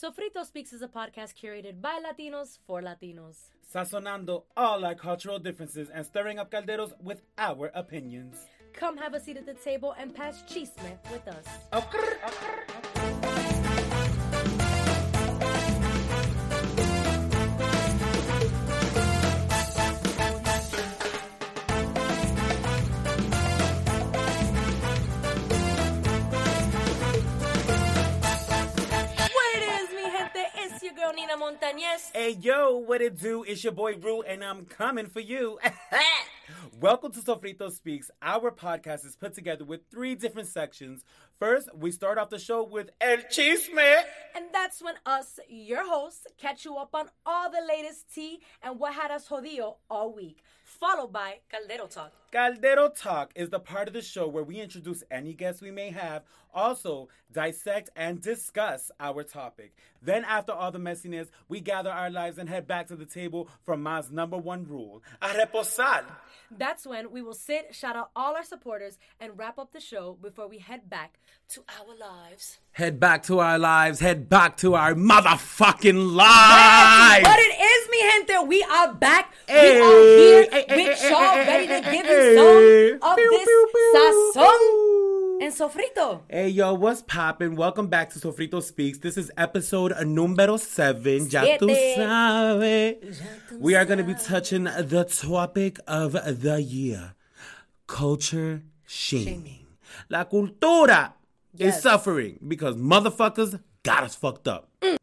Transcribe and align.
Sofrito 0.00 0.46
Speaks 0.46 0.72
is 0.72 0.80
a 0.82 0.86
podcast 0.86 1.34
curated 1.34 1.80
by 1.80 1.98
Latinos 1.98 2.58
for 2.68 2.80
Latinos. 2.80 3.48
Sazonando 3.74 4.44
all 4.56 4.84
our 4.84 4.94
cultural 4.94 5.40
differences 5.40 5.90
and 5.92 6.06
stirring 6.06 6.38
up 6.38 6.52
calderos 6.52 6.92
with 7.02 7.22
our 7.36 7.72
opinions. 7.74 8.36
Come 8.72 8.96
have 8.96 9.14
a 9.14 9.20
seat 9.20 9.38
at 9.38 9.46
the 9.46 9.54
table 9.54 9.96
and 9.98 10.14
pass 10.14 10.44
chisme 10.44 10.98
with 11.10 11.26
us. 11.26 12.77
It's 31.28 31.36
your 31.36 31.46
girl 31.46 31.50
Nina 31.50 31.58
Montañez. 31.58 32.10
Hey 32.14 32.30
yo, 32.40 32.76
what 32.76 33.02
it 33.02 33.18
do? 33.18 33.42
It's 33.42 33.62
your 33.62 33.72
boy 33.72 33.96
Rue, 33.96 34.22
and 34.22 34.42
I'm 34.42 34.64
coming 34.64 35.06
for 35.06 35.20
you. 35.20 35.58
Welcome 36.80 37.12
to 37.12 37.20
Sofrito 37.20 37.70
Speaks. 37.70 38.10
Our 38.22 38.50
podcast 38.50 39.04
is 39.04 39.16
put 39.16 39.34
together 39.34 39.64
with 39.64 39.80
three 39.90 40.14
different 40.14 40.48
sections. 40.48 41.04
First, 41.38 41.68
we 41.74 41.90
start 41.90 42.18
off 42.18 42.30
the 42.30 42.38
show 42.38 42.64
with 42.64 42.90
El 43.00 43.18
Chisme. 43.18 44.02
And 44.34 44.46
that's 44.52 44.82
when 44.82 44.94
us, 45.04 45.38
your 45.48 45.86
hosts, 45.86 46.26
catch 46.38 46.64
you 46.64 46.76
up 46.76 46.94
on 46.94 47.10
all 47.26 47.50
the 47.50 47.62
latest 47.68 48.12
tea 48.14 48.40
and 48.62 48.78
what 48.78 48.94
had 48.94 49.10
us 49.10 49.28
jodido 49.28 49.76
all 49.90 50.14
week. 50.14 50.42
Followed 50.64 51.12
by 51.12 51.40
Caldero 51.52 51.90
Talk. 51.90 52.12
Caldero 52.30 52.90
Talk 52.90 53.32
is 53.34 53.48
the 53.48 53.58
part 53.58 53.88
of 53.88 53.94
the 53.94 54.02
show 54.02 54.28
where 54.28 54.44
we 54.44 54.60
introduce 54.60 55.02
any 55.10 55.32
guests 55.32 55.62
we 55.62 55.70
may 55.70 55.90
have, 55.90 56.24
also 56.52 57.08
dissect 57.32 57.88
and 57.96 58.20
discuss 58.20 58.90
our 59.00 59.22
topic. 59.22 59.74
Then, 60.02 60.24
after 60.24 60.52
all 60.52 60.70
the 60.70 60.78
messiness, 60.78 61.28
we 61.48 61.60
gather 61.60 61.90
our 61.90 62.10
lives 62.10 62.36
and 62.38 62.48
head 62.48 62.66
back 62.66 62.86
to 62.88 62.96
the 62.96 63.06
table 63.06 63.48
for 63.64 63.76
Ma's 63.76 64.10
number 64.10 64.36
one 64.36 64.66
rule: 64.66 65.02
a 65.22 65.28
reposar. 65.28 66.04
That's 66.50 66.86
when 66.86 67.10
we 67.10 67.20
will 67.20 67.34
sit, 67.34 67.74
shout 67.74 67.96
out 67.96 68.10
all 68.14 68.34
our 68.34 68.44
supporters, 68.44 68.98
and 69.20 69.36
wrap 69.36 69.58
up 69.58 69.72
the 69.72 69.80
show 69.80 70.16
before 70.20 70.48
we 70.48 70.58
head 70.58 70.88
back 70.88 71.18
to 71.50 71.62
our 71.78 71.96
lives. 71.98 72.58
Head 72.72 73.00
back 73.00 73.22
to 73.24 73.40
our 73.40 73.58
lives. 73.58 74.00
Head 74.00 74.28
back 74.28 74.56
to 74.58 74.74
our 74.74 74.94
motherfucking 74.94 76.14
lives. 76.14 77.26
What 77.26 77.38
it 77.38 77.54
is, 77.60 77.88
mi 77.90 78.00
gente, 78.00 78.46
we 78.46 78.62
are 78.62 78.94
back. 78.94 79.34
Hey, 79.46 79.74
we 79.74 79.80
are 79.80 80.00
here 80.00 80.48
hey, 80.50 80.64
hey, 80.68 80.76
with 80.76 80.98
hey, 80.98 81.10
y'all, 81.10 81.34
hey, 81.34 81.46
ready 81.46 81.66
hey, 81.66 81.82
to 81.82 81.90
give 81.90 82.06
hey, 82.06 82.17
you 82.17 82.17
some 82.18 83.10
of 83.10 83.16
Pew, 83.16 83.30
this 83.30 83.44
pew, 83.44 83.68
pew. 83.72 84.32
sazon 84.34 85.40
and 85.40 85.52
sofrito. 85.54 86.22
Hey 86.28 86.48
yo, 86.48 86.74
what's 86.74 87.02
poppin'? 87.02 87.54
Welcome 87.54 87.86
back 87.86 88.10
to 88.10 88.18
Sofrito 88.18 88.60
Speaks. 88.60 88.98
This 88.98 89.16
is 89.16 89.30
episode 89.36 89.94
numero 90.04 90.56
seven. 90.56 91.28
Ya 91.30 91.58
tú 91.58 91.70
sabes. 91.96 93.22
We 93.60 93.76
are 93.76 93.84
going 93.84 93.98
to 93.98 94.04
be 94.04 94.14
touching 94.14 94.64
the 94.64 95.04
topic 95.04 95.78
of 95.86 96.12
the 96.42 96.60
year 96.60 97.14
culture 97.86 98.62
shaming. 98.84 99.66
La 100.10 100.24
cultura 100.24 101.12
is 101.56 101.80
suffering 101.80 102.38
because 102.46 102.74
motherfuckers 102.74 103.60
got 103.84 104.02
us 104.02 104.16
fucked 104.16 104.48
up. 104.48 104.68
Mm. 104.82 104.96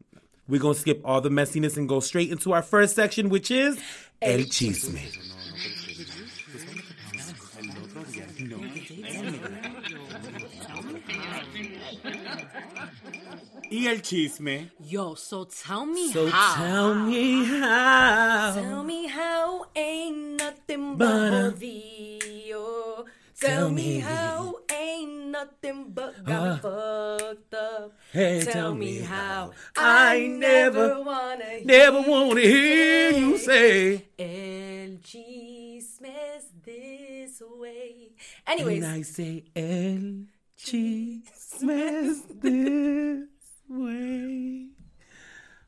We're 0.48 0.60
going 0.60 0.74
to 0.74 0.80
skip 0.80 1.00
all 1.02 1.20
the 1.22 1.30
messiness 1.30 1.76
and 1.78 1.88
go 1.88 2.00
straight 2.00 2.30
into 2.30 2.52
our 2.52 2.62
first 2.62 2.94
section, 2.94 3.30
which 3.30 3.50
is 3.50 3.78
El 4.20 4.40
Chisme. 4.40 5.35
Y 13.70 13.86
el 13.88 14.00
chisme. 14.02 14.70
Yo, 14.80 15.14
so 15.16 15.44
tell 15.46 15.86
me 15.86 16.12
So 16.12 16.28
how. 16.28 16.54
tell 16.54 16.94
me 16.94 17.44
how. 17.44 18.52
Tell 18.54 18.84
me 18.84 19.06
how 19.08 19.66
ain't 19.74 20.38
nothing 20.40 20.96
But, 20.96 21.08
but 21.08 21.32
uh, 21.32 21.50
jodido. 21.52 23.04
tell 23.40 23.50
Tell 23.50 23.70
me 23.70 23.82
me. 23.96 24.00
how 24.00 24.54
ain't 24.72 25.26
nothing 25.30 25.90
but 25.92 26.24
got 26.24 26.42
me 26.42 26.48
Uh, 26.50 26.56
fucked 27.18 27.54
up. 27.54 27.92
hey, 28.12 28.40
tell, 28.44 28.74
me 28.74 28.98
how 29.00 29.50
I 29.76 30.14
I 30.14 30.26
never- 30.28 30.88
never 30.88 31.02
wanna 31.02 31.64
Never 31.64 32.00
want 32.02 32.32
to 32.34 32.40
hear 32.42 33.10
you 33.12 33.36
say. 33.36 34.06
El 34.18 34.98
chisme 35.02 36.14
es 36.36 36.44
this 36.64 37.42
way. 37.58 38.12
Anyways, 38.46 38.84
And 38.84 38.92
I 38.94 39.02
say 39.02 39.44
el 39.56 40.26
chisme 40.56 41.70
es 41.70 42.22
this 42.40 43.26
way. 43.68 44.66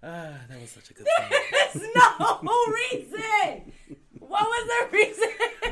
Ah, 0.03 0.38
that 0.48 0.60
was 0.60 0.70
such 0.70 0.91
a 0.91 0.94
good 0.94 1.06
song. 1.19 1.31
there's 1.75 1.88
no 1.94 2.64
reason. 2.92 3.72
What 4.20 4.42
was 4.47 4.69
the 4.69 4.97
reason? 4.97 5.28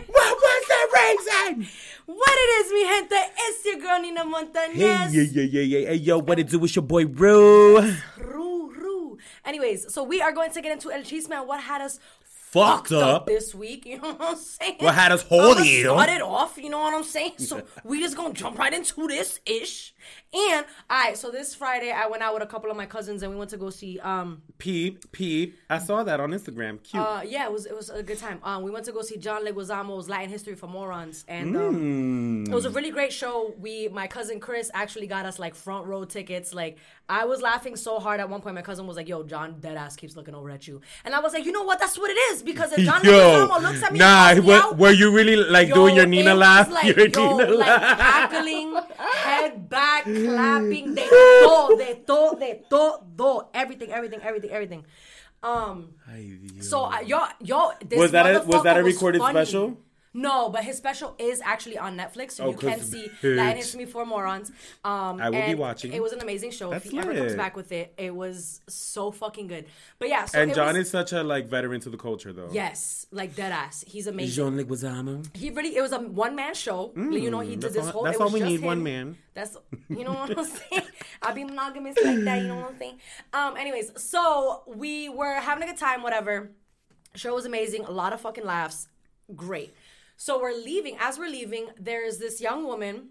what 0.06 0.36
was 0.36 0.62
the 0.68 0.88
reason? 0.98 1.68
What 2.06 2.32
it 2.32 2.66
is, 2.66 2.72
mi 2.72 2.84
gente? 2.84 3.32
It's 3.38 3.64
your 3.64 3.78
girl 3.80 4.00
Nina 4.00 4.24
Montañez. 4.24 5.10
Hey, 5.10 5.22
yeah, 5.22 5.42
yeah, 5.42 5.42
yeah, 5.42 5.78
yeah. 5.78 5.88
Hey, 5.88 5.94
yo, 5.96 6.18
what 6.18 6.38
it 6.38 6.48
do? 6.48 6.64
It's 6.64 6.74
your 6.74 6.82
boy, 6.82 7.06
Rue. 7.06 7.78
Roo, 8.18 8.72
roo. 8.72 9.18
Anyways, 9.44 9.92
so 9.92 10.02
we 10.02 10.20
are 10.22 10.32
going 10.32 10.50
to 10.52 10.60
get 10.60 10.72
into 10.72 10.90
El 10.90 11.02
Chisme 11.02 11.32
and 11.32 11.46
what 11.46 11.60
had 11.60 11.80
us 11.82 12.00
Fucked 12.50 12.92
up. 12.92 13.26
this 13.26 13.54
week. 13.54 13.84
You 13.84 13.98
know 14.00 14.12
what 14.14 14.30
I'm 14.30 14.36
saying? 14.36 14.76
What 14.78 14.94
had 14.94 15.12
us. 15.12 15.22
Start 15.26 16.08
it 16.08 16.22
off. 16.22 16.56
You 16.56 16.70
know 16.70 16.78
what 16.78 16.94
I'm 16.94 17.04
saying? 17.04 17.34
So 17.38 17.62
we 17.84 18.00
just 18.00 18.16
gonna 18.16 18.32
jump 18.32 18.58
right 18.58 18.72
into 18.72 19.06
this 19.08 19.40
ish. 19.44 19.94
And 20.36 20.66
all 20.90 20.98
right, 21.00 21.16
so 21.16 21.30
this 21.30 21.54
Friday 21.54 21.90
I 21.92 22.06
went 22.08 22.22
out 22.22 22.34
with 22.34 22.42
a 22.42 22.46
couple 22.46 22.70
of 22.70 22.76
my 22.76 22.86
cousins 22.86 23.22
and 23.22 23.32
we 23.32 23.38
went 23.38 23.50
to 23.50 23.56
go 23.56 23.70
see. 23.70 23.98
Um, 24.00 24.42
Peep, 24.58 25.12
peep. 25.12 25.58
I 25.68 25.78
saw 25.78 26.02
that 26.02 26.18
on 26.18 26.30
Instagram. 26.30 26.82
Cute. 26.82 27.02
uh, 27.02 27.20
yeah, 27.26 27.44
it 27.46 27.52
was 27.52 27.66
it 27.66 27.76
was 27.76 27.90
a 27.90 28.02
good 28.02 28.18
time. 28.18 28.40
Um, 28.42 28.62
we 28.62 28.70
went 28.70 28.86
to 28.86 28.92
go 28.92 29.02
see 29.02 29.18
John 29.18 29.44
Leguizamo's 29.44 30.08
Latin 30.08 30.30
History 30.30 30.54
for 30.54 30.66
Morons, 30.66 31.24
and 31.28 31.54
um, 31.56 31.76
Mm. 31.76 32.48
it 32.48 32.54
was 32.54 32.64
a 32.64 32.70
really 32.70 32.90
great 32.90 33.12
show. 33.12 33.54
We, 33.58 33.88
my 33.88 34.06
cousin 34.06 34.40
Chris, 34.40 34.70
actually 34.72 35.06
got 35.08 35.26
us 35.26 35.38
like 35.38 35.54
front 35.54 35.86
row 35.86 36.04
tickets. 36.06 36.54
Like 36.54 36.78
I 37.08 37.26
was 37.26 37.42
laughing 37.42 37.76
so 37.76 37.98
hard 37.98 38.18
at 38.20 38.30
one 38.30 38.40
point. 38.40 38.54
My 38.54 38.62
cousin 38.62 38.86
was 38.86 38.96
like, 38.96 39.08
"Yo, 39.08 39.24
John, 39.24 39.56
dead 39.60 39.76
ass 39.76 39.94
keeps 39.96 40.16
looking 40.16 40.34
over 40.34 40.48
at 40.50 40.66
you," 40.66 40.80
and 41.04 41.14
I 41.14 41.20
was 41.20 41.34
like, 41.34 41.44
"You 41.44 41.52
know 41.52 41.64
what? 41.64 41.78
That's 41.78 41.98
what 41.98 42.10
it 42.10 42.18
is 42.32 42.42
because 42.42 42.72
if 42.72 42.78
John 42.86 43.04
Yo, 43.04 43.12
Leguizamo 43.12 43.60
looks 43.62 43.82
at 43.82 43.92
me, 43.92 43.98
nah, 43.98 44.30
and 44.30 44.38
calls 44.38 44.46
me 44.46 44.52
were, 44.54 44.58
out, 44.62 44.78
were 44.78 44.90
you 44.92 45.10
really 45.14 45.36
like 45.36 45.68
yo, 45.68 45.74
doing 45.74 45.96
your 45.96 46.06
Nina 46.06 46.34
laugh? 46.34 46.70
Like, 46.76 46.96
your 46.96 47.08
yo, 47.08 47.36
Nina 47.36 47.50
like 47.50 47.68
laugh. 47.68 47.98
cackling, 47.98 48.74
head 48.98 49.68
back, 49.68 50.06
clapping, 50.26 50.94
de 50.94 51.04
todo, 51.42 51.76
de 51.82 51.94
todo, 52.06 52.34
de 52.38 52.62
todo, 52.68 53.50
everything, 53.54 53.90
everything, 53.90 54.20
everything, 54.22 54.50
everything. 54.50 54.84
Um. 55.42 55.94
Ay, 56.08 56.38
Dios. 56.42 56.68
So 56.68 56.84
uh, 56.84 57.00
y'all, 57.06 57.28
y'all, 57.40 57.72
this 57.84 57.98
Was 57.98 58.10
that 58.12 58.26
a- 58.26 58.46
was 58.46 58.62
that 58.64 58.76
a 58.76 58.82
recorded 58.82 59.20
funny. 59.20 59.32
special? 59.38 59.76
No, 60.18 60.48
but 60.48 60.64
his 60.64 60.76
special 60.78 61.14
is 61.18 61.42
actually 61.44 61.76
on 61.76 61.94
Netflix, 61.96 62.32
so 62.32 62.44
Oh, 62.44 62.50
you 62.50 62.56
can 62.56 62.80
see 62.80 63.10
bitch. 63.22 63.56
it's 63.58 63.74
me 63.76 63.84
for 63.84 64.06
Morons. 64.06 64.50
Um, 64.82 65.20
I 65.20 65.28
will 65.28 65.32
be 65.32 65.52
and 65.52 65.58
watching. 65.58 65.92
It 65.92 66.02
was 66.02 66.12
an 66.12 66.20
amazing 66.22 66.52
show. 66.52 66.70
That's 66.70 66.86
if 66.86 66.90
he 66.92 66.98
ever 66.98 67.12
comes 67.14 67.34
back 67.34 67.54
with 67.54 67.70
it, 67.70 67.92
it 67.98 68.14
was 68.14 68.62
so 68.66 69.10
fucking 69.10 69.46
good. 69.48 69.66
But 69.98 70.08
yeah, 70.08 70.24
so 70.24 70.40
and 70.40 70.54
John 70.54 70.68
was, 70.74 70.86
is 70.86 70.90
such 70.90 71.12
a 71.12 71.22
like 71.22 71.48
veteran 71.48 71.80
to 71.82 71.90
the 71.90 71.98
culture, 71.98 72.32
though. 72.32 72.48
yes, 72.50 73.06
like 73.10 73.36
dead 73.36 73.52
ass. 73.52 73.84
He's 73.86 74.06
amazing. 74.06 74.34
John 74.34 74.56
Leguizamo. 74.58 75.36
He 75.36 75.50
really, 75.50 75.76
it 75.76 75.82
was 75.82 75.92
a 75.92 75.98
one 75.98 76.34
man 76.34 76.54
show. 76.54 76.92
you 76.96 77.30
know, 77.30 77.40
he 77.40 77.56
did 77.56 77.72
Mm, 77.72 77.74
this 77.74 77.88
whole. 77.90 78.04
that's 78.04 78.16
it 78.16 78.20
was 78.22 78.30
all 78.30 78.34
we 78.34 78.40
just 78.40 78.50
need, 78.52 78.62
one 78.62 78.82
man. 78.82 79.18
That's 79.34 79.54
you 79.90 80.02
know 80.04 80.14
what 80.14 80.38
I'm 80.38 80.44
saying. 80.70 80.82
I'll 81.22 81.34
be 81.34 81.44
monogamous 81.44 81.96
like 82.02 82.24
that. 82.24 82.40
You 82.40 82.48
know 82.48 82.56
what 82.56 82.70
I'm 82.72 82.78
saying. 82.78 82.98
Um. 83.34 83.56
Anyways, 83.58 83.92
so 84.02 84.62
we 84.66 85.10
were 85.10 85.34
having 85.34 85.62
a 85.64 85.66
good 85.66 85.76
time. 85.78 86.02
Whatever. 86.02 86.52
Show 87.14 87.34
was 87.34 87.44
amazing. 87.44 87.84
A 87.84 87.90
lot 87.90 88.12
of 88.14 88.20
fucking 88.22 88.44
laughs. 88.44 88.88
Great. 89.34 89.74
So 90.16 90.40
we're 90.40 90.56
leaving. 90.56 90.96
As 90.98 91.18
we're 91.18 91.30
leaving, 91.30 91.68
there's 91.78 92.18
this 92.18 92.40
young 92.40 92.64
woman 92.64 93.10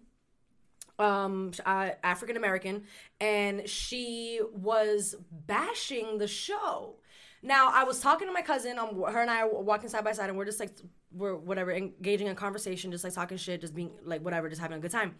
um 0.97 1.51
uh, 1.65 1.89
African 2.03 2.37
American 2.37 2.83
and 3.19 3.67
she 3.67 4.39
was 4.53 5.15
bashing 5.29 6.19
the 6.19 6.27
show. 6.27 6.95
Now 7.43 7.69
I 7.71 7.83
was 7.83 7.99
talking 7.99 8.27
to 8.27 8.33
my 8.33 8.41
cousin. 8.41 8.79
Um, 8.79 9.03
her 9.03 9.21
and 9.21 9.29
I 9.29 9.41
are 9.41 9.61
walking 9.61 9.89
side 9.89 10.03
by 10.03 10.13
side, 10.13 10.29
and 10.29 10.37
we're 10.37 10.45
just 10.45 10.59
like 10.59 10.71
we're 11.11 11.35
whatever 11.35 11.71
engaging 11.71 12.27
in 12.27 12.35
conversation, 12.35 12.91
just 12.91 13.03
like 13.03 13.13
talking 13.13 13.37
shit, 13.37 13.61
just 13.61 13.75
being 13.75 13.91
like 14.03 14.21
whatever, 14.21 14.49
just 14.49 14.61
having 14.61 14.77
a 14.77 14.81
good 14.81 14.91
time. 14.91 15.15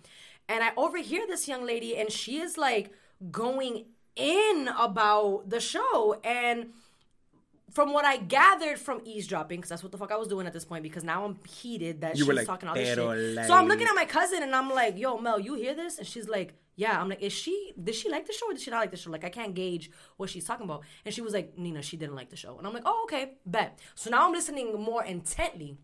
And 0.49 0.63
I 0.63 0.71
overhear 0.75 1.27
this 1.27 1.47
young 1.47 1.65
lady, 1.65 1.97
and 1.97 2.11
she 2.11 2.39
is 2.39 2.57
like 2.57 2.91
going 3.31 3.85
in 4.15 4.69
about 4.79 5.49
the 5.49 5.59
show 5.59 6.19
and 6.23 6.71
from 7.75 7.91
what 7.91 8.05
I 8.05 8.15
gathered 8.17 8.79
from 8.79 9.01
eavesdropping, 9.03 9.59
because 9.59 9.69
that's 9.69 9.83
what 9.83 9.91
the 9.91 9.97
fuck 9.97 10.11
I 10.11 10.15
was 10.15 10.29
doing 10.29 10.47
at 10.47 10.53
this 10.53 10.63
point, 10.63 10.81
because 10.81 11.03
now 11.03 11.25
I'm 11.25 11.37
heated 11.45 12.01
that 12.01 12.17
You 12.17 12.23
she's 12.23 12.33
like, 12.33 12.47
talking 12.47 12.69
all 12.69 12.73
this 12.75 12.95
"Pero 12.95 13.13
shit. 13.13 13.45
So 13.47 13.53
I'm 13.53 13.67
looking 13.67 13.85
at 13.85 13.93
my 13.93 14.05
cousin 14.05 14.43
and 14.43 14.55
I'm 14.55 14.69
like, 14.71 14.97
yo, 14.97 15.17
Mel, 15.17 15.39
you 15.39 15.55
hear 15.55 15.75
this? 15.75 15.97
And 15.97 16.07
she's 16.07 16.29
like, 16.29 16.53
yeah. 16.77 16.99
I'm 16.99 17.09
like, 17.09 17.21
is 17.21 17.33
she, 17.33 17.73
did 17.81 17.93
she 17.93 18.09
like 18.09 18.25
the 18.25 18.31
show 18.33 18.49
or 18.49 18.53
did 18.53 18.61
she 18.61 18.71
not 18.71 18.79
like 18.79 18.91
the 18.91 18.97
show? 18.97 19.11
Like, 19.11 19.25
I 19.25 19.29
can't 19.29 19.53
gauge 19.53 19.91
what 20.15 20.29
she's 20.29 20.45
talking 20.45 20.63
about. 20.63 20.83
And 21.03 21.13
she 21.13 21.19
was 21.19 21.33
like, 21.33 21.57
Nina, 21.57 21.81
she 21.81 21.97
didn't 21.97 22.15
like 22.15 22.29
the 22.29 22.37
show. 22.37 22.57
And 22.57 22.65
I'm 22.65 22.73
like, 22.73 22.83
oh, 22.85 23.01
okay, 23.07 23.33
bet. 23.45 23.77
So 23.93 24.09
now 24.09 24.25
I'm 24.25 24.31
listening 24.31 24.81
more 24.81 25.03
intently. 25.03 25.77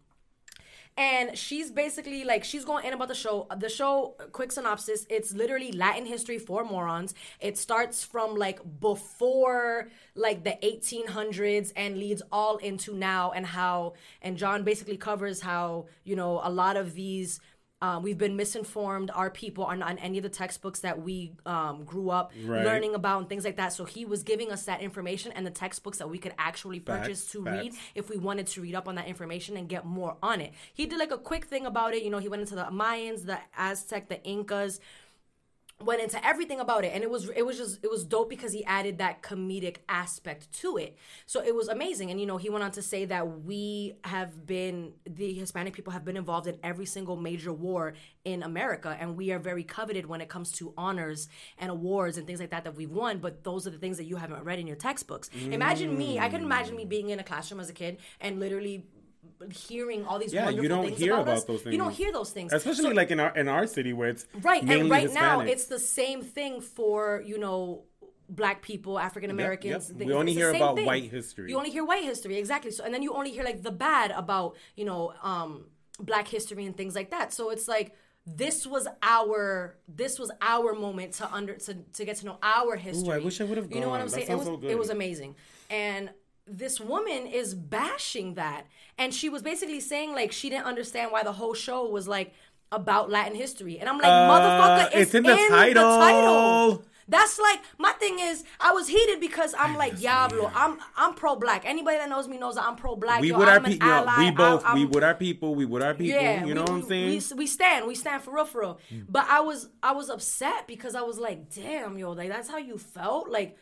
And 0.97 1.37
she's 1.37 1.71
basically 1.71 2.23
like 2.23 2.43
she's 2.43 2.65
going 2.65 2.85
in 2.85 2.93
about 2.93 3.07
the 3.07 3.15
show. 3.15 3.47
The 3.57 3.69
show, 3.69 4.15
quick 4.31 4.51
synopsis: 4.51 5.05
it's 5.09 5.33
literally 5.33 5.71
Latin 5.71 6.05
history 6.05 6.37
for 6.37 6.63
morons. 6.63 7.13
It 7.39 7.57
starts 7.57 8.03
from 8.03 8.35
like 8.35 8.59
before 8.79 9.89
like 10.15 10.43
the 10.43 10.57
1800s 10.63 11.71
and 11.75 11.97
leads 11.97 12.21
all 12.31 12.57
into 12.57 12.93
now 12.93 13.31
and 13.31 13.45
how 13.45 13.93
and 14.21 14.37
John 14.37 14.63
basically 14.63 14.97
covers 14.97 15.41
how 15.41 15.85
you 16.03 16.15
know 16.15 16.41
a 16.43 16.49
lot 16.49 16.75
of 16.75 16.93
these 16.93 17.39
um, 17.81 18.03
we've 18.03 18.17
been 18.17 18.35
misinformed. 18.35 19.09
Our 19.13 19.29
people 19.29 19.63
are 19.65 19.75
not 19.75 19.91
in 19.91 19.97
any 19.99 20.17
of 20.19 20.23
the 20.23 20.29
textbooks 20.29 20.81
that 20.81 21.01
we 21.01 21.33
um, 21.45 21.83
grew 21.83 22.09
up 22.09 22.31
Right. 22.45 22.63
learning 22.65 22.93
about 22.95 23.19
and 23.19 23.29
things 23.29 23.43
like 23.43 23.57
that. 23.57 23.73
So 23.73 23.85
he 23.85 24.05
was 24.05 24.23
giving 24.23 24.51
us 24.51 24.63
that 24.65 24.81
information 24.81 25.31
and 25.31 25.45
the 25.45 25.51
textbooks 25.51 25.97
that 25.97 26.09
we 26.09 26.17
could 26.17 26.33
actually 26.37 26.79
purchase 26.79 27.21
Facts, 27.21 27.31
to 27.31 27.43
facts. 27.43 27.57
read 27.63 27.73
if 27.95 28.09
we 28.09 28.17
wanted 28.17 28.47
to 28.47 28.61
read 28.61 28.75
up 28.75 28.87
on 28.87 28.95
that 28.95 29.07
information 29.07 29.57
and 29.57 29.67
get 29.67 29.85
more 29.85 30.15
on 30.21 30.41
it. 30.41 30.53
He 30.73 30.85
did 30.85 30.99
like 30.99 31.11
a 31.11 31.17
quick 31.17 31.45
thing 31.45 31.65
about 31.65 31.93
it. 31.93 32.03
You 32.03 32.09
know, 32.09 32.19
he 32.19 32.27
went 32.29 32.41
into 32.41 32.55
the 32.55 32.65
Mayans, 32.65 33.25
the 33.25 33.39
Aztec, 33.57 34.09
the 34.09 34.21
Incas 34.23 34.79
went 35.85 36.01
into 36.01 36.25
everything 36.25 36.59
about 36.59 36.85
it 36.85 36.91
and 36.93 37.03
it 37.03 37.09
was 37.09 37.29
it 37.29 37.45
was 37.45 37.57
just 37.57 37.79
it 37.83 37.89
was 37.89 38.03
dope 38.03 38.29
because 38.29 38.53
he 38.53 38.63
added 38.65 38.97
that 38.99 39.21
comedic 39.21 39.77
aspect 39.89 40.51
to 40.53 40.77
it. 40.77 40.97
So 41.25 41.41
it 41.41 41.55
was 41.55 41.67
amazing 41.67 42.11
and 42.11 42.19
you 42.19 42.25
know 42.25 42.37
he 42.37 42.49
went 42.49 42.63
on 42.63 42.71
to 42.71 42.81
say 42.81 43.05
that 43.05 43.43
we 43.43 43.95
have 44.03 44.45
been 44.45 44.93
the 45.05 45.33
hispanic 45.33 45.73
people 45.73 45.93
have 45.93 46.05
been 46.05 46.17
involved 46.17 46.47
in 46.47 46.57
every 46.63 46.85
single 46.85 47.15
major 47.15 47.53
war 47.53 47.93
in 48.23 48.43
america 48.43 48.95
and 48.99 49.15
we 49.15 49.31
are 49.31 49.39
very 49.39 49.63
coveted 49.63 50.05
when 50.05 50.21
it 50.21 50.29
comes 50.29 50.51
to 50.51 50.73
honors 50.77 51.27
and 51.57 51.71
awards 51.71 52.17
and 52.17 52.27
things 52.27 52.39
like 52.39 52.49
that 52.49 52.63
that 52.63 52.75
we've 52.75 52.91
won 52.91 53.19
but 53.19 53.43
those 53.43 53.65
are 53.67 53.69
the 53.69 53.77
things 53.77 53.97
that 53.97 54.05
you 54.05 54.15
haven't 54.15 54.43
read 54.43 54.59
in 54.59 54.67
your 54.67 54.75
textbooks. 54.75 55.29
Imagine 55.51 55.97
me 55.97 56.19
i 56.19 56.29
can 56.29 56.41
imagine 56.43 56.75
me 56.75 56.85
mm. 56.85 56.89
being 56.89 57.09
in 57.09 57.19
a 57.19 57.23
classroom 57.23 57.59
as 57.59 57.69
a 57.69 57.73
kid 57.73 57.97
and 58.19 58.39
literally 58.39 58.85
hearing 59.51 60.05
all 60.05 60.19
these 60.19 60.33
Yeah, 60.33 60.45
wonderful 60.45 60.63
you 60.63 60.69
don't 60.69 60.85
things 60.85 60.99
hear 60.99 61.13
about, 61.13 61.21
about 61.23 61.37
us. 61.37 61.43
those 61.45 61.65
you 61.65 61.77
don't 61.77 61.87
things. 61.87 61.97
hear 61.97 62.11
those 62.11 62.31
things 62.31 62.53
Especially 62.53 62.83
So- 62.85 62.89
like 63.01 63.11
in 63.11 63.19
our 63.19 63.35
in 63.35 63.47
our 63.47 63.65
city 63.67 63.93
where 63.93 64.09
it's 64.09 64.25
right 64.41 64.63
and 64.63 64.89
right 64.89 65.11
now 65.13 65.41
it's 65.41 65.65
the 65.65 65.79
same 65.79 66.21
thing 66.21 66.61
for 66.61 67.21
you 67.25 67.37
know 67.37 67.83
black 68.29 68.61
people 68.61 68.97
african 68.99 69.29
americans 69.29 69.89
yep. 69.89 69.99
and 69.99 70.07
We 70.09 70.13
only 70.13 70.31
It's 70.31 70.39
hear 70.39 70.51
about 70.53 70.75
thing. 70.77 70.85
white 70.85 71.09
history. 71.11 71.49
you 71.49 71.57
only 71.57 71.71
hear 71.71 71.83
white 71.83 72.03
history 72.03 72.37
exactly 72.37 72.71
so 72.71 72.83
and 72.83 72.93
then 72.93 73.01
you 73.03 73.13
only 73.13 73.31
hear 73.31 73.43
like 73.43 73.61
the 73.61 73.71
bad 73.71 74.11
about 74.11 74.55
you 74.75 74.85
know 74.85 75.13
um 75.23 75.65
black 75.99 76.27
history 76.27 76.65
and 76.65 76.75
things 76.77 76.95
like 76.95 77.09
that 77.11 77.33
so 77.33 77.49
it's 77.49 77.67
like 77.67 77.93
this 78.25 78.67
was 78.67 78.87
our 79.01 79.77
this 79.87 80.19
was 80.19 80.31
our 80.41 80.73
moment 80.73 81.13
to 81.13 81.31
under 81.33 81.55
to, 81.55 81.73
to 81.93 82.05
get 82.05 82.15
to 82.17 82.25
know 82.27 82.37
our 82.43 82.75
history. 82.75 83.13
I 83.15 83.17
wish 83.17 83.41
I 83.41 83.45
would've 83.45 83.71
You 83.73 83.81
know 83.81 83.89
what. 83.89 83.99
I'm 83.99 84.07
That 84.09 84.13
saying? 84.13 84.29
It 84.31 84.35
was 84.37 84.45
so 84.45 84.59
it 84.63 84.77
was 84.77 84.91
amazing. 84.91 85.35
And 85.71 86.11
this 86.47 86.79
woman 86.79 87.27
is 87.27 87.53
bashing 87.55 88.33
that. 88.35 88.65
And 88.97 89.13
she 89.13 89.29
was 89.29 89.41
basically 89.41 89.79
saying 89.79 90.13
like 90.13 90.31
she 90.31 90.49
didn't 90.49 90.65
understand 90.65 91.11
why 91.11 91.23
the 91.23 91.31
whole 91.33 91.53
show 91.53 91.87
was 91.89 92.07
like 92.07 92.33
about 92.71 93.09
Latin 93.09 93.35
history. 93.35 93.79
And 93.79 93.89
I'm 93.89 93.97
like, 93.97 94.05
Uh, 94.05 94.29
motherfucker, 94.29 94.87
it's, 94.87 94.95
it's 94.95 95.13
in 95.15 95.23
the 95.23 95.35
title. 95.49 95.83
title. 95.99 96.83
That's 97.07 97.37
like 97.39 97.59
my 97.77 97.91
thing 97.93 98.19
is 98.19 98.45
I 98.61 98.71
was 98.71 98.87
heated 98.87 99.19
because 99.19 99.53
I'm 99.59 99.75
like 99.75 99.99
Diablo. 99.99 100.49
I'm 100.55 100.77
I'm 100.95 101.13
pro 101.13 101.35
black. 101.35 101.63
Anybody 101.65 101.97
that 101.97 102.07
knows 102.07 102.27
me 102.27 102.37
knows 102.37 102.55
that 102.55 102.63
I'm 102.63 102.77
pro 102.77 102.95
black. 102.95 103.19
we 103.19 103.29
Yo, 103.31 103.37
with 103.39 103.49
our 103.49 103.55
I'm 103.55 103.65
an 103.65 103.71
people. 103.73 103.89
ally. 103.89 104.17
we 104.19 104.31
both. 104.31 104.63
I'm- 104.63 104.75
we 104.75 104.81
I'm- 104.83 104.91
with 104.91 105.03
our 105.03 105.15
people. 105.15 105.55
We 105.55 105.65
with 105.65 105.83
our 105.83 105.93
people. 105.93 106.21
yeah, 106.21 106.45
you 106.45 106.53
know 106.53 106.61
we, 106.63 106.71
what 106.71 106.83
I'm 106.83 106.87
saying? 106.87 107.21
We, 107.31 107.37
we 107.37 107.47
stand, 107.47 107.85
we 107.87 107.95
stand 107.95 108.23
for 108.23 108.33
real, 108.33 108.45
for 108.45 108.61
real. 108.61 108.79
But 109.09 109.25
I 109.29 109.41
was, 109.41 109.67
I 109.83 109.91
was 109.91 110.09
upset 110.09 110.67
because 110.67 110.95
I 110.95 111.01
was 111.01 111.17
like, 111.17 111.53
damn, 111.53 111.97
yo, 111.97 112.11
like 112.11 112.29
that's 112.29 112.49
how 112.49 112.57
you 112.57 112.77
felt, 112.77 113.27
like. 113.29 113.57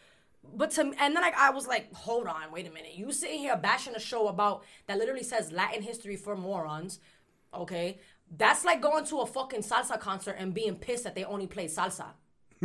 But 0.55 0.71
to 0.71 0.81
and 0.81 1.15
then 1.15 1.23
I, 1.23 1.31
I 1.37 1.49
was 1.51 1.67
like, 1.67 1.93
hold 1.93 2.27
on, 2.27 2.51
wait 2.51 2.67
a 2.67 2.71
minute. 2.71 2.93
You 2.95 3.11
sitting 3.11 3.39
here 3.39 3.55
bashing 3.57 3.95
a 3.95 3.99
show 3.99 4.27
about 4.27 4.63
that 4.87 4.97
literally 4.97 5.23
says 5.23 5.51
Latin 5.51 5.81
history 5.81 6.15
for 6.15 6.35
morons, 6.35 6.99
okay? 7.53 7.99
That's 8.35 8.63
like 8.63 8.81
going 8.81 9.05
to 9.05 9.19
a 9.19 9.25
fucking 9.25 9.61
salsa 9.61 9.99
concert 9.99 10.35
and 10.37 10.53
being 10.53 10.75
pissed 10.75 11.03
that 11.03 11.15
they 11.15 11.23
only 11.23 11.47
play 11.47 11.67
salsa. 11.67 12.05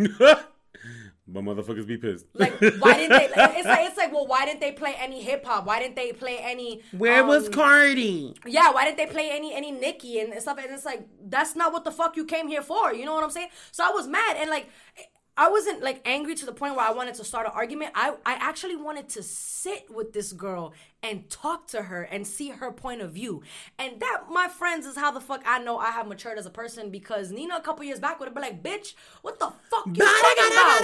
but 1.26 1.42
motherfuckers 1.42 1.86
be 1.86 1.96
pissed. 1.96 2.26
Like, 2.34 2.52
why 2.78 2.94
didn't 2.94 3.10
they? 3.10 3.24
Like, 3.36 3.56
it's 3.56 3.66
like, 3.66 3.88
it's 3.88 3.96
like, 3.96 4.12
well, 4.12 4.26
why 4.26 4.44
didn't 4.44 4.60
they 4.60 4.72
play 4.72 4.94
any 4.98 5.22
hip 5.22 5.44
hop? 5.44 5.66
Why 5.66 5.80
didn't 5.80 5.96
they 5.96 6.12
play 6.12 6.38
any? 6.38 6.82
Where 6.92 7.24
was 7.24 7.46
um, 7.46 7.52
Cardi? 7.52 8.34
yeah, 8.46 8.70
why 8.70 8.84
didn't 8.84 8.98
they 8.98 9.06
play 9.06 9.30
any 9.32 9.54
any 9.54 9.70
Nicki 9.70 10.20
and 10.20 10.32
stuff? 10.40 10.58
And 10.58 10.70
it's 10.70 10.84
like 10.84 11.08
that's 11.26 11.56
not 11.56 11.72
what 11.72 11.84
the 11.84 11.90
fuck 11.90 12.16
you 12.16 12.24
came 12.24 12.48
here 12.48 12.62
for. 12.62 12.92
You 12.92 13.04
know 13.06 13.14
what 13.14 13.24
I'm 13.24 13.30
saying? 13.30 13.48
So 13.72 13.84
I 13.84 13.90
was 13.90 14.06
mad 14.06 14.36
and 14.38 14.50
like 14.50 14.68
I 15.36 15.50
wasn't 15.50 15.82
like 15.82 16.00
angry 16.04 16.36
to 16.36 16.46
the 16.46 16.52
point 16.52 16.76
where 16.76 16.86
I 16.86 16.92
wanted 16.92 17.14
to 17.16 17.24
start 17.24 17.46
an 17.46 17.52
argument. 17.54 17.92
I 17.94 18.14
I 18.24 18.34
actually 18.34 18.76
wanted 18.76 19.08
to 19.10 19.22
sit 19.22 19.92
with 19.92 20.12
this 20.12 20.32
girl 20.32 20.72
and 21.04 21.28
talk 21.30 21.68
to 21.68 21.82
her 21.82 22.02
and 22.02 22.26
see 22.26 22.48
her 22.48 22.72
point 22.72 23.00
of 23.02 23.12
view. 23.12 23.42
And 23.78 24.00
that, 24.00 24.22
my 24.30 24.48
friends, 24.48 24.86
is 24.86 24.96
how 24.96 25.10
the 25.12 25.20
fuck 25.20 25.42
I 25.46 25.58
know 25.62 25.78
I 25.78 25.90
have 25.92 26.08
matured 26.08 26.38
as 26.38 26.46
a 26.46 26.50
person 26.50 26.90
because 26.90 27.30
Nina 27.30 27.56
a 27.56 27.60
couple 27.60 27.84
years 27.84 28.00
back 28.00 28.18
would 28.18 28.26
have 28.26 28.34
been 28.34 28.42
like, 28.42 28.62
"Bitch, 28.62 28.94
what 29.22 29.38
the 29.38 29.52
fuck 29.70 29.86
you 29.86 30.02
talking 30.02 30.44
about?" 30.52 30.80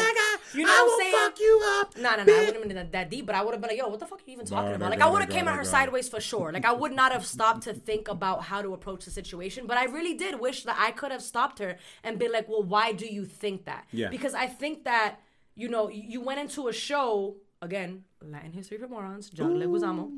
You 0.54 0.64
know 0.64 0.70
I 0.70 0.82
what 0.84 0.92
I'm 0.92 1.00
saying? 1.00 1.12
fuck 1.24 1.40
you 1.40 1.62
up. 1.80 1.96
No, 1.96 2.10
no, 2.16 2.24
no. 2.24 2.32
I 2.34 2.38
wouldn't 2.40 2.56
have 2.56 2.62
been 2.68 2.76
that, 2.76 2.92
that 2.92 3.10
deep, 3.10 3.24
but 3.26 3.34
I 3.34 3.42
would 3.42 3.52
have 3.52 3.60
been 3.60 3.70
like, 3.70 3.78
yo, 3.78 3.88
what 3.88 3.98
the 4.00 4.06
fuck 4.06 4.18
are 4.20 4.22
you 4.26 4.32
even 4.34 4.46
talking 4.46 4.66
Right, 4.66 4.76
about? 4.76 4.90
right, 4.90 4.98
Like, 4.98 5.06
I 5.06 5.10
would 5.10 5.20
have 5.20 5.28
right, 5.30 5.36
came 5.38 5.48
at 5.48 5.52
her 5.54 5.58
right. 5.58 5.66
sideways 5.66 6.08
for 6.08 6.20
sure. 6.20 6.52
Like, 6.52 6.64
I 6.66 6.72
would 6.72 6.92
not 6.92 7.12
have 7.12 7.24
stopped 7.24 7.62
to 7.62 7.72
think 7.74 8.08
about 8.08 8.42
how 8.44 8.60
to 8.62 8.74
approach 8.74 9.04
the 9.06 9.10
situation, 9.10 9.66
but 9.66 9.76
I 9.78 9.84
really 9.84 10.14
did 10.14 10.38
wish 10.40 10.64
that 10.64 10.76
I 10.78 10.90
could 10.90 11.12
have 11.12 11.22
stopped 11.22 11.58
her 11.60 11.78
and 12.04 12.18
been 12.18 12.32
like, 12.32 12.48
well, 12.48 12.62
why 12.62 12.92
do 12.92 13.06
you 13.06 13.24
think 13.24 13.64
that? 13.64 13.86
Yeah. 13.92 14.08
Because 14.10 14.34
I 14.34 14.46
think 14.46 14.84
that, 14.84 15.20
you 15.54 15.68
know, 15.68 15.88
you 15.88 16.20
went 16.20 16.40
into 16.40 16.68
a 16.68 16.72
show, 16.72 17.36
again, 17.62 18.04
Latin 18.22 18.52
History 18.52 18.78
for 18.78 18.88
Morons, 18.88 19.30
John 19.30 19.54
Leguizamo, 19.54 20.10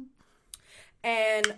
and 1.04 1.54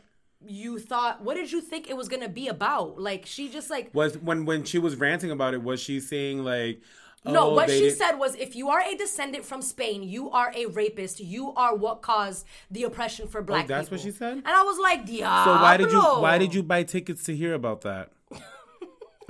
you 0.46 0.78
thought, 0.78 1.22
what 1.22 1.34
did 1.34 1.50
you 1.50 1.60
think 1.60 1.88
it 1.88 1.96
was 1.96 2.08
going 2.08 2.22
to 2.22 2.28
be 2.28 2.48
about? 2.48 3.00
Like, 3.00 3.24
she 3.26 3.48
just 3.48 3.70
like, 3.70 3.90
Was 3.94 4.18
when 4.18 4.44
when 4.44 4.64
she 4.64 4.78
was 4.78 4.96
ranting 4.96 5.30
about 5.30 5.54
it, 5.54 5.62
was 5.62 5.80
she 5.80 6.00
saying 6.00 6.44
like? 6.44 6.80
No, 7.26 7.52
oh, 7.52 7.54
what 7.54 7.70
she 7.70 7.80
did- 7.80 7.96
said 7.96 8.16
was 8.16 8.34
if 8.34 8.54
you 8.54 8.68
are 8.68 8.82
a 8.82 8.94
descendant 8.96 9.46
from 9.46 9.62
Spain, 9.62 10.02
you 10.02 10.28
are 10.30 10.52
a 10.54 10.66
rapist. 10.66 11.20
You 11.20 11.54
are 11.54 11.74
what 11.74 12.02
caused 12.02 12.44
the 12.70 12.82
oppression 12.82 13.28
for 13.28 13.40
oh, 13.40 13.44
black 13.44 13.64
Oh, 13.64 13.68
that's 13.68 13.88
people. 13.88 13.96
what 13.96 14.04
she 14.04 14.10
said? 14.10 14.32
And 14.36 14.46
I 14.46 14.62
was 14.62 14.78
like, 14.78 15.06
Diablo. 15.06 15.54
So 15.54 15.62
why 15.62 15.76
did 15.78 15.90
you 15.90 16.02
why 16.02 16.36
did 16.36 16.54
you 16.54 16.62
buy 16.62 16.82
tickets 16.82 17.24
to 17.24 17.34
hear 17.34 17.54
about 17.54 17.80
that? 17.80 18.12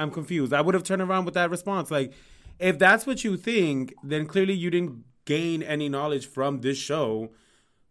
I'm 0.01 0.11
confused. 0.11 0.53
I 0.53 0.61
would 0.61 0.75
have 0.75 0.83
turned 0.83 1.03
around 1.03 1.25
with 1.25 1.35
that 1.35 1.51
response. 1.51 1.93
Like, 1.93 2.13
if 2.59 2.81
that's 2.81 3.07
what 3.07 3.23
you 3.23 3.37
think, 3.37 3.95
then 4.03 4.27
clearly 4.27 4.55
you 4.55 4.71
didn't 4.71 5.05
gain 5.25 5.63
any 5.63 5.89
knowledge 5.89 6.27
from 6.27 6.61
this 6.61 6.79
show. 6.79 7.31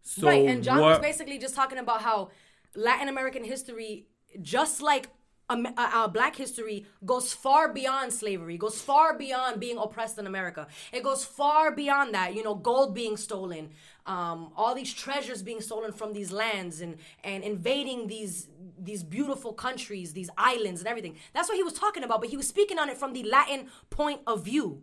So 0.02 0.26
right, 0.26 0.46
and 0.46 0.62
John 0.62 0.80
was 0.80 0.98
basically 0.98 1.38
just 1.38 1.54
talking 1.54 1.78
about 1.78 2.02
how 2.02 2.30
Latin 2.76 3.08
American 3.08 3.44
history, 3.44 4.06
just 4.42 4.82
like 4.82 5.08
um, 5.48 5.66
uh, 5.66 5.72
uh, 5.76 6.08
black 6.08 6.36
history, 6.36 6.86
goes 7.04 7.32
far 7.32 7.72
beyond 7.72 8.12
slavery, 8.12 8.56
goes 8.58 8.80
far 8.80 9.16
beyond 9.16 9.60
being 9.60 9.78
oppressed 9.78 10.18
in 10.18 10.26
America. 10.26 10.66
It 10.92 11.02
goes 11.02 11.24
far 11.24 11.70
beyond 11.70 12.14
that. 12.14 12.34
You 12.34 12.42
know, 12.42 12.54
gold 12.54 12.94
being 12.94 13.16
stolen, 13.16 13.70
um, 14.06 14.52
all 14.56 14.74
these 14.74 14.92
treasures 14.92 15.42
being 15.42 15.60
stolen 15.60 15.92
from 15.92 16.12
these 16.12 16.32
lands, 16.32 16.80
and 16.80 16.96
and 17.22 17.42
invading 17.42 18.06
these 18.08 18.48
these 18.78 19.02
beautiful 19.02 19.52
countries, 19.52 20.12
these 20.12 20.30
islands, 20.36 20.80
and 20.80 20.88
everything. 20.88 21.16
That's 21.32 21.48
what 21.48 21.56
he 21.56 21.62
was 21.62 21.74
talking 21.74 22.04
about. 22.04 22.20
But 22.20 22.30
he 22.30 22.36
was 22.36 22.48
speaking 22.48 22.78
on 22.78 22.88
it 22.90 22.98
from 22.98 23.12
the 23.12 23.22
Latin 23.22 23.68
point 23.90 24.20
of 24.26 24.44
view. 24.44 24.82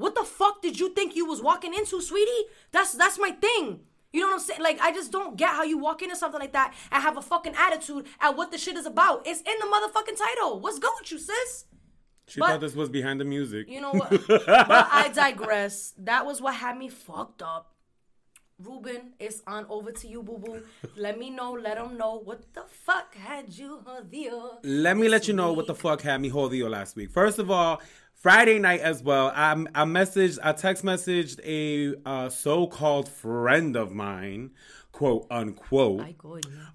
What 0.00 0.14
the 0.14 0.24
fuck 0.24 0.62
did 0.62 0.80
you 0.80 0.88
think 0.94 1.14
you 1.14 1.26
was 1.26 1.42
walking 1.42 1.74
into, 1.74 2.00
sweetie? 2.00 2.44
That's 2.72 2.92
that's 2.92 3.18
my 3.18 3.32
thing. 3.32 3.80
You 4.14 4.22
know 4.22 4.28
what 4.28 4.34
I'm 4.34 4.40
saying? 4.40 4.62
Like 4.62 4.80
I 4.80 4.92
just 4.92 5.12
don't 5.12 5.36
get 5.36 5.50
how 5.50 5.62
you 5.62 5.76
walk 5.76 6.00
into 6.00 6.16
something 6.16 6.40
like 6.40 6.54
that 6.54 6.72
and 6.90 7.02
have 7.02 7.18
a 7.18 7.22
fucking 7.22 7.54
attitude 7.54 8.06
at 8.18 8.34
what 8.34 8.50
the 8.50 8.56
shit 8.56 8.76
is 8.76 8.86
about. 8.86 9.26
It's 9.26 9.40
in 9.42 9.54
the 9.60 9.66
motherfucking 9.66 10.16
title. 10.16 10.58
What's 10.58 10.78
good 10.78 10.90
with 10.98 11.12
you, 11.12 11.18
sis? 11.18 11.66
she 12.26 12.40
but- 12.40 12.48
thought 12.48 12.60
this 12.62 12.74
was 12.74 12.88
behind 12.88 13.20
the 13.20 13.26
music. 13.26 13.68
You 13.68 13.82
know 13.82 13.92
what? 13.92 14.08
but 14.26 14.48
I 14.48 15.10
digress. 15.14 15.92
That 15.98 16.24
was 16.24 16.40
what 16.40 16.54
had 16.54 16.78
me 16.78 16.88
fucked 16.88 17.42
up. 17.42 17.74
Ruben, 18.58 19.14
it's 19.18 19.42
on 19.46 19.64
over 19.70 19.90
to 19.90 20.06
you, 20.06 20.22
boo 20.22 20.38
boo. 20.38 20.62
Let 20.96 21.18
me 21.18 21.30
know, 21.30 21.52
let 21.52 21.76
them 21.76 21.96
know 21.96 22.20
what 22.22 22.52
the 22.52 22.64
fuck 22.68 23.14
had 23.14 23.52
you 23.52 23.82
here. 24.10 24.32
Uh, 24.34 24.56
let 24.62 24.96
me 24.98 25.08
let 25.08 25.28
you 25.28 25.34
know 25.34 25.52
what 25.54 25.66
the 25.66 25.74
fuck 25.74 26.02
had 26.02 26.20
me 26.20 26.30
jodido 26.30 26.66
uh, 26.66 26.68
last 26.68 26.94
week. 26.94 27.10
First 27.10 27.38
of 27.38 27.50
all, 27.50 27.80
Friday 28.20 28.58
night 28.58 28.80
as 28.80 29.02
well. 29.02 29.32
I 29.34 29.52
I 29.74 29.84
messaged, 29.84 30.38
I 30.42 30.52
text 30.52 30.84
messaged 30.84 31.40
a 31.42 31.94
uh, 32.06 32.28
so-called 32.28 33.08
friend 33.08 33.76
of 33.76 33.92
mine, 33.92 34.50
quote 34.92 35.26
unquote. 35.30 36.02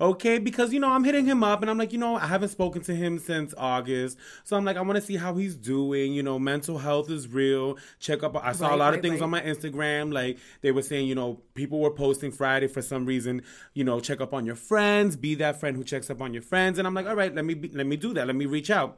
Okay, 0.02 0.40
because 0.40 0.74
you 0.74 0.80
know 0.80 0.90
I'm 0.90 1.04
hitting 1.04 1.26
him 1.26 1.44
up, 1.44 1.62
and 1.62 1.70
I'm 1.70 1.78
like, 1.78 1.94
you 1.94 2.00
know, 2.00 2.16
I 2.16 2.26
haven't 2.26 2.50
spoken 2.50 2.82
to 2.86 2.96
him 2.96 3.20
since 3.20 3.54
August, 3.60 4.18
so 4.44 4.58
I'm 4.58 4.66
like, 4.66 4.76
I 4.76 4.82
want 4.82 4.96
to 4.96 5.02
see 5.02 5.18
how 5.18 5.36
he's 5.36 5.56
doing. 5.56 6.14
You 6.14 6.24
know, 6.24 6.40
mental 6.40 6.80
health 6.80 7.12
is 7.12 7.28
real. 7.28 7.78
Check 8.00 8.24
up. 8.24 8.36
I 8.44 8.52
saw 8.54 8.68
a 8.68 8.70
Right, 8.72 8.80
lot 8.80 8.94
of 8.96 9.02
things 9.04 9.20
right. 9.20 9.26
on 9.26 9.30
my 9.30 9.42
Instagram, 9.42 10.12
like 10.12 10.40
they 10.62 10.72
were 10.72 10.82
saying, 10.82 11.08
you 11.08 11.14
know, 11.14 11.42
people 11.54 11.80
were 11.80 11.92
posting 11.92 12.32
Friday 12.32 12.66
for 12.68 12.82
some 12.82 13.06
reason. 13.06 13.44
You 13.76 13.84
know, 13.84 14.00
check 14.00 14.20
up 14.20 14.34
on 14.34 14.48
your 14.48 14.56
friends. 14.56 15.16
Be 15.16 15.36
that 15.36 15.60
friend 15.60 15.78
who 15.78 15.84
checks 15.84 16.10
up 16.10 16.24
on 16.24 16.34
your 16.34 16.42
friends. 16.42 16.80
And 16.80 16.88
I'm 16.88 16.96
like, 16.96 17.06
all 17.06 17.16
right, 17.16 17.36
let 17.36 17.46
me 17.46 17.54
be, 17.54 17.70
let 17.70 17.86
me 17.86 17.98
do 17.98 18.16
that. 18.16 18.26
Let 18.26 18.36
me 18.36 18.48
reach 18.48 18.72
out. 18.72 18.98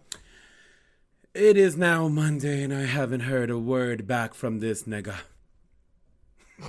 It 1.34 1.56
is 1.58 1.78
now 1.78 2.08
Monday, 2.08 2.64
and 2.64 2.74
I 2.74 2.86
haven't 2.86 3.22
heard 3.22 3.50
a 3.50 3.60
word 3.60 4.08
back 4.08 4.34
from 4.34 4.60
this 4.60 4.84
nigga. 4.84 5.18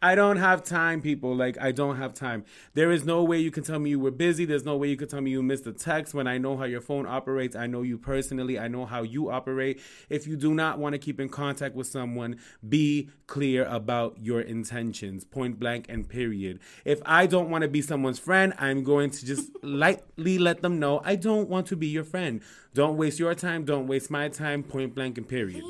I 0.00 0.14
don't 0.14 0.36
have 0.36 0.62
time, 0.62 1.00
people. 1.00 1.34
Like, 1.34 1.58
I 1.60 1.72
don't 1.72 1.96
have 1.96 2.14
time. 2.14 2.44
There 2.74 2.92
is 2.92 3.04
no 3.04 3.24
way 3.24 3.38
you 3.38 3.50
can 3.50 3.64
tell 3.64 3.78
me 3.80 3.90
you 3.90 3.98
were 3.98 4.12
busy. 4.12 4.44
There's 4.44 4.64
no 4.64 4.76
way 4.76 4.88
you 4.88 4.96
can 4.96 5.08
tell 5.08 5.20
me 5.20 5.32
you 5.32 5.42
missed 5.42 5.66
a 5.66 5.72
text 5.72 6.14
when 6.14 6.28
I 6.28 6.38
know 6.38 6.56
how 6.56 6.64
your 6.64 6.80
phone 6.80 7.06
operates. 7.06 7.56
I 7.56 7.66
know 7.66 7.82
you 7.82 7.98
personally. 7.98 8.58
I 8.58 8.68
know 8.68 8.86
how 8.86 9.02
you 9.02 9.30
operate. 9.30 9.80
If 10.08 10.26
you 10.26 10.36
do 10.36 10.54
not 10.54 10.78
want 10.78 10.92
to 10.92 10.98
keep 10.98 11.18
in 11.18 11.28
contact 11.28 11.74
with 11.74 11.88
someone, 11.88 12.38
be 12.68 13.10
clear 13.26 13.64
about 13.64 14.18
your 14.20 14.40
intentions, 14.40 15.24
point 15.24 15.58
blank 15.58 15.86
and 15.88 16.08
period. 16.08 16.60
If 16.84 17.00
I 17.04 17.26
don't 17.26 17.50
want 17.50 17.62
to 17.62 17.68
be 17.68 17.82
someone's 17.82 18.20
friend, 18.20 18.54
I'm 18.58 18.84
going 18.84 19.10
to 19.10 19.26
just 19.26 19.50
lightly 19.62 20.38
let 20.38 20.62
them 20.62 20.78
know 20.78 21.00
I 21.04 21.16
don't 21.16 21.48
want 21.48 21.66
to 21.68 21.76
be 21.76 21.88
your 21.88 22.04
friend. 22.04 22.40
Don't 22.72 22.96
waste 22.96 23.18
your 23.18 23.34
time. 23.34 23.64
Don't 23.64 23.88
waste 23.88 24.10
my 24.10 24.28
time, 24.28 24.62
point 24.62 24.94
blank 24.94 25.18
and 25.18 25.28
period. 25.28 25.64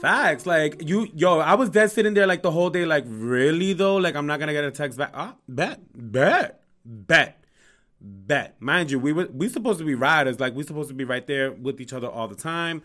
Facts. 0.00 0.46
Like 0.46 0.88
you, 0.88 1.08
yo, 1.14 1.38
I 1.38 1.54
was 1.54 1.70
dead 1.70 1.90
sitting 1.90 2.14
there 2.14 2.26
like 2.26 2.42
the 2.42 2.50
whole 2.50 2.70
day. 2.70 2.84
Like, 2.84 3.04
really 3.06 3.72
though? 3.72 3.96
Like, 3.96 4.14
I'm 4.14 4.26
not 4.26 4.38
gonna 4.38 4.52
get 4.52 4.64
a 4.64 4.70
text 4.70 4.98
back. 4.98 5.10
Ah, 5.14 5.34
bet, 5.48 5.80
bet, 5.94 6.62
bet, 6.84 7.44
bet. 8.00 8.60
Mind 8.60 8.90
you, 8.90 8.98
we 8.98 9.12
were 9.12 9.28
we 9.32 9.48
supposed 9.48 9.78
to 9.80 9.84
be 9.84 9.94
riders. 9.94 10.38
Like, 10.40 10.54
we 10.54 10.62
supposed 10.62 10.88
to 10.88 10.94
be 10.94 11.04
right 11.04 11.26
there 11.26 11.52
with 11.52 11.80
each 11.80 11.92
other 11.92 12.08
all 12.08 12.28
the 12.28 12.36
time. 12.36 12.82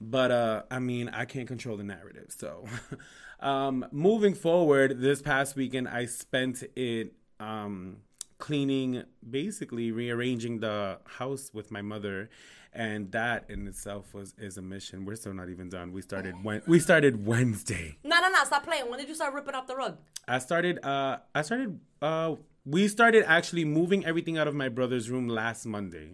But 0.00 0.30
uh, 0.30 0.62
I 0.70 0.78
mean, 0.78 1.08
I 1.08 1.24
can't 1.24 1.48
control 1.48 1.76
the 1.76 1.84
narrative. 1.84 2.26
So, 2.36 2.66
um, 3.40 3.86
moving 3.92 4.34
forward, 4.34 5.00
this 5.00 5.22
past 5.22 5.56
weekend 5.56 5.88
I 5.88 6.06
spent 6.06 6.64
it 6.74 7.12
um 7.38 7.98
cleaning, 8.38 9.04
basically 9.28 9.92
rearranging 9.92 10.60
the 10.60 10.98
house 11.06 11.50
with 11.54 11.70
my 11.70 11.80
mother 11.80 12.28
and 12.76 13.10
that 13.12 13.46
in 13.48 13.66
itself 13.66 14.14
was 14.14 14.34
is 14.38 14.56
a 14.58 14.62
mission. 14.62 15.04
We're 15.04 15.16
still 15.16 15.34
not 15.34 15.48
even 15.48 15.68
done. 15.68 15.92
We 15.92 16.02
started 16.02 16.34
when 16.44 16.62
we 16.66 16.78
started 16.78 17.26
Wednesday. 17.26 17.98
No, 18.04 18.20
no, 18.20 18.28
no. 18.28 18.44
Stop 18.44 18.64
playing. 18.64 18.88
When 18.88 18.98
did 18.98 19.08
you 19.08 19.14
start 19.14 19.34
ripping 19.34 19.54
off 19.54 19.66
the 19.66 19.74
rug? 19.76 19.98
I 20.28 20.38
started 20.38 20.84
uh 20.84 21.18
I 21.34 21.42
started 21.42 21.80
uh 22.02 22.36
we 22.64 22.88
started 22.88 23.24
actually 23.26 23.64
moving 23.64 24.04
everything 24.04 24.38
out 24.38 24.48
of 24.48 24.54
my 24.54 24.68
brother's 24.68 25.08
room 25.10 25.28
last 25.28 25.66
Monday. 25.66 26.10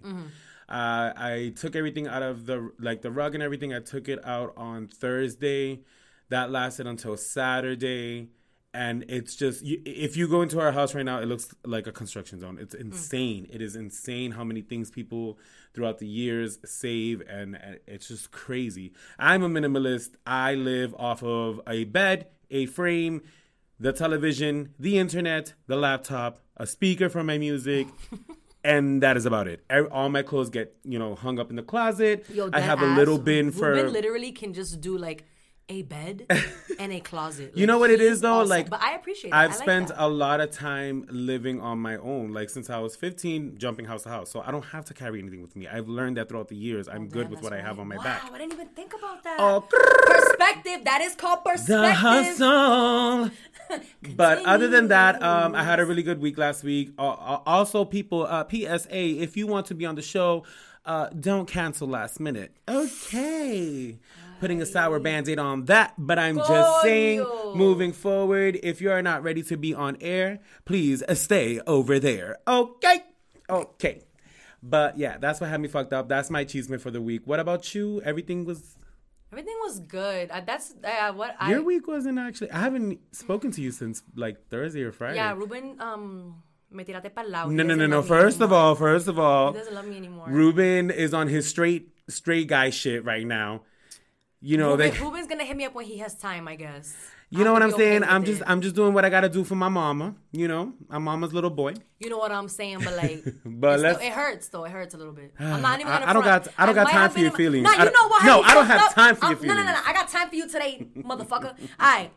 Uh, 0.69 1.13
I 1.17 1.53
took 1.57 1.75
everything 1.77 2.07
out 2.07 2.23
of 2.23 2.47
the 2.47 2.71
like 2.79 3.03
the 3.03 3.11
rug 3.11 3.35
and 3.35 3.43
everything. 3.43 3.75
I 3.75 3.81
took 3.81 4.09
it 4.09 4.25
out 4.25 4.55
on 4.57 4.87
Thursday. 4.89 5.81
That 6.29 6.51
lasted 6.51 6.87
until 6.87 7.17
Saturday, 7.17 8.29
and 8.75 9.05
it's 9.09 9.37
just 9.37 9.63
you, 9.63 9.83
if 9.85 10.17
you 10.17 10.27
go 10.29 10.43
into 10.43 10.59
our 10.61 10.73
house 10.73 10.95
right 10.95 11.05
now, 11.05 11.19
it 11.19 11.27
looks 11.27 11.55
like 11.65 11.87
a 11.87 11.93
construction 11.93 12.41
zone. 12.41 12.59
It's 12.61 12.75
mm. 12.75 12.81
insane. 12.81 13.47
It 13.51 13.61
is 13.61 13.77
insane 13.77 14.33
how 14.33 14.45
many 14.45 14.63
things 14.63 14.91
people 14.91 15.39
throughout 15.75 15.99
the 15.99 16.07
years 16.07 16.59
save, 16.65 17.21
and, 17.29 17.57
and 17.57 17.81
it's 17.87 18.09
just 18.09 18.31
crazy. 18.31 18.93
I'm 19.19 19.43
a 19.43 19.49
minimalist. 19.49 20.13
I 20.27 20.55
live 20.55 20.95
off 20.99 21.23
of 21.23 21.61
a 21.67 21.85
bed, 21.85 22.29
a 22.51 22.67
frame, 22.67 23.23
the 23.79 23.93
television, 23.93 24.75
the 24.79 24.99
internet, 24.99 25.53
the 25.67 25.77
laptop, 25.77 26.41
a 26.57 26.67
speaker 26.67 27.09
for 27.09 27.23
my 27.23 27.39
music. 27.39 27.89
And 28.65 29.03
that 29.03 29.17
is 29.17 29.27
about 29.27 29.49
it. 29.49 29.65
All 29.91 30.09
my 30.09 30.23
clothes 30.23 30.49
get, 30.49 30.77
you 30.85 30.97
know, 30.97 31.17
hung 31.17 31.41
up 31.41 31.51
in 31.51 31.57
the 31.57 31.65
closet. 31.65 32.25
Yo, 32.33 32.49
I 32.53 32.61
have 32.61 32.81
a 32.81 32.87
little 32.87 33.19
bin 33.19 33.51
for. 33.51 33.73
Ruben 33.73 33.93
literally 33.93 34.31
can 34.31 34.55
just 34.55 34.81
do 34.81 34.97
like 34.97 35.25
a 35.73 35.83
bed 35.83 36.27
and 36.79 36.93
a 36.93 37.01
closet. 37.01 37.53
You 37.55 37.67
know 37.67 37.79
what 37.79 37.91
it 37.91 38.01
is 38.01 38.21
though? 38.21 38.41
awesome. 38.41 38.49
Like, 38.51 38.71
but 38.71 38.83
I 38.83 38.95
appreciate. 38.95 39.31
That. 39.31 39.37
I've 39.37 39.51
I 39.51 39.55
like 39.55 39.63
spent 39.63 39.89
that. 39.89 40.05
a 40.05 40.09
lot 40.09 40.41
of 40.41 40.51
time 40.51 41.07
living 41.11 41.61
on 41.61 41.79
my 41.79 41.97
own, 41.97 42.33
like 42.33 42.51
since 42.51 42.69
I 42.71 42.79
was 42.79 42.95
15, 42.97 43.57
jumping 43.59 43.87
house 43.87 44.03
to 44.05 44.11
house. 44.11 44.31
So 44.31 44.43
I 44.47 44.51
don't 44.51 44.67
have 44.67 44.85
to 44.87 44.95
carry 44.95 45.19
anything 45.21 45.41
with 45.43 45.57
me. 45.57 45.67
I've 45.67 45.89
learned 45.89 46.17
that 46.19 46.29
throughout 46.29 46.49
the 46.49 46.57
years. 46.57 46.89
I'm 46.89 47.09
good 47.09 47.27
Yeah, 47.27 47.31
with 47.31 47.43
what 47.43 47.53
I 47.53 47.61
have 47.61 47.79
on 47.79 47.89
my 47.89 47.97
wow, 47.97 48.03
back. 48.05 48.31
I 48.33 48.39
didn't 48.39 48.53
even 48.53 48.69
think 48.69 48.93
about 48.95 49.23
that. 49.25 49.37
Oh, 49.39 49.61
perspective. 49.71 50.85
That 50.85 51.01
is 51.01 51.15
called 51.15 51.45
perspective. 51.45 51.69
the 51.69 51.95
hustle. 51.95 53.31
but 54.17 54.45
other 54.45 54.69
than 54.69 54.89
that, 54.89 55.23
um, 55.23 55.55
I 55.55 55.65
had 55.65 55.81
a 55.81 55.87
really 55.87 56.03
good 56.03 56.21
week 56.21 56.37
last 56.37 56.63
week. 56.65 56.93
Uh, 56.99 57.09
uh, 57.11 57.41
also, 57.47 57.85
people, 57.85 58.27
uh, 58.27 58.45
PSA, 58.49 58.95
if 59.23 59.37
you 59.37 59.47
want 59.47 59.67
to 59.67 59.75
be 59.75 59.87
on 59.87 59.95
the 59.95 60.03
show, 60.03 60.45
uh, 60.85 61.09
don't 61.09 61.47
cancel 61.47 61.89
last 61.89 62.19
minute. 62.21 62.57
Okay. 62.69 63.97
Putting 64.43 64.61
a 64.61 64.67
sour 64.67 64.99
band-aid 64.99 65.39
on 65.39 65.67
that, 65.67 65.95
but 65.97 66.19
I'm 66.19 66.37
just 66.37 66.83
saying, 66.83 67.25
moving 67.55 67.93
forward, 67.93 68.59
if 68.65 68.81
you 68.81 68.91
are 68.91 69.01
not 69.01 69.23
ready 69.23 69.45
to 69.45 69.57
be 69.57 69.73
on 69.73 69.97
air, 70.01 70.41
please 70.65 71.01
stay 71.15 71.61
over 71.65 72.01
there. 72.01 72.39
Okay? 72.49 73.05
Okay. 73.49 74.03
But 74.61 74.99
yeah, 74.99 75.19
that's 75.19 75.41
what 75.41 75.49
had 75.49 75.61
me 75.61 75.69
fucked 75.69 75.93
up. 75.93 76.09
That's 76.09 76.29
my 76.29 76.41
achievement 76.41 76.83
for 76.83 76.91
the 76.91 77.01
week. 77.01 77.23
What 77.25 77.39
about 77.39 77.73
you? 77.73 78.03
Everything 78.03 78.45
was 78.45 78.77
Everything 79.31 79.55
was 79.61 79.79
good. 79.79 80.31
Uh, 80.31 80.43
that's 80.45 80.75
uh, 80.83 81.13
what 81.13 81.37
I. 81.39 81.51
Your 81.51 81.63
week 81.63 81.87
wasn't 81.87 82.19
actually. 82.19 82.51
I 82.51 82.59
haven't 82.59 82.99
spoken 83.13 83.53
to 83.53 83.63
you 83.63 83.71
since 83.71 84.03
like 84.17 84.49
Thursday 84.49 84.83
or 84.83 84.91
Friday. 84.91 85.17
Yeah, 85.17 85.35
Ruben. 85.35 85.81
Um, 85.81 86.43
me 86.71 86.85
tiraste 86.85 87.15
pa'l 87.15 87.31
No, 87.51 87.63
no, 87.63 87.75
no, 87.75 87.87
no. 87.87 88.03
First 88.03 88.41
of 88.41 88.53
all, 88.53 88.75
first 88.75 89.07
of 89.07 89.19
all, 89.21 89.53
he 89.53 89.59
doesn't 89.61 89.75
love 89.75 89.87
me 89.87 89.97
anymore. 89.97 90.27
Ruben 90.29 90.91
is 90.91 91.15
on 91.15 91.29
his 91.29 91.49
straight 91.49 91.95
straight 92.09 92.49
guy 92.49 92.71
shit 92.71 93.05
right 93.05 93.27
now. 93.27 93.63
You 94.45 94.57
know 94.59 94.71
Ruben, 94.73 94.91
they. 94.91 94.99
Ruben's 95.01 95.27
gonna 95.29 95.45
hit 95.45 95.57
me 95.57 95.65
up 95.65 95.75
when 95.75 95.85
he 95.87 95.99
has 95.99 96.15
time, 96.17 96.49
I 96.49 96.57
guess. 96.57 96.95
You 97.31 97.45
know 97.45 97.53
what 97.53 97.63
I'm 97.63 97.71
gonna 97.71 97.83
okay 97.83 97.91
saying? 97.93 98.05
I'm 98.05 98.23
it. 98.25 98.27
just 98.27 98.43
I'm 98.45 98.61
just 98.61 98.75
doing 98.75 98.93
what 98.93 99.05
I 99.05 99.09
gotta 99.09 99.29
do 99.29 99.45
for 99.45 99.55
my 99.55 99.69
mama. 99.69 100.17
You 100.33 100.49
know, 100.49 100.73
I'm 100.91 101.05
mama's 101.05 101.33
little 101.33 101.49
boy. 101.49 101.75
You 102.01 102.11
know 102.11 102.19
what 102.19 102.33
I'm 102.33 102.49
saying, 102.49 102.81
but 102.85 102.95
like, 102.97 103.25
But 103.45 103.81
let's- 103.81 103.99
still- 103.99 104.09
it 104.09 104.13
hurts 104.13 104.49
though. 104.49 104.65
It 104.65 104.73
hurts 104.73 104.95
a 104.95 104.99
little 104.99 105.13
bit. 105.15 105.33
I'm 105.39 105.63
not 105.63 105.79
even 105.81 105.93
I- 105.93 105.99
gonna. 106.01 106.11
I 106.11 106.13
don't 106.13 106.25
got- 106.25 106.49
I 106.59 106.67
don't 106.67 106.75
got 106.75 106.91
time 106.91 107.11
for 107.11 107.21
your 107.21 107.31
my- 107.31 107.37
feelings. 107.37 107.65
No, 107.65 107.71
I 107.71 107.73
you 107.75 107.85
don't- 107.85 107.95
know 107.95 108.09
what? 108.09 108.25
no, 108.25 108.43
I 108.43 108.55
don't 108.55 108.67
have 108.67 108.81
up. 108.83 108.95
time 108.95 109.15
for 109.17 109.27
your 109.29 109.37
feelings. 109.37 109.57
No, 109.57 109.63
no, 109.63 109.73
no, 109.73 109.79
no. 109.79 109.81
I 109.87 109.93
got 109.93 110.09
time 110.09 110.29
for 110.29 110.35
you 110.35 110.47
today, 110.49 110.87
motherfucker. 110.97 111.55
All 111.81 111.97
right. 111.97 112.11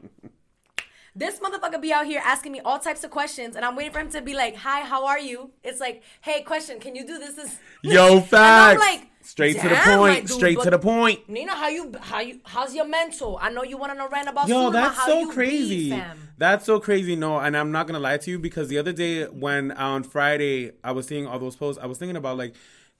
This 1.17 1.39
motherfucker 1.39 1.79
be 1.82 1.94
out 1.94 2.05
here 2.08 2.22
asking 2.25 2.51
me 2.51 2.60
all 2.65 2.77
types 2.77 3.05
of 3.05 3.10
questions, 3.12 3.55
and 3.55 3.63
I'm 3.63 3.75
waiting 3.77 3.94
for 3.94 4.00
him 4.00 4.10
to 4.10 4.22
be 4.22 4.34
like, 4.34 4.58
"Hi, 4.58 4.82
how 4.82 5.05
are 5.05 5.20
you?" 5.20 5.51
It's 5.63 5.79
like, 5.79 6.03
"Hey, 6.20 6.41
question, 6.41 6.79
can 6.82 6.94
you 6.94 7.05
do 7.08 7.17
this?" 7.20 7.36
this? 7.36 7.58
Yo, 7.84 8.17
And 8.17 8.27
I'm 8.36 8.77
like, 8.79 9.08
Straight 9.25 9.60
to 9.60 9.67
the 9.67 9.75
point. 9.75 10.27
dude, 10.27 10.29
Straight 10.29 10.60
to 10.62 10.70
the 10.70 10.79
point. 10.79 11.27
Nina, 11.27 11.55
how 11.55 11.67
you 11.67 11.94
how 12.00 12.20
you 12.20 12.39
how's 12.46 12.75
your 12.75 12.88
mental? 12.88 13.39
I 13.41 13.50
know 13.50 13.63
you 13.63 13.77
want 13.77 13.91
to 13.91 13.98
know 13.98 14.08
rant 14.08 14.29
about 14.29 14.48
Yo, 14.48 14.65
food, 14.65 14.75
that's 14.75 15.05
so 15.05 15.32
crazy. 15.32 15.89
Be. 15.89 16.03
That's 16.38 16.65
so 16.65 16.79
crazy. 16.79 17.15
No, 17.15 17.39
and 17.39 17.58
I'm 17.58 17.72
not 17.72 17.88
gonna 17.88 18.00
lie 18.00 18.17
to 18.17 18.32
you 18.32 18.39
because 18.39 18.67
the 18.67 18.77
other 18.77 18.94
day 18.94 19.25
when 19.25 19.72
on 19.72 20.03
Friday 20.03 20.74
I 20.84 20.91
was 20.91 21.08
seeing 21.08 21.25
all 21.25 21.39
those 21.39 21.55
posts, 21.55 21.82
I 21.82 21.88
was 21.88 21.98
thinking 21.98 22.17
about 22.17 22.38
like, 22.38 22.55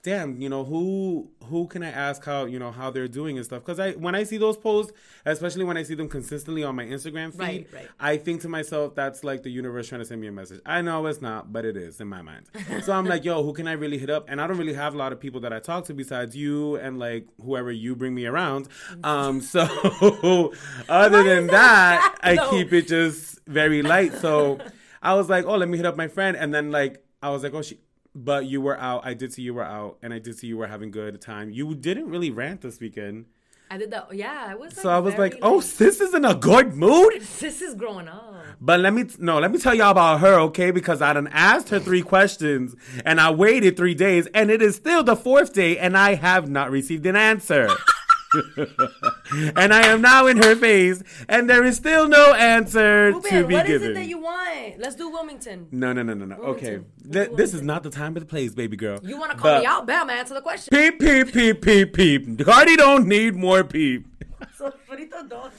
damn, 0.06 0.40
you 0.40 0.48
know, 0.48 0.64
who 0.64 1.32
who 1.46 1.66
can 1.66 1.82
I 1.82 1.90
ask 1.90 2.24
how 2.24 2.46
you 2.46 2.60
know 2.60 2.72
how 2.72 2.92
they're 2.92 3.08
doing 3.08 3.38
and 3.38 3.46
stuff? 3.46 3.62
Because 3.62 3.80
I 3.80 3.94
when 3.94 4.14
I 4.14 4.24
see 4.24 4.38
those 4.38 4.56
posts, 4.56 4.94
especially 5.26 5.64
when 5.64 5.78
I 5.78 5.84
see 5.84 5.96
them 5.96 6.08
consistently 6.08 6.64
on 6.64 6.76
my 6.76 6.86
Instagram 6.86 7.32
feed, 7.32 7.40
Right, 7.40 7.68
right. 7.74 7.88
I 8.00 8.18
think 8.18 8.42
to 8.42 8.50
myself 8.50 8.94
that's 8.94 9.24
like 9.24 9.42
the 9.42 9.50
universe 9.50 9.90
trying 9.90 10.02
to 10.02 10.06
send 10.06 10.22
me 10.22 10.28
a 10.28 10.32
message. 10.32 10.62
I 10.64 10.82
know 10.82 11.08
it's 11.08 11.22
not, 11.22 11.52
but 11.52 11.66
it 11.66 11.76
is 11.76 12.00
in 12.00 12.08
my 12.08 12.22
mind. 12.22 12.46
so 12.84 12.94
I'm 12.94 13.06
like, 13.06 13.26
yo, 13.26 13.44
who 13.44 13.52
can 13.52 13.68
I 13.68 13.72
really 13.72 13.98
hit 13.98 14.12
up? 14.12 14.26
And 14.30 14.40
I 14.40 14.46
don't 14.46 14.58
really 14.58 14.76
have 14.76 14.94
a 14.94 14.98
lot 14.98 15.12
of 15.12 15.20
people 15.20 15.42
that 15.42 15.52
I 15.52 15.60
talk 15.60 15.86
to 15.86 15.94
besides 15.96 16.36
you 16.36 16.76
and 16.76 17.00
like 17.00 17.28
whoever 17.44 17.72
you 17.72 17.96
bring 17.96 18.14
me 18.14 18.28
around. 18.28 18.68
Um, 19.04 19.42
so 19.42 19.64
other 20.88 21.24
than 21.24 21.48
that, 21.48 22.16
that 22.22 22.40
I 22.40 22.50
keep 22.52 22.72
it 22.74 22.88
just 22.88 23.40
very 23.48 23.82
light. 23.82 24.14
So 24.14 24.60
I 25.02 25.16
was 25.16 25.30
like, 25.30 25.46
oh, 25.46 25.58
let 25.58 25.68
me 25.68 25.78
hit 25.78 25.88
up 25.88 25.98
my 25.98 26.08
friend, 26.08 26.38
and 26.38 26.54
then 26.54 26.70
like 26.70 27.04
I 27.24 27.30
was 27.30 27.42
like, 27.42 27.56
oh, 27.56 27.64
she. 27.64 27.80
But 28.15 28.45
you 28.45 28.62
were 28.62 28.79
out. 28.79 29.05
I 29.05 29.13
did 29.13 29.34
see 29.34 29.41
you 29.41 29.53
were 29.53 29.63
out, 29.63 29.98
and 30.01 30.13
I 30.13 30.19
did 30.19 30.38
see 30.38 30.48
you 30.48 30.57
were 30.57 30.67
having 30.67 30.89
good 30.89 31.19
time. 31.22 31.51
You 31.51 31.75
didn't 31.75 32.10
really 32.10 32.31
rant 32.31 32.62
this 32.62 32.79
weekend, 32.79 33.25
I 33.69 33.77
did 33.77 33.91
that. 33.91 34.13
Yeah, 34.13 34.45
I 34.48 34.55
was. 34.55 34.75
Like, 34.75 34.84
so 34.84 34.89
I 34.89 35.00
was 35.00 35.17
like, 35.17 35.38
oh, 35.41 35.60
sis 35.60 36.00
is 36.00 36.13
in 36.13 36.24
a 36.24 36.36
good 36.36 36.75
mood. 36.75 37.22
Sis 37.24 37.62
is 37.62 37.74
growing 37.74 38.07
up. 38.07 38.36
But 38.62 38.79
let 38.79 38.93
me 38.93 39.05
no, 39.17 39.39
let 39.39 39.51
me 39.51 39.57
tell 39.57 39.74
y'all 39.74 39.89
about 39.89 40.19
her, 40.19 40.39
okay? 40.41 40.72
Because 40.72 41.01
I 41.01 41.13
done 41.13 41.27
asked 41.31 41.69
her 41.69 41.79
three 41.79 42.01
questions, 42.01 42.75
and 43.03 43.19
I 43.19 43.31
waited 43.31 43.75
three 43.75 43.95
days, 43.95 44.27
and 44.34 44.51
it 44.51 44.62
is 44.62 44.75
still 44.75 45.03
the 45.03 45.15
fourth 45.15 45.53
day, 45.53 45.77
and 45.77 45.98
I 45.98 46.15
have 46.15 46.50
not 46.50 46.69
received 46.69 47.05
an 47.05 47.15
answer. 47.15 47.67
and 49.56 49.74
I 49.74 49.88
am 49.88 50.01
now 50.01 50.27
in 50.27 50.38
her 50.38 50.56
face, 50.56 51.01
and 51.30 51.50
there 51.50 51.63
is 51.63 51.75
still 51.77 52.08
no 52.08 52.34
answer 52.34 53.12
Ruben, 53.13 53.32
to 53.32 53.48
be 53.48 53.54
what 53.56 53.65
is 53.65 53.82
given. 53.82 53.92
it 53.92 53.94
that 53.96 54.08
you 54.08 54.20
want? 54.20 54.80
Let's 54.80 54.96
do 54.96 55.10
Wilmington. 55.10 55.68
no, 55.72 55.94
no, 55.94 56.04
no, 56.04 56.13
no, 56.13 56.25
no. 56.25 56.36
Okay, 56.38 56.77
Wilmington. 56.77 57.12
Th- 57.12 57.30
this 57.38 57.54
is 57.54 57.62
not 57.62 57.84
the 57.84 57.89
time 57.89 58.15
or 58.15 58.20
the 58.20 58.25
place, 58.25 58.54
baby 58.54 58.77
girl. 58.77 59.00
You 59.04 59.18
want 59.18 59.32
to 59.32 59.38
call 59.38 59.51
But- 59.56 59.60
me 59.62 59.65
out? 59.65 59.86
Bam, 59.88 60.10
answer 60.10 60.34
the 60.34 60.42
question. 60.42 60.70
Peep, 60.72 61.00
peep, 61.00 61.32
peep, 61.34 61.62
peep, 61.62 61.94
peep. 61.94 62.46
Cardi 62.46 62.75
don't 62.75 63.08
need 63.08 63.36
more 63.36 63.63
peep. 63.63 64.08
So, 64.58 64.72
frito 64.89 65.27
dog. 65.30 65.51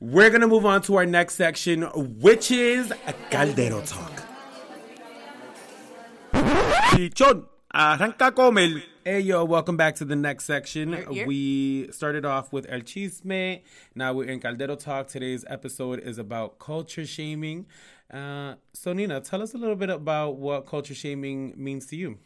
We're 0.00 0.30
gonna 0.30 0.46
move 0.46 0.64
on 0.66 0.82
to 0.82 0.96
our 0.96 1.06
next 1.06 1.34
section, 1.34 1.82
which 2.20 2.50
is 2.50 2.90
a 2.90 3.12
Caldero 3.30 3.82
Talk. 3.86 4.12
Pichón, 6.32 7.44
arranca 7.74 8.34
comer. 8.34 8.82
Hey 9.04 9.20
yo, 9.20 9.44
welcome 9.44 9.76
back 9.76 9.94
to 9.96 10.04
the 10.04 10.16
next 10.16 10.44
section. 10.44 10.92
Here, 10.92 11.06
here. 11.10 11.26
We 11.26 11.92
started 11.92 12.24
off 12.24 12.52
with 12.52 12.66
El 12.68 12.80
Chisme. 12.80 13.60
Now 13.94 14.14
we're 14.14 14.24
in 14.24 14.40
Caldero 14.40 14.78
Talk. 14.78 15.08
Today's 15.08 15.44
episode 15.48 16.00
is 16.00 16.18
about 16.18 16.58
culture 16.58 17.04
shaming. 17.04 17.66
Uh, 18.12 18.54
so 18.72 18.92
Nina, 18.92 19.20
tell 19.20 19.42
us 19.42 19.52
a 19.52 19.58
little 19.58 19.76
bit 19.76 19.90
about 19.90 20.36
what 20.36 20.66
culture 20.66 20.94
shaming 20.94 21.52
means 21.56 21.86
to 21.86 21.96
you. 21.96 22.18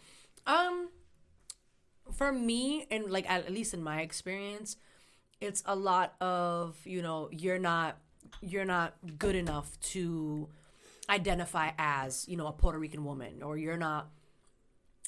Um, 0.47 0.91
for 2.13 2.33
me, 2.33 2.87
and 2.91 3.11
like 3.11 3.29
at 3.29 3.51
least 3.51 3.75
in 3.75 3.83
my 3.83 4.01
experience, 4.01 4.77
it's 5.41 5.63
a 5.67 5.75
lot 5.75 6.15
of 6.21 6.77
you 6.85 7.03
know 7.03 7.29
you're 7.33 7.59
not 7.59 7.99
you're 8.41 8.65
not 8.65 8.95
good 9.19 9.35
enough 9.35 9.79
to 9.81 10.49
identify 11.11 11.71
as 11.79 12.29
you 12.29 12.37
know 12.37 12.47
a 12.47 12.53
Puerto 12.53 12.79
Rican 12.79 13.05
woman 13.05 13.43
or 13.43 13.57
you're 13.57 13.77
not 13.77 14.09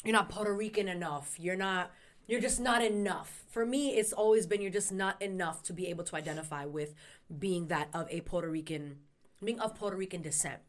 you're 0.05 0.13
not 0.13 0.29
Puerto 0.29 0.55
Rican 0.55 0.89
enough. 0.89 1.37
You're 1.39 1.57
not 1.57 1.91
you're 2.27 2.41
just 2.41 2.61
not 2.61 2.83
enough. 2.83 3.45
For 3.49 3.65
me 3.67 3.97
it's 3.97 4.13
always 4.13 4.47
been 4.47 4.61
you're 4.61 4.71
just 4.71 4.93
not 4.93 5.21
enough 5.21 5.63
to 5.65 5.73
be 5.73 5.89
able 5.89 6.05
to 6.05 6.17
identify 6.17 6.65
with 6.65 6.95
being 7.39 7.69
that 7.69 7.89
of 7.93 8.07
a 8.11 8.21
Puerto 8.23 8.49
Rican 8.49 8.99
being 9.43 9.61
of 9.61 9.75
Puerto 9.75 9.97
Rican 9.97 10.23
descent. 10.23 10.61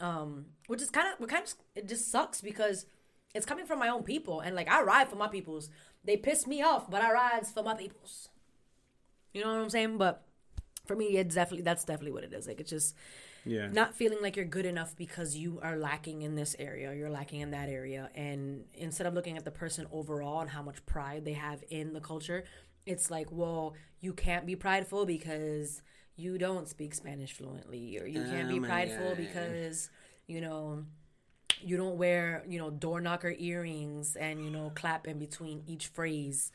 Um 0.00 0.46
which 0.66 0.82
is 0.82 0.90
kind 0.90 1.08
of 1.08 1.26
kind 1.28 1.44
of 1.44 1.54
it 1.74 1.88
just 1.88 2.10
sucks 2.10 2.40
because 2.40 2.86
it's 3.34 3.46
coming 3.46 3.64
from 3.64 3.78
my 3.78 3.88
own 3.88 4.02
people 4.02 4.40
and 4.40 4.54
like 4.54 4.68
I 4.68 4.82
ride 4.82 5.08
for 5.08 5.16
my 5.16 5.28
peoples. 5.28 5.70
They 6.04 6.16
piss 6.16 6.46
me 6.46 6.62
off 6.62 6.90
but 6.90 7.02
I 7.02 7.12
ride 7.12 7.46
for 7.46 7.62
my 7.62 7.74
peoples. 7.74 8.28
You 9.32 9.42
know 9.42 9.54
what 9.54 9.62
I'm 9.62 9.70
saying? 9.70 9.98
But 9.98 10.22
for 10.86 10.96
me 10.96 11.16
it's 11.16 11.34
definitely 11.34 11.62
that's 11.62 11.84
definitely 11.84 12.12
what 12.12 12.24
it 12.24 12.32
is. 12.32 12.46
Like 12.46 12.60
it's 12.60 12.70
just 12.70 12.94
Yeah. 13.44 13.68
not 13.68 13.94
feeling 13.94 14.18
like 14.22 14.36
you're 14.36 14.44
good 14.44 14.66
enough 14.66 14.96
because 14.96 15.36
you 15.36 15.58
are 15.62 15.76
lacking 15.76 16.22
in 16.22 16.34
this 16.36 16.54
area 16.58 16.94
you're 16.94 17.10
lacking 17.10 17.40
in 17.40 17.50
that 17.50 17.68
area 17.68 18.08
and 18.14 18.64
instead 18.74 19.06
of 19.06 19.14
looking 19.14 19.36
at 19.36 19.44
the 19.44 19.50
person 19.50 19.86
overall 19.92 20.40
and 20.40 20.50
how 20.50 20.62
much 20.62 20.84
pride 20.86 21.24
they 21.24 21.32
have 21.32 21.64
in 21.70 21.92
the 21.92 22.00
culture 22.00 22.44
it's 22.86 23.10
like 23.10 23.26
well 23.30 23.74
you 24.00 24.12
can't 24.12 24.46
be 24.46 24.54
prideful 24.56 25.06
because 25.06 25.82
you 26.16 26.38
don't 26.38 26.68
speak 26.68 26.94
spanish 26.94 27.32
fluently 27.32 27.98
or 28.00 28.06
you 28.06 28.22
can't 28.22 28.48
Oh 28.48 28.52
be 28.52 28.60
prideful 28.60 29.08
God. 29.08 29.16
because 29.16 29.90
you 30.26 30.40
know 30.40 30.84
you 31.60 31.76
don't 31.76 31.96
wear 31.96 32.44
you 32.48 32.58
know 32.58 32.70
door 32.70 33.00
knocker 33.00 33.34
earrings 33.38 34.14
and 34.16 34.44
you 34.44 34.50
know 34.50 34.70
clap 34.74 35.06
in 35.08 35.18
between 35.18 35.62
each 35.66 35.86
phrase 35.88 36.52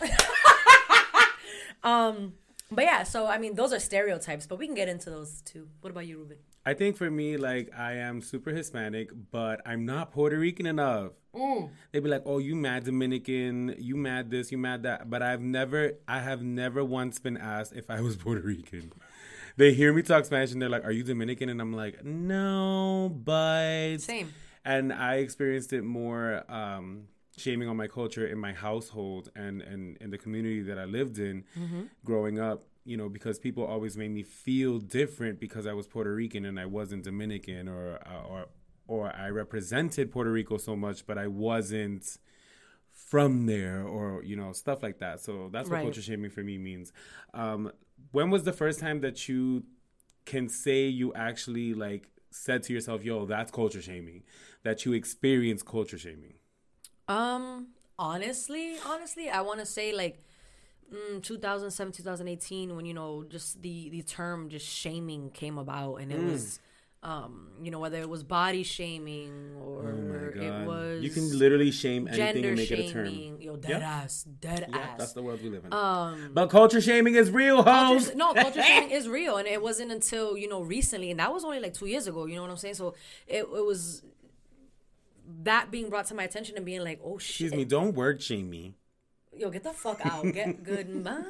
um 1.82 2.34
but 2.70 2.84
yeah 2.84 3.02
so 3.02 3.26
i 3.26 3.38
mean 3.38 3.54
those 3.54 3.72
are 3.72 3.78
stereotypes 3.78 4.46
but 4.46 4.58
we 4.58 4.66
can 4.66 4.74
get 4.74 4.88
into 4.88 5.10
those 5.10 5.40
too 5.42 5.68
what 5.80 5.90
about 5.90 6.06
you 6.06 6.18
ruben 6.18 6.38
I 6.66 6.74
think 6.74 6.96
for 6.96 7.08
me, 7.08 7.36
like 7.36 7.70
I 7.78 7.92
am 7.92 8.20
super 8.20 8.50
Hispanic, 8.50 9.10
but 9.30 9.62
I'm 9.64 9.86
not 9.86 10.10
Puerto 10.10 10.36
Rican 10.36 10.66
enough. 10.66 11.12
They'd 11.92 12.00
be 12.00 12.08
like, 12.08 12.24
"Oh, 12.26 12.38
you 12.38 12.56
mad 12.56 12.82
Dominican? 12.82 13.76
You 13.78 13.94
mad 13.94 14.32
this? 14.32 14.50
You 14.50 14.58
mad 14.58 14.82
that?" 14.82 15.08
But 15.08 15.22
I've 15.22 15.40
never, 15.40 15.92
I 16.08 16.18
have 16.18 16.42
never 16.42 16.84
once 16.84 17.20
been 17.20 17.36
asked 17.36 17.72
if 17.72 17.88
I 17.88 18.00
was 18.00 18.16
Puerto 18.22 18.40
Rican. 18.40 18.92
They 19.56 19.74
hear 19.74 19.92
me 19.92 20.02
talk 20.02 20.24
Spanish 20.24 20.50
and 20.50 20.60
they're 20.60 20.68
like, 20.68 20.84
"Are 20.84 20.90
you 20.90 21.04
Dominican?" 21.04 21.48
And 21.50 21.60
I'm 21.60 21.72
like, 21.72 22.04
"No, 22.04 23.14
but 23.14 23.98
Same. 23.98 24.34
And 24.64 24.92
I 24.92 25.18
experienced 25.18 25.72
it 25.72 25.82
more 25.82 26.42
um, 26.48 27.06
shaming 27.36 27.68
on 27.68 27.76
my 27.76 27.86
culture 27.86 28.26
in 28.26 28.38
my 28.38 28.52
household 28.52 29.30
and 29.36 29.60
and 29.62 29.96
in 29.98 30.10
the 30.10 30.18
community 30.18 30.62
that 30.62 30.78
I 30.78 30.84
lived 30.84 31.18
in 31.18 31.44
growing 32.04 32.38
up. 32.38 32.64
You 32.84 32.96
know, 32.96 33.08
because 33.08 33.40
people 33.40 33.64
always 33.64 33.96
made 33.96 34.12
me 34.12 34.22
feel 34.22 34.78
different 34.78 35.40
because 35.40 35.66
I 35.66 35.72
was 35.72 35.88
Puerto 35.88 36.14
Rican 36.14 36.44
and 36.44 36.58
I 36.60 36.66
wasn't 36.66 37.02
Dominican, 37.02 37.68
or 37.68 37.98
uh, 38.06 38.22
or 38.28 38.46
or 38.86 39.12
I 39.14 39.28
represented 39.30 40.12
Puerto 40.12 40.30
Rico 40.30 40.56
so 40.56 40.76
much, 40.76 41.04
but 41.04 41.18
I 41.18 41.26
wasn't 41.26 42.16
from 42.92 43.46
there, 43.46 43.82
or 43.82 44.22
you 44.22 44.36
know, 44.36 44.52
stuff 44.52 44.82
like 44.84 44.98
that. 45.00 45.20
So 45.20 45.48
that's 45.52 45.68
what 45.68 45.76
Right. 45.76 45.82
culture 45.82 46.00
shaming 46.00 46.30
for 46.30 46.44
me 46.44 46.58
means. 46.58 46.92
Um, 47.34 47.72
when 48.12 48.30
was 48.30 48.44
the 48.44 48.52
first 48.52 48.78
time 48.78 49.00
that 49.00 49.28
you 49.28 49.64
can 50.24 50.48
say 50.48 50.86
you 50.86 51.12
actually 51.14 51.74
like 51.74 52.08
said 52.30 52.62
to 52.64 52.72
yourself, 52.72 53.02
"Yo, 53.04 53.26
that's 53.26 53.50
culture 53.50 53.82
shaming," 53.82 54.22
that 54.62 54.84
you 54.84 54.92
experienced 54.92 55.66
culture 55.66 55.98
shaming? 55.98 56.34
Um, 57.08 57.68
honestly, 57.98 58.76
honestly, 58.86 59.28
I 59.30 59.40
want 59.42 59.60
to 59.60 59.66
say 59.66 59.92
like 59.92 60.22
mm, 60.92 61.22
2007, 61.22 61.92
2018, 61.92 62.76
when 62.76 62.84
you 62.86 62.94
know 62.94 63.24
just 63.24 63.62
the 63.62 63.88
the 63.90 64.02
term 64.02 64.48
just 64.48 64.66
shaming 64.66 65.30
came 65.30 65.58
about, 65.58 65.96
and 65.96 66.12
it 66.12 66.18
Mm. 66.18 66.26
was, 66.26 66.60
um, 67.02 67.48
you 67.62 67.70
know, 67.70 67.78
whether 67.78 68.00
it 68.00 68.08
was 68.08 68.22
body 68.24 68.62
shaming 68.64 69.54
or 69.60 69.84
Oh 69.86 70.44
it 70.44 70.66
was 70.66 71.04
you 71.04 71.10
can 71.10 71.38
literally 71.38 71.70
shame 71.70 72.08
anything 72.08 72.44
and 72.44 72.56
make 72.56 72.70
it 72.70 72.78
a 72.80 72.92
term. 72.92 73.38
Yo, 73.40 73.56
dead 73.56 73.82
Yeah. 73.82 74.02
ass, 74.02 74.24
dead 74.24 74.66
Yeah, 74.68 74.78
ass. 74.78 74.98
that's 74.98 75.12
the 75.12 75.22
world 75.22 75.40
we 75.42 75.48
live 75.50 75.64
in. 75.64 75.72
um, 75.72 76.30
but 76.34 76.50
culture 76.50 76.80
shaming 76.80 77.14
is 77.14 77.30
real, 77.30 77.62
hoes. 77.62 78.04
culture, 78.06 78.16
no, 78.16 78.34
culture 78.34 78.62
shaming 78.70 78.90
is 78.90 79.08
real, 79.08 79.36
and 79.36 79.46
it 79.46 79.62
wasn't 79.62 79.92
until 79.92 80.36
you 80.36 80.48
know 80.48 80.62
recently, 80.62 81.10
and 81.12 81.20
that 81.20 81.32
was 81.32 81.44
only 81.44 81.60
like 81.60 81.74
two 81.74 81.86
years 81.86 82.06
ago. 82.08 82.26
You 82.26 82.34
know 82.36 82.42
what 82.42 82.50
I'm 82.50 82.56
saying? 82.56 82.74
So 82.74 82.94
it, 83.28 83.42
it 83.42 83.64
was 83.64 84.02
that 85.42 85.70
being 85.70 85.88
brought 85.90 86.06
to 86.06 86.14
my 86.14 86.24
attention 86.24 86.56
and 86.56 86.64
being 86.64 86.82
like, 86.84 87.00
oh 87.04 87.18
shit, 87.18 87.30
Excuse 87.46 87.54
me, 87.54 87.64
don't 87.64 87.94
word 87.94 88.22
shame 88.22 88.48
me. 88.50 88.74
yo, 89.32 89.50
get 89.50 89.62
the 89.64 89.72
fuck 89.72 90.04
out, 90.04 90.24
get 90.32 90.62
goodbye. 90.62 91.22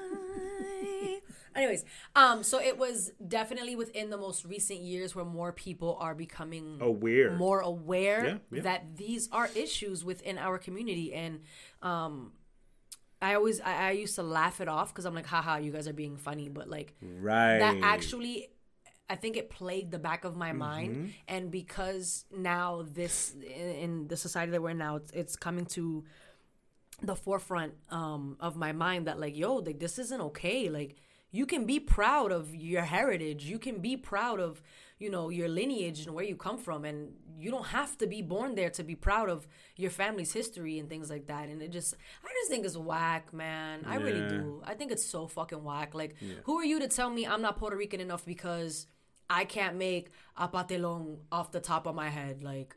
Anyways, 1.55 1.87
um, 2.15 2.43
so 2.43 2.61
it 2.61 2.77
was 2.77 3.13
definitely 3.27 3.77
within 3.77 4.11
the 4.11 4.19
most 4.19 4.45
recent 4.45 4.81
years 4.81 5.15
where 5.15 5.25
more 5.25 5.53
people 5.53 5.97
are 6.01 6.15
becoming 6.15 6.77
Aware. 6.83 7.33
more 7.37 7.61
aware 7.61 8.25
Yeah, 8.27 8.39
yeah. 8.53 8.63
that 8.63 8.97
these 8.97 9.31
are 9.33 9.49
issues 9.57 10.05
within 10.05 10.37
our 10.37 10.59
community, 10.59 11.15
and 11.15 11.41
um, 11.81 12.33
I 13.23 13.35
always 13.37 13.63
I, 13.63 13.89
I 13.89 13.91
used 13.93 14.17
to 14.17 14.23
laugh 14.23 14.61
it 14.61 14.69
off 14.69 14.93
because 14.93 15.07
I'm 15.07 15.15
like, 15.15 15.27
haha, 15.27 15.57
you 15.57 15.73
guys 15.73 15.89
are 15.89 15.95
being 15.95 16.19
funny, 16.19 16.51
but 16.51 16.69
like 16.69 16.93
Right. 17.01 17.59
that 17.61 17.79
actually 17.83 18.49
i 19.09 19.15
think 19.15 19.37
it 19.37 19.51
plagued 19.51 19.91
the 19.93 19.99
back 19.99 20.25
of 20.25 20.35
my 20.37 20.51
Mm-hmm. 20.51 20.59
mind 20.59 21.13
and 21.29 21.51
because 21.51 22.25
now 22.37 22.85
this 23.01 23.35
in, 23.35 23.71
in 23.85 24.09
the 24.09 24.17
society 24.17 24.51
that 24.53 24.63
we're 24.63 24.71
in 24.71 24.79
now 24.79 24.97
it's, 24.97 25.11
it's 25.13 25.37
coming 25.37 25.67
to 25.67 26.05
the 27.03 27.15
forefront 27.15 27.75
um 27.91 28.37
of 28.41 28.57
my 28.57 28.73
mind 28.73 29.07
that 29.07 29.21
like 29.21 29.37
yo 29.37 29.57
like 29.57 29.79
this 29.79 29.99
isn't 29.99 30.21
okay. 30.21 30.69
Like 30.71 30.97
you 31.31 31.45
can 31.45 31.67
be 31.67 31.79
proud 31.79 32.33
of 32.33 32.55
your 32.55 32.83
heritage. 32.83 33.45
You 33.45 33.59
can 33.59 33.81
be 33.81 33.97
proud 33.99 34.41
of 34.41 34.63
you 34.99 35.11
know 35.11 35.29
your 35.29 35.49
lineage 35.49 36.07
and 36.07 36.15
where 36.15 36.25
you 36.25 36.37
come 36.37 36.57
from. 36.57 36.87
And 36.87 37.13
you 37.39 37.51
don't 37.51 37.67
have 37.67 37.99
to 37.99 38.07
be 38.07 38.23
born 38.23 38.55
there 38.55 38.71
to 38.71 38.83
be 38.83 38.95
proud 38.95 39.29
of 39.29 39.47
your 39.77 39.91
family's 39.91 40.33
history 40.33 40.79
and 40.79 40.89
things 40.89 41.11
like 41.11 41.27
that. 41.27 41.49
And 41.51 41.61
it 41.61 41.71
just 41.71 41.95
i 42.25 42.29
just 42.41 42.51
think 42.51 42.65
it's 42.65 42.79
whack 42.79 43.35
man. 43.35 43.85
I 43.87 43.97
really 43.97 44.27
do. 44.27 44.63
I 44.65 44.73
think 44.73 44.91
it's 44.91 45.05
so 45.05 45.27
fucking 45.27 45.63
whack. 45.63 45.95
Like, 45.95 46.17
who 46.45 46.59
are 46.59 46.65
you 46.65 46.81
to 46.81 46.89
tell 46.89 47.11
me 47.11 47.27
I'm 47.27 47.43
not 47.43 47.59
Puerto 47.59 47.77
Rican 47.77 48.01
enough 48.01 48.25
because 48.25 48.87
I 49.29 49.45
can't 49.45 49.77
make 49.77 50.11
a 50.37 50.49
pastelón 50.49 51.17
off 51.33 51.51
the 51.53 51.61
top 51.61 51.87
of 51.87 51.95
my 51.95 52.09
head? 52.09 52.43
Like, 52.43 52.77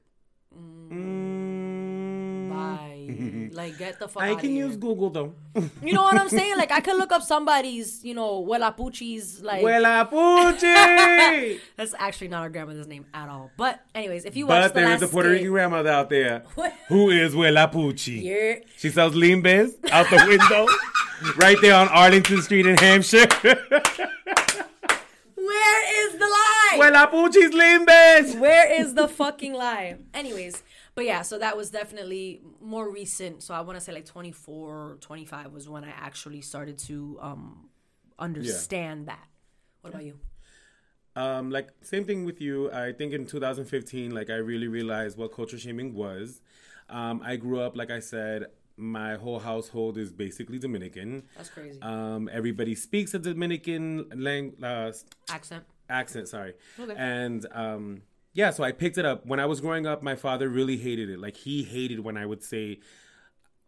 Mm, 1.30 2.50
bye. 2.50 3.50
like, 3.62 3.78
get 3.78 4.00
the 4.00 4.08
fuck 4.08 4.24
I 4.24 4.32
out 4.32 4.40
can 4.40 4.50
of 4.50 4.56
here. 4.56 4.66
use 4.66 4.78
Google 4.78 5.10
though. 5.12 5.34
You 5.84 5.94
know 5.94 6.02
what 6.04 6.18
I'm 6.20 6.28
saying? 6.30 6.58
Like, 6.58 6.72
I 6.72 6.80
could 6.82 6.98
look 6.98 7.12
up 7.12 7.22
somebody's, 7.22 8.04
you 8.04 8.14
know, 8.16 8.44
Huelapuchi's, 8.44 9.42
like, 9.42 9.62
Huela 9.64 10.10
Pucci! 10.12 11.60
that's 11.78 11.94
actually 12.00 12.30
not 12.30 12.42
our 12.42 12.50
grandmother's 12.50 12.88
name 12.88 13.06
at 13.14 13.30
all. 13.30 13.52
But, 13.58 13.80
anyways, 13.94 14.26
if 14.26 14.36
you 14.36 14.48
watch 14.48 14.64
but 14.64 14.74
the 14.74 14.80
there 14.82 14.92
is 14.96 15.02
last 15.02 15.10
a 15.10 15.14
Puerto 15.14 15.30
Rican 15.30 15.50
grandmother 15.52 15.90
out 15.92 16.10
there 16.10 16.44
who 16.88 17.10
is 17.12 17.34
Huela 17.36 17.72
Pucci. 17.72 18.64
She 18.78 18.90
sells 18.90 19.14
limbes 19.16 19.74
out 19.92 20.10
the 20.10 20.18
window, 20.28 20.68
right 21.38 21.58
there 21.62 21.76
on 21.76 21.88
Arlington 21.90 22.42
Street 22.42 22.66
in 22.66 22.76
Hampshire. 22.78 23.28
Where 25.50 26.06
is 26.06 26.14
the 26.14 26.26
lie? 26.26 26.78
Huela 26.80 27.12
Pucci's 27.12 27.54
limbes. 27.54 28.40
Where 28.40 28.72
is 28.82 28.94
the 28.94 29.08
fucking 29.08 29.54
lie? 29.54 29.98
Anyways, 30.14 30.64
but 30.96 31.06
yeah, 31.06 31.22
so 31.24 31.40
that 31.40 31.58
was 31.58 31.70
definitely 31.72 32.42
more 32.62 32.90
recent. 32.90 33.42
So 33.42 33.54
I 33.54 33.62
want 33.62 33.78
to 33.78 33.82
say 33.82 33.92
like 33.92 34.06
24, 34.06 34.98
25 35.02 35.52
was 35.52 35.68
when 35.68 35.84
I 35.84 35.90
actually 35.90 36.42
started 36.42 36.78
to 36.90 37.18
um 37.22 37.70
understand 38.20 39.08
that. 39.08 39.28
What 39.82 39.92
about 39.92 40.06
you? 40.06 40.20
Um, 41.16 41.50
like 41.50 41.70
same 41.82 42.06
thing 42.06 42.26
with 42.26 42.40
you. 42.40 42.72
I 42.72 42.92
think 42.92 43.14
in 43.14 43.26
2015, 43.26 44.12
like 44.12 44.30
I 44.30 44.36
really 44.36 44.68
realized 44.68 45.18
what 45.18 45.34
culture 45.34 45.58
shaming 45.58 45.94
was. 45.94 46.42
Um, 46.90 47.22
I 47.24 47.36
grew 47.36 47.60
up, 47.60 47.76
like 47.76 47.92
I 47.92 48.00
said, 48.00 48.48
my 48.80 49.16
whole 49.16 49.40
household 49.40 49.98
is 49.98 50.12
basically 50.12 50.58
Dominican. 50.60 51.24
That's 51.38 51.50
crazy. 51.50 51.80
Um, 51.82 52.30
everybody 52.32 52.76
speaks 52.76 53.14
a 53.14 53.20
Dominican 53.20 54.10
lang- 54.16 54.56
uh, 54.64 54.92
Accent. 55.30 55.64
accent. 55.90 56.28
Sorry, 56.28 56.54
Okay. 56.80 56.96
and 56.98 57.46
um, 57.52 58.02
yeah, 58.34 58.52
so 58.52 58.64
I 58.64 58.72
picked 58.72 58.98
it 58.98 59.06
up 59.06 59.26
when 59.26 59.40
I 59.40 59.46
was 59.46 59.60
growing 59.62 59.86
up. 59.86 60.02
My 60.04 60.16
father 60.16 60.48
really 60.50 60.78
hated 60.78 61.10
it. 61.10 61.20
Like 61.20 61.36
he 61.38 61.64
hated 61.64 62.00
when 62.00 62.16
I 62.18 62.26
would 62.26 62.44
say 62.44 62.80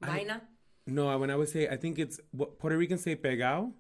Vaina. 0.02 0.42
no. 0.88 1.18
When 1.18 1.30
I 1.30 1.36
would 1.36 1.50
say, 1.50 1.68
I 1.68 1.78
think 1.78 2.00
it's 2.00 2.20
what 2.32 2.58
Puerto 2.60 2.78
Ricans 2.78 3.04
say 3.04 3.16
pegao. 3.16 3.72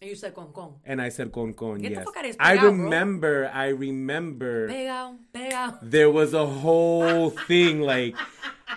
And 0.00 0.10
you 0.10 0.16
said 0.16 0.34
con 0.34 0.52
con. 0.52 0.74
And 0.84 1.00
I 1.00 1.10
said 1.10 1.30
con 1.30 1.54
con, 1.54 1.78
Get 1.78 1.92
yes. 1.92 2.06
outta 2.06 2.34
I 2.40 2.56
pegao, 2.56 2.60
bro. 2.60 2.70
remember, 2.72 3.50
I 3.54 3.68
remember 3.68 4.68
Pegao, 4.68 5.16
pegao. 5.32 5.78
there 5.80 6.10
was 6.10 6.34
a 6.34 6.44
whole 6.44 7.30
thing 7.30 7.80
like 7.82 8.16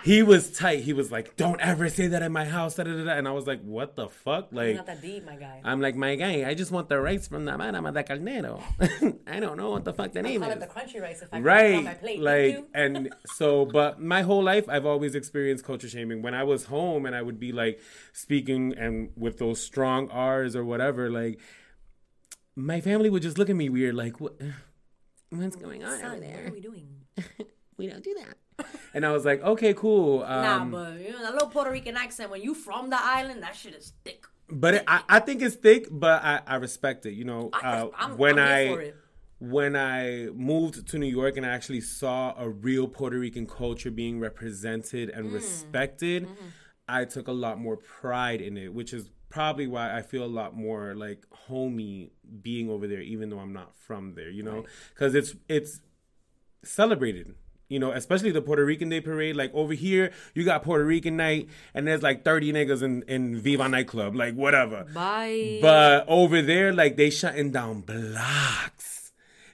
he 0.04 0.22
was 0.22 0.50
tight. 0.50 0.80
He 0.80 0.92
was 0.92 1.10
like, 1.10 1.36
"Don't 1.36 1.60
ever 1.60 1.88
say 1.88 2.06
that 2.08 2.22
in 2.22 2.32
my 2.32 2.44
house." 2.44 2.76
Da, 2.76 2.84
da, 2.84 3.04
da. 3.04 3.12
And 3.12 3.26
I 3.26 3.32
was 3.32 3.46
like, 3.46 3.62
"What 3.62 3.96
the 3.96 4.08
fuck?" 4.08 4.48
Like, 4.52 4.76
Not 4.76 4.86
that 4.86 5.02
deep, 5.02 5.24
my 5.24 5.36
guy. 5.36 5.60
I'm 5.64 5.80
like, 5.80 5.96
"My 5.96 6.14
guy, 6.16 6.48
I 6.48 6.54
just 6.54 6.70
want 6.70 6.88
the 6.88 7.00
rice 7.00 7.26
from 7.28 7.44
the 7.44 7.52
manama 7.52 7.92
de 7.92 8.02
carnero. 8.04 8.62
I 9.26 9.40
don't 9.40 9.56
know 9.56 9.70
what 9.70 9.84
the 9.84 9.92
fuck 9.92 10.12
the 10.12 10.22
name 10.22 10.40
Call 10.40 10.50
is." 10.50 10.56
it 10.56 10.60
the 10.60 10.66
crunchy 10.66 11.00
rice 11.00 11.22
if 11.22 11.28
I 11.32 11.40
can 11.40 11.46
on 11.46 11.84
my 11.84 11.90
right 11.90 12.00
plate. 12.00 12.20
Like 12.20 12.64
and 12.74 13.12
so 13.26 13.64
but 13.64 14.00
my 14.00 14.22
whole 14.22 14.42
life 14.42 14.68
i've 14.68 14.86
always 14.86 15.14
experienced 15.14 15.64
culture 15.64 15.88
shaming 15.88 16.22
when 16.22 16.34
i 16.34 16.44
was 16.44 16.64
home 16.64 17.06
and 17.06 17.14
i 17.14 17.22
would 17.22 17.40
be 17.40 17.52
like 17.52 17.80
speaking 18.12 18.74
and 18.76 19.10
with 19.16 19.38
those 19.38 19.60
strong 19.60 20.08
r's 20.10 20.54
or 20.54 20.64
whatever 20.64 21.10
like 21.10 21.40
my 22.54 22.80
family 22.80 23.10
would 23.10 23.22
just 23.22 23.38
look 23.38 23.50
at 23.50 23.56
me 23.56 23.68
weird 23.68 23.94
like 23.94 24.20
what 24.20 24.40
what's 25.30 25.56
going 25.56 25.82
on 25.82 25.92
over 25.92 26.00
Son, 26.00 26.20
what 26.20 26.46
are 26.46 26.52
we 26.52 26.60
doing? 26.60 26.88
we 27.76 27.86
don't 27.86 28.04
do 28.04 28.14
that 28.20 28.36
and 28.94 29.04
i 29.04 29.12
was 29.12 29.24
like 29.24 29.42
okay 29.42 29.74
cool 29.74 30.22
um, 30.24 30.42
nah, 30.42 30.64
but 30.78 31.00
you 31.00 31.10
know 31.12 31.22
that 31.22 31.32
little 31.34 31.48
Puerto 31.48 31.70
Rican 31.70 31.96
accent 31.96 32.30
when 32.30 32.42
you 32.42 32.54
from 32.54 32.90
the 32.90 32.98
island, 33.00 33.42
that 33.42 33.54
shit 33.54 33.74
is 33.74 33.92
thick. 34.04 34.24
but 34.48 34.74
it, 34.74 34.84
I, 34.88 35.02
I 35.08 35.18
think 35.20 35.42
it's 35.42 35.56
thick 35.56 35.88
but 35.90 36.22
i, 36.24 36.40
I 36.46 36.56
respect 36.56 37.04
it 37.06 37.12
you 37.12 37.24
know 37.24 37.50
uh, 37.52 37.88
I'm- 37.94 38.16
when 38.16 38.38
I'm 38.38 38.48
i 38.48 38.92
when 39.38 39.76
I 39.76 40.30
moved 40.34 40.88
to 40.88 40.98
New 40.98 41.12
York 41.20 41.36
and 41.36 41.44
I 41.44 41.50
actually 41.50 41.82
saw 41.82 42.34
a 42.38 42.48
real 42.48 42.88
Puerto 42.88 43.18
Rican 43.18 43.46
culture 43.46 43.90
being 43.90 44.18
represented 44.18 45.10
Mm. 45.10 45.16
and 45.18 45.30
respected, 45.30 46.24
Mm-hmm. 46.24 46.46
I 46.88 47.04
took 47.04 47.28
a 47.28 47.32
lot 47.32 47.58
more 47.60 47.76
pride 47.76 48.40
in 48.40 48.56
it, 48.56 48.72
which 48.72 48.94
is 48.94 49.10
probably 49.28 49.66
why 49.66 49.94
I 49.94 50.00
feel 50.00 50.24
a 50.24 50.34
lot 50.40 50.56
more 50.56 50.94
like 50.94 51.26
homey 51.30 52.12
being 52.40 52.70
over 52.70 52.86
there, 52.88 53.02
even 53.02 53.28
though 53.28 53.38
I'm 53.40 53.52
not 53.52 53.74
from 53.76 54.14
there, 54.14 54.30
you 54.30 54.42
know, 54.42 54.64
because 54.94 55.14
it's 55.14 55.34
it's 55.50 55.80
celebrated. 56.64 57.34
You 57.68 57.78
know, 57.78 57.92
especially 57.92 58.30
the 58.30 58.42
Puerto 58.42 58.64
Rican 58.64 58.88
Day 58.88 59.00
Parade. 59.00 59.36
Like 59.36 59.52
over 59.54 59.74
here, 59.74 60.12
you 60.34 60.44
got 60.44 60.62
Puerto 60.62 60.84
Rican 60.84 61.16
night, 61.16 61.48
and 61.74 61.86
there's 61.86 62.02
like 62.02 62.24
30 62.24 62.52
niggas 62.52 62.82
in, 62.82 63.02
in 63.02 63.36
Viva 63.36 63.68
nightclub, 63.68 64.14
like 64.14 64.34
whatever. 64.34 64.84
Bye. 64.94 65.58
But 65.60 66.04
over 66.08 66.42
there, 66.42 66.72
like 66.72 66.96
they 66.96 67.10
shutting 67.10 67.50
down 67.50 67.80
blocks. 67.80 68.96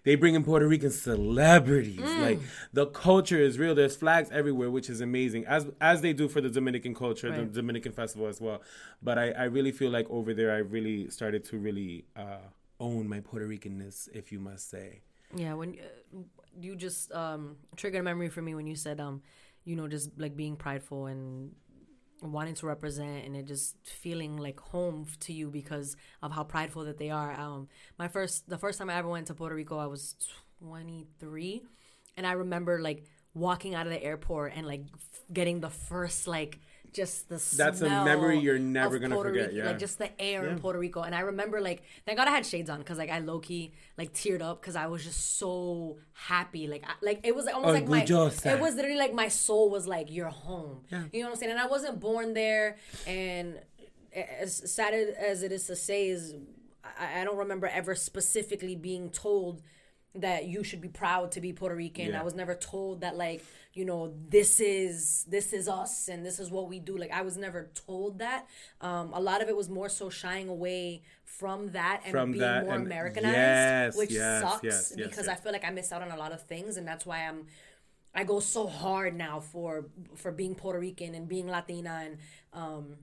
They 0.05 0.17
bringing 0.17 0.43
Puerto 0.43 0.67
Rican 0.67 0.91
celebrities. 0.91 2.01
Mm. 2.01 2.21
Like 2.21 2.41
the 2.73 2.87
culture 2.87 3.39
is 3.39 3.59
real. 3.59 3.75
There's 3.75 3.95
flags 3.95 4.31
everywhere, 4.33 4.71
which 4.71 4.91
is 4.91 5.01
amazing, 5.01 5.47
as 5.47 5.67
as 5.81 6.01
they 6.01 6.13
do 6.13 6.29
for 6.29 6.41
the 6.41 6.51
Dominican 6.51 6.95
culture, 6.95 7.31
the 7.31 7.45
Dominican 7.45 7.93
festival 7.93 8.27
as 8.27 8.41
well. 8.41 8.63
But 9.01 9.19
I, 9.19 9.31
I 9.31 9.45
really 9.45 9.71
feel 9.71 9.91
like 9.91 10.11
over 10.11 10.35
there, 10.35 10.53
I 10.53 10.59
really 10.59 11.09
started 11.09 11.45
to 11.47 11.57
really 11.57 12.05
uh, 12.17 12.49
own 12.81 13.09
my 13.09 13.21
Puerto 13.21 13.47
Ricanness, 13.47 14.09
if 14.13 14.33
you 14.33 14.41
must 14.41 14.69
say. 14.69 15.03
Yeah, 15.35 15.55
when 15.55 15.79
uh, 15.79 16.19
you 16.61 16.77
just 16.77 17.13
um, 17.13 17.57
triggered 17.77 18.01
a 18.01 18.05
memory 18.05 18.29
for 18.29 18.43
me 18.43 18.55
when 18.55 18.67
you 18.67 18.77
said, 18.77 19.01
um, 19.01 19.23
you 19.65 19.77
know, 19.77 19.89
just 19.89 20.11
like 20.19 20.37
being 20.37 20.57
prideful 20.57 21.07
and 21.07 21.53
wanting 22.23 22.55
to 22.55 22.67
represent 22.67 23.25
and 23.25 23.37
it 23.37 23.47
just 23.47 23.77
feeling 23.85 24.37
like 24.37 24.61
home 24.61 25.07
to 25.21 25.33
you 25.33 25.51
because 25.51 25.97
of 26.23 26.33
how 26.33 26.45
prideful 26.45 26.85
that 26.85 26.99
they 26.99 27.11
are. 27.11 27.33
Um, 27.39 27.69
my 27.99 28.09
first, 28.09 28.49
the 28.49 28.59
first 28.59 28.79
time 28.79 28.91
I 28.91 28.95
ever 28.95 29.09
went 29.09 29.27
to 29.27 29.35
Puerto 29.35 29.55
Rico, 29.55 29.79
I 29.79 29.87
was 29.87 30.15
23, 30.61 31.63
and 32.17 32.27
I 32.27 32.33
remember 32.33 32.81
like 32.81 33.05
walking 33.35 33.75
out 33.75 33.87
of 33.87 33.93
the 33.93 34.03
airport 34.03 34.53
and 34.55 34.67
like 34.67 34.83
f- 34.95 35.21
getting 35.33 35.61
the 35.61 35.71
first 35.71 36.27
like 36.29 36.61
just 36.93 37.29
the 37.29 37.35
That's 37.35 37.81
a 37.81 37.87
smell 37.87 38.05
memory 38.05 38.39
you're 38.39 38.59
never 38.59 38.97
of 38.97 39.03
gonna 39.03 39.15
Puerto 39.15 39.31
forget, 39.31 39.49
Rico, 39.49 39.59
yeah. 39.59 39.67
like 39.67 39.79
just 39.79 39.99
the 39.99 40.21
air 40.21 40.47
in 40.47 40.59
Puerto 40.59 40.79
Rico. 40.79 41.03
And 41.03 41.15
I 41.15 41.21
remember 41.21 41.61
like 41.61 41.83
thank 42.05 42.19
God 42.19 42.29
I 42.29 42.31
had 42.31 42.45
shades 42.45 42.69
on 42.69 42.79
because 42.79 42.99
like 42.99 43.11
I 43.11 43.21
low 43.21 43.39
key 43.39 43.73
like 43.97 44.13
teared 44.13 44.43
up 44.43 44.61
because 44.61 44.77
I 44.77 44.87
was 44.87 45.05
just 45.05 45.39
so 45.39 45.99
happy. 46.13 46.67
Like 46.67 46.85
I, 46.87 46.93
like 47.01 47.21
it 47.25 47.35
was 47.35 47.47
like, 47.47 47.55
almost 47.55 47.75
like 47.75 47.89
my 47.89 48.03
it 48.03 48.61
was 48.61 48.75
literally 48.75 48.99
like 48.99 49.15
my 49.15 49.29
soul 49.29 49.71
was 49.71 49.87
like 49.87 50.11
you're 50.11 50.29
home. 50.29 50.83
Yeah. 50.91 51.05
You 51.13 51.21
know 51.21 51.29
what 51.29 51.35
I'm 51.35 51.39
saying? 51.41 51.53
And 51.53 51.61
I 51.61 51.67
wasn't 51.67 51.99
born 52.01 52.35
there. 52.35 52.77
And 53.07 53.59
as 54.15 54.71
sad 54.71 54.95
as 54.95 55.43
it 55.43 55.53
is 55.53 55.67
to 55.67 55.77
say, 55.77 56.09
is 56.09 56.35
I, 56.85 57.21
I 57.21 57.25
don't 57.25 57.39
remember 57.39 57.67
ever 57.67 57.95
specifically 57.95 58.77
being 58.77 59.11
told 59.11 59.63
that 60.15 60.45
you 60.45 60.63
should 60.63 60.81
be 60.81 60.89
proud 60.89 61.33
to 61.33 61.41
be 61.41 61.53
Puerto 61.53 61.75
Rican. 61.75 62.11
Yeah. 62.11 62.21
I 62.21 62.23
was 62.23 62.35
never 62.35 62.55
told 62.55 63.01
that 63.01 63.17
like 63.17 63.45
you 63.73 63.85
know 63.87 64.13
this 64.29 64.61
is 64.61 65.25
this 65.29 65.53
is 65.55 65.69
us 65.69 66.09
and 66.09 66.25
this 66.25 66.39
is 66.39 66.51
what 66.51 66.69
we 66.69 66.79
do. 66.79 66.99
Like 66.99 67.11
I 67.13 67.23
was 67.23 67.37
never 67.37 67.71
told 67.87 68.19
that. 68.19 68.47
Um, 68.81 69.13
a 69.15 69.21
lot 69.21 69.43
of 69.43 69.49
it 69.49 69.57
was 69.57 69.69
more 69.71 69.89
so 69.89 70.11
shying 70.11 70.49
away 70.49 71.03
from 71.25 71.71
that 71.73 72.03
and 72.05 72.13
From 72.13 72.33
being 72.33 72.43
that 72.43 72.65
more 72.65 72.75
and- 72.75 72.85
Americanized, 72.87 73.35
yes, 73.37 73.97
which 73.97 74.11
yes, 74.11 74.43
sucks 74.43 74.65
yes, 74.65 74.93
because. 74.95 75.29
I 75.29 75.35
feel 75.35 75.53
like 75.53 75.65
I 75.65 75.71
miss 75.71 75.91
out 75.93 76.03
on 76.03 76.11
a 76.11 76.17
lot 76.17 76.33
of 76.33 76.43
things, 76.43 76.77
and 76.77 76.87
that's 76.87 77.07
why 77.07 77.27
I'm. 77.27 77.47
I 78.15 78.25
go 78.25 78.41
so 78.41 78.67
hard 78.67 79.17
now 79.17 79.41
for 79.41 79.87
for 80.17 80.31
being 80.31 80.55
Puerto 80.55 80.79
Rican 80.79 81.15
and 81.15 81.27
being 81.27 81.49
Latina 81.49 82.03
and 82.05 82.19
um, 82.53 82.97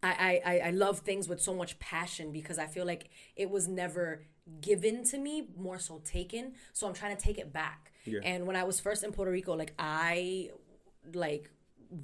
I, 0.00 0.40
I 0.46 0.58
I 0.66 0.70
love 0.70 1.00
things 1.00 1.28
with 1.28 1.40
so 1.40 1.52
much 1.52 1.80
passion 1.80 2.30
because 2.30 2.56
I 2.56 2.66
feel 2.66 2.86
like 2.86 3.10
it 3.34 3.50
was 3.50 3.66
never 3.66 4.22
given 4.60 5.04
to 5.04 5.18
me, 5.18 5.48
more 5.56 5.78
so 5.78 6.00
taken. 6.04 6.52
So 6.72 6.86
I'm 6.86 6.94
trying 6.94 7.16
to 7.16 7.22
take 7.22 7.38
it 7.38 7.52
back. 7.52 7.92
Yeah. 8.04 8.20
And 8.22 8.46
when 8.46 8.56
I 8.56 8.64
was 8.64 8.80
first 8.80 9.04
in 9.04 9.12
Puerto 9.12 9.30
Rico, 9.30 9.54
like 9.54 9.74
I 9.78 10.50
like 11.12 11.50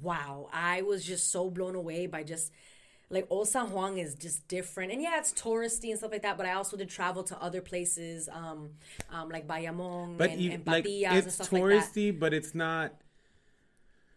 wow, 0.01 0.49
I 0.51 0.81
was 0.81 1.05
just 1.05 1.31
so 1.31 1.49
blown 1.49 1.75
away 1.75 2.07
by 2.07 2.23
just 2.23 2.51
like 3.09 3.27
Old 3.29 3.47
San 3.47 3.69
Juan 3.71 3.97
is 3.97 4.15
just 4.15 4.47
different. 4.47 4.91
And 4.91 5.01
yeah, 5.01 5.17
it's 5.17 5.31
touristy 5.31 5.89
and 5.89 5.97
stuff 5.97 6.11
like 6.11 6.23
that, 6.23 6.37
but 6.37 6.45
I 6.45 6.53
also 6.53 6.75
did 6.75 6.89
travel 6.89 7.23
to 7.23 7.41
other 7.41 7.61
places, 7.61 8.27
um, 8.31 8.71
um 9.11 9.29
like 9.29 9.47
Bayamon 9.47 10.17
But 10.17 10.31
and, 10.31 10.41
you, 10.41 10.51
and 10.51 10.65
like 10.65 10.85
it's 10.87 11.35
stuff 11.35 11.51
like 11.51 11.63
that. 11.63 11.69
touristy, 11.69 12.17
but 12.17 12.33
it's 12.33 12.55
not. 12.55 12.93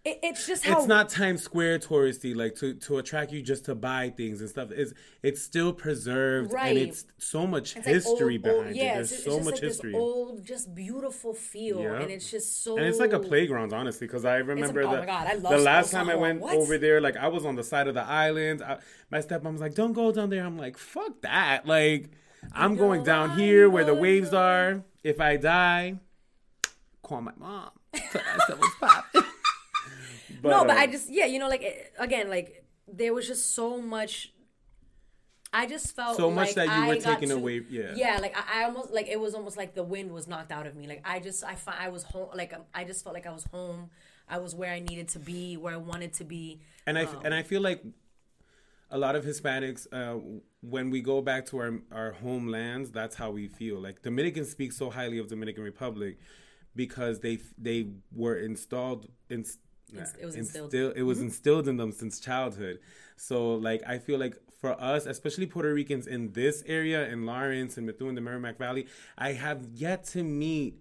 It, 0.09 0.18
it's 0.23 0.47
just 0.47 0.64
how 0.64 0.79
it's 0.79 0.87
not 0.87 1.09
Times 1.09 1.42
Square 1.42 1.81
touristy, 1.81 2.35
like 2.35 2.55
to, 2.57 2.75
to 2.75 2.99
attract 2.99 3.33
you 3.33 3.42
just 3.42 3.64
to 3.66 3.75
buy 3.75 4.11
things 4.16 4.40
and 4.40 4.49
stuff. 4.49 4.71
It's 4.71 4.92
it's 5.23 5.42
still 5.42 5.73
preserved 5.73 6.53
Right. 6.53 6.68
and 6.77 6.79
it's 6.79 7.05
so 7.18 7.47
much 7.47 7.77
It's 7.77 7.87
like 7.87 7.94
history 7.94 8.35
old- 8.37 8.42
behind 8.42 8.59
old- 8.59 8.66
it. 8.68 8.77
yeah, 8.77 8.94
There's 8.94 9.12
it's, 9.12 9.25
so 9.25 9.31
just 9.37 9.44
much 9.44 9.55
like 9.55 9.62
history. 9.62 9.92
This 9.92 10.01
old, 10.01 10.44
just 10.44 10.75
beautiful 10.75 11.35
feel, 11.35 11.83
Yeah. 11.83 12.01
and 12.01 12.11
it's 12.11 12.31
just 12.31 12.62
so. 12.64 12.77
and 12.77 12.87
it's 12.87 12.99
like 12.99 13.12
a 13.12 13.18
playground, 13.21 13.73
honestly, 13.73 14.07
because 14.07 14.25
I 14.25 14.37
remember 14.37 14.83
oh 14.83 14.90
the, 14.92 14.99
my 14.99 15.07
God, 15.07 15.27
I 15.27 15.37
the 15.37 15.59
last 15.59 15.90
time 15.92 16.09
I 16.09 16.14
went 16.14 16.40
What? 16.40 16.55
over 16.57 16.79
there, 16.79 17.01
like 17.01 17.16
I 17.16 17.29
was 17.29 17.44
on 17.44 17.57
the 17.57 17.64
side 17.64 17.87
of 17.88 17.94
the 17.94 18.03
island. 18.05 18.62
I, 18.62 18.79
my 19.11 19.18
stepmom 19.18 19.53
was 19.53 19.61
like, 19.61 19.75
"Don't 19.75 19.92
go 19.92 20.11
down 20.12 20.31
there." 20.31 20.44
I'm 20.44 20.57
like, 20.59 20.79
"Fuck 20.79 21.21
that!" 21.23 21.66
Like, 21.66 22.11
I'm 22.53 22.77
going 22.77 23.03
down 23.05 23.38
here 23.38 23.68
where 23.68 23.85
the 23.85 23.92
oh 23.92 24.01
waves 24.01 24.33
are. 24.33 24.85
If 25.03 25.21
I 25.21 25.37
die, 25.37 25.97
call 27.03 27.21
my 27.23 27.33
mom. 27.38 27.71
Tell 27.94 28.23
something's 28.47 28.75
popping. 28.81 29.23
No, 30.42 30.64
but 30.64 30.77
uh, 30.77 30.81
I 30.81 30.87
just 30.87 31.11
yeah, 31.11 31.27
you 31.27 31.38
know, 31.38 31.48
like 31.48 31.62
it- 31.62 31.92
again, 31.98 32.29
like 32.31 32.64
there 32.87 33.12
was 33.14 33.27
just 33.27 33.55
so 33.55 33.81
much. 33.81 34.33
I 35.51 35.66
just 35.66 35.96
felt 35.96 36.16
So 36.18 36.31
much 36.31 36.48
like 36.48 36.55
that 36.57 36.66
you 36.66 36.72
I 36.85 36.88
were 36.88 36.96
taken 36.96 37.31
to- 37.31 37.37
away- 37.37 37.64
yeah. 37.70 37.92
yeah. 37.96 38.18
Like 38.20 38.37
I, 38.37 38.61
I 38.61 38.64
almost 38.64 38.92
like 38.92 39.09
it 39.09 39.18
was 39.18 39.35
almost 39.35 39.57
like 39.57 39.74
the 39.74 39.83
wind 39.83 40.12
was 40.12 40.29
knocked 40.29 40.53
out 40.53 40.66
of 40.66 40.77
me. 40.77 40.87
Like 40.87 41.01
I 41.07 41.20
just 41.20 41.42
I 41.42 41.57
I 41.66 41.88
was 41.88 42.03
home. 42.03 42.29
Like 42.35 42.53
um, 42.53 42.62
I 42.74 42.85
just 42.85 43.03
felt 43.03 43.14
like 43.14 43.27
I 43.27 43.33
was 43.33 43.44
home. 43.44 43.90
I 44.29 44.38
was 44.38 44.55
where 44.55 44.70
I 44.72 44.79
needed 44.81 45.09
to 45.11 45.18
be, 45.18 45.57
where 45.57 45.72
I 45.72 45.79
wanted 45.79 46.12
to 46.14 46.24
be. 46.24 46.61
and 46.87 46.98
I 46.98 47.05
Um, 47.05 47.20
and 47.24 47.33
I 47.35 47.42
feel 47.42 47.62
like 47.62 47.83
a 48.90 48.98
lot 48.98 49.16
of 49.16 49.24
Hispanics, 49.24 49.87
uh, 49.92 50.18
when 50.61 50.90
we 50.90 51.01
go 51.01 51.22
back 51.22 51.46
to 51.46 51.59
our 51.59 51.72
our 51.90 52.12
homelands, 52.12 52.90
that's 52.90 53.16
how 53.16 53.31
we 53.31 53.48
feel. 53.48 53.81
Like 53.81 54.03
Dominicans 54.03 54.51
speak 54.51 54.72
so 54.72 54.90
highly 54.90 55.16
of 55.18 55.29
Dominican 55.29 55.64
Republic 55.64 56.18
because 56.77 57.20
they 57.20 57.38
they 57.57 57.88
were 58.12 58.37
installed 58.37 59.09
in. 59.31 59.44
It 59.94 60.24
was 60.24 60.35
instilled. 60.35 60.74
It 60.74 61.03
was 61.03 61.18
mm-hmm. 61.18 61.27
instilled 61.27 61.68
in 61.68 61.77
them 61.77 61.92
since 61.92 62.20
childhood. 62.20 62.81
So, 63.16 63.55
like, 63.55 63.83
I 63.87 63.98
feel 63.98 64.18
like 64.18 64.37
for 64.61 64.81
us, 64.81 65.07
especially 65.07 65.46
Puerto 65.46 65.72
Ricans 65.72 66.07
in 66.07 66.33
this 66.33 66.62
area, 66.66 67.09
in 67.09 67.27
Lawrence 67.27 67.77
and 67.77 67.87
Methuen, 67.87 68.14
the 68.14 68.20
Merrimack 68.20 68.59
Valley, 68.59 68.87
I 69.16 69.33
have 69.33 69.64
yet 69.74 70.05
to 70.07 70.22
meet 70.22 70.81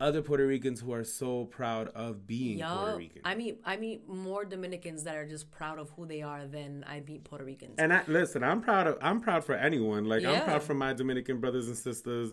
other 0.00 0.22
Puerto 0.22 0.46
Ricans 0.46 0.80
who 0.80 0.92
are 0.92 1.04
so 1.04 1.44
proud 1.44 1.88
of 1.88 2.26
being 2.26 2.58
Puerto 2.58 2.96
Rican. 2.96 3.22
I 3.24 3.34
meet 3.34 3.60
I 3.64 3.76
meet 3.76 4.08
more 4.08 4.44
Dominicans 4.44 5.04
that 5.04 5.16
are 5.16 5.26
just 5.26 5.50
proud 5.50 5.78
of 5.78 5.90
who 5.90 6.04
they 6.06 6.22
are 6.22 6.46
than 6.46 6.84
I 6.88 7.00
meet 7.00 7.24
Puerto 7.24 7.44
Ricans. 7.44 7.76
And 7.78 7.92
I 7.92 8.02
listen, 8.06 8.42
I'm 8.42 8.60
proud 8.60 8.86
of 8.86 8.98
I'm 9.00 9.20
proud 9.20 9.44
for 9.44 9.54
anyone. 9.54 10.04
Like 10.04 10.24
I'm 10.24 10.42
proud 10.42 10.62
for 10.62 10.74
my 10.74 10.92
Dominican 10.92 11.40
brothers 11.40 11.68
and 11.68 11.76
sisters. 11.76 12.32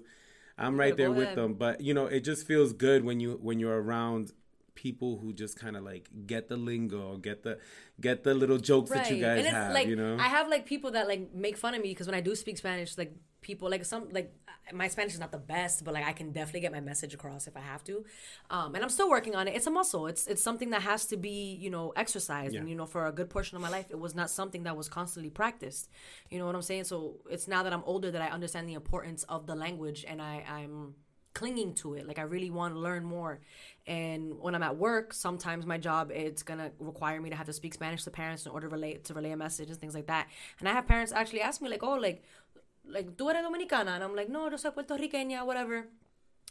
I'm 0.57 0.77
right 0.79 0.89
Yeah, 0.89 0.95
there 0.95 1.11
with 1.11 1.23
ahead. 1.23 1.37
them. 1.37 1.53
But 1.53 1.81
you 1.81 1.93
know, 1.93 2.05
it 2.05 2.21
just 2.21 2.45
feels 2.45 2.73
good 2.73 3.03
when 3.05 3.19
you 3.19 3.39
when 3.41 3.59
you're 3.59 3.81
around 3.81 4.31
people 4.75 5.17
who 5.19 5.33
just 5.33 5.59
kind 5.59 5.75
of 5.75 5.83
like 5.83 6.09
get 6.25 6.47
the 6.49 6.57
lingo, 6.57 7.17
get 7.17 7.43
the 7.43 7.57
get 7.99 8.23
the 8.23 8.33
little 8.33 8.57
jokes 8.57 8.89
that 8.91 9.09
you 9.11 9.21
guys 9.21 9.39
and 9.39 9.47
it's 9.47 9.55
have, 9.55 9.73
like 9.73 9.87
you 9.87 9.95
know. 9.95 10.17
I 10.17 10.27
have 10.27 10.47
like 10.47 10.65
people 10.65 10.91
that 10.91 11.07
like 11.07 11.33
make 11.33 11.57
fun 11.57 11.73
of 11.75 11.81
me 11.81 11.89
because 11.89 12.07
when 12.07 12.15
I 12.15 12.21
do 12.21 12.35
speak 12.35 12.57
Spanish, 12.57 12.97
like 12.97 13.13
people 13.41 13.69
like 13.69 13.83
some 13.85 14.09
like 14.11 14.33
my 14.73 14.87
Spanish 14.87 15.13
is 15.13 15.19
not 15.19 15.31
the 15.31 15.37
best, 15.37 15.83
but 15.83 15.93
like 15.93 16.05
I 16.05 16.13
can 16.13 16.31
definitely 16.31 16.61
get 16.61 16.71
my 16.71 16.79
message 16.79 17.13
across 17.13 17.47
if 17.47 17.57
I 17.57 17.61
have 17.61 17.83
to. 17.85 18.05
Um, 18.49 18.75
and 18.75 18.83
I'm 18.83 18.89
still 18.89 19.09
working 19.09 19.35
on 19.35 19.47
it. 19.47 19.55
It's 19.55 19.67
a 19.67 19.71
muscle. 19.71 20.07
It's 20.07 20.27
it's 20.27 20.43
something 20.43 20.69
that 20.69 20.81
has 20.83 21.05
to 21.07 21.17
be 21.17 21.57
you 21.59 21.69
know 21.69 21.91
exercised. 21.95 22.55
And 22.55 22.69
you 22.69 22.75
know 22.75 22.85
for 22.85 23.07
a 23.07 23.11
good 23.11 23.29
portion 23.29 23.55
of 23.55 23.61
my 23.61 23.69
life, 23.69 23.87
it 23.89 23.99
was 23.99 24.15
not 24.15 24.29
something 24.29 24.63
that 24.63 24.77
was 24.77 24.87
constantly 24.87 25.29
practiced. 25.29 25.89
You 26.29 26.39
know 26.39 26.45
what 26.45 26.55
I'm 26.55 26.61
saying? 26.61 26.85
So 26.85 27.17
it's 27.29 27.47
now 27.47 27.63
that 27.63 27.73
I'm 27.73 27.83
older 27.85 28.11
that 28.11 28.21
I 28.21 28.29
understand 28.29 28.69
the 28.69 28.75
importance 28.75 29.23
of 29.23 29.47
the 29.47 29.55
language, 29.55 30.05
and 30.07 30.21
I 30.21 30.43
I'm 30.47 30.95
clinging 31.33 31.73
to 31.75 31.93
it. 31.95 32.07
Like 32.07 32.19
I 32.19 32.23
really 32.23 32.49
want 32.49 32.73
to 32.73 32.79
learn 32.79 33.03
more. 33.03 33.39
And 33.87 34.39
when 34.39 34.53
I'm 34.55 34.63
at 34.63 34.77
work, 34.77 35.13
sometimes 35.13 35.65
my 35.65 35.77
job 35.77 36.11
it's 36.11 36.43
gonna 36.43 36.71
require 36.79 37.19
me 37.21 37.29
to 37.29 37.35
have 37.35 37.47
to 37.47 37.53
speak 37.53 37.73
Spanish 37.73 38.03
to 38.03 38.11
parents 38.11 38.45
in 38.45 38.51
order 38.51 38.67
to 38.67 38.75
relay 38.75 38.95
to 38.95 39.13
relay 39.13 39.31
a 39.31 39.37
message 39.37 39.69
and 39.69 39.77
things 39.79 39.95
like 39.95 40.07
that. 40.07 40.27
And 40.59 40.69
I 40.69 40.73
have 40.73 40.87
parents 40.87 41.11
actually 41.11 41.41
ask 41.41 41.61
me 41.61 41.69
like, 41.69 41.83
"Oh, 41.83 41.95
like, 41.95 42.23
like 42.85 43.15
tú 43.17 43.29
eres 43.29 43.43
dominicana?" 43.43 43.95
And 43.95 44.03
I'm 44.03 44.15
like, 44.15 44.29
"No, 44.29 44.49
yo 44.49 44.57
soy 44.57 44.71
puertorriqueña, 44.71 45.45
whatever." 45.45 45.87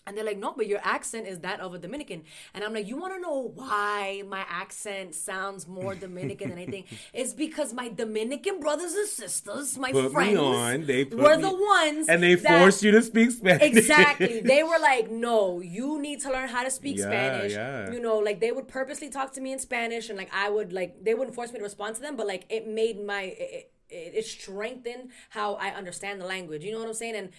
And 0.06 0.16
they're 0.16 0.24
like, 0.24 0.38
no, 0.38 0.52
but 0.56 0.66
your 0.66 0.80
accent 0.82 1.26
is 1.28 1.40
that 1.40 1.60
of 1.60 1.74
a 1.74 1.78
Dominican. 1.78 2.22
And 2.54 2.64
I'm 2.64 2.72
like, 2.72 2.88
you 2.88 2.96
want 2.96 3.14
to 3.14 3.20
know 3.20 3.52
why 3.54 4.22
my 4.26 4.44
accent 4.48 5.14
sounds 5.14 5.68
more 5.68 5.94
Dominican 5.94 6.48
than 6.50 6.58
anything? 6.58 6.84
It's 7.12 7.32
because 7.34 7.72
my 7.72 7.88
Dominican 7.90 8.60
brothers 8.60 8.94
and 8.94 9.06
sisters, 9.06 9.76
my 9.78 9.92
Put 9.92 10.10
friends, 10.12 10.38
on. 10.38 10.86
They 10.86 11.04
were 11.04 11.36
me- 11.36 11.42
the 11.42 11.54
ones 11.54 12.08
and 12.08 12.22
they 12.22 12.34
that- 12.34 12.60
forced 12.60 12.82
you 12.82 12.90
to 12.92 13.02
speak 13.02 13.30
Spanish. 13.30 13.62
Exactly. 13.62 14.40
They 14.44 14.62
were 14.62 14.78
like, 14.80 15.10
no, 15.10 15.60
you 15.60 16.00
need 16.00 16.20
to 16.22 16.30
learn 16.32 16.48
how 16.48 16.64
to 16.64 16.70
speak 16.70 16.96
Yeah, 16.96 17.04
Spanish. 17.04 17.52
yeah. 17.52 17.92
You 17.92 18.00
know, 18.00 18.18
like 18.18 18.40
they 18.40 18.52
would 18.52 18.68
purposely 18.68 19.10
talk 19.10 19.32
to 19.34 19.40
me 19.40 19.52
in 19.52 19.58
Spanish 19.58 20.08
and 20.08 20.16
like 20.18 20.30
I 20.34 20.48
would 20.50 20.72
like 20.72 21.04
they 21.04 21.14
wouldn't 21.14 21.34
force 21.36 21.52
me 21.52 21.58
to 21.58 21.62
respond 21.64 21.96
to 21.96 22.00
them, 22.00 22.16
but 22.16 22.26
like 22.26 22.46
it 22.48 22.66
made 22.66 23.04
my 23.04 23.22
it, 23.38 23.70
it, 23.90 24.12
it 24.18 24.24
strengthened 24.24 25.10
how 25.30 25.54
I 25.54 25.68
understand 25.70 26.20
the 26.20 26.26
language. 26.26 26.64
You 26.64 26.72
know 26.72 26.78
what 26.78 26.88
I'm 26.88 26.94
saying? 26.94 27.16
And 27.16 27.30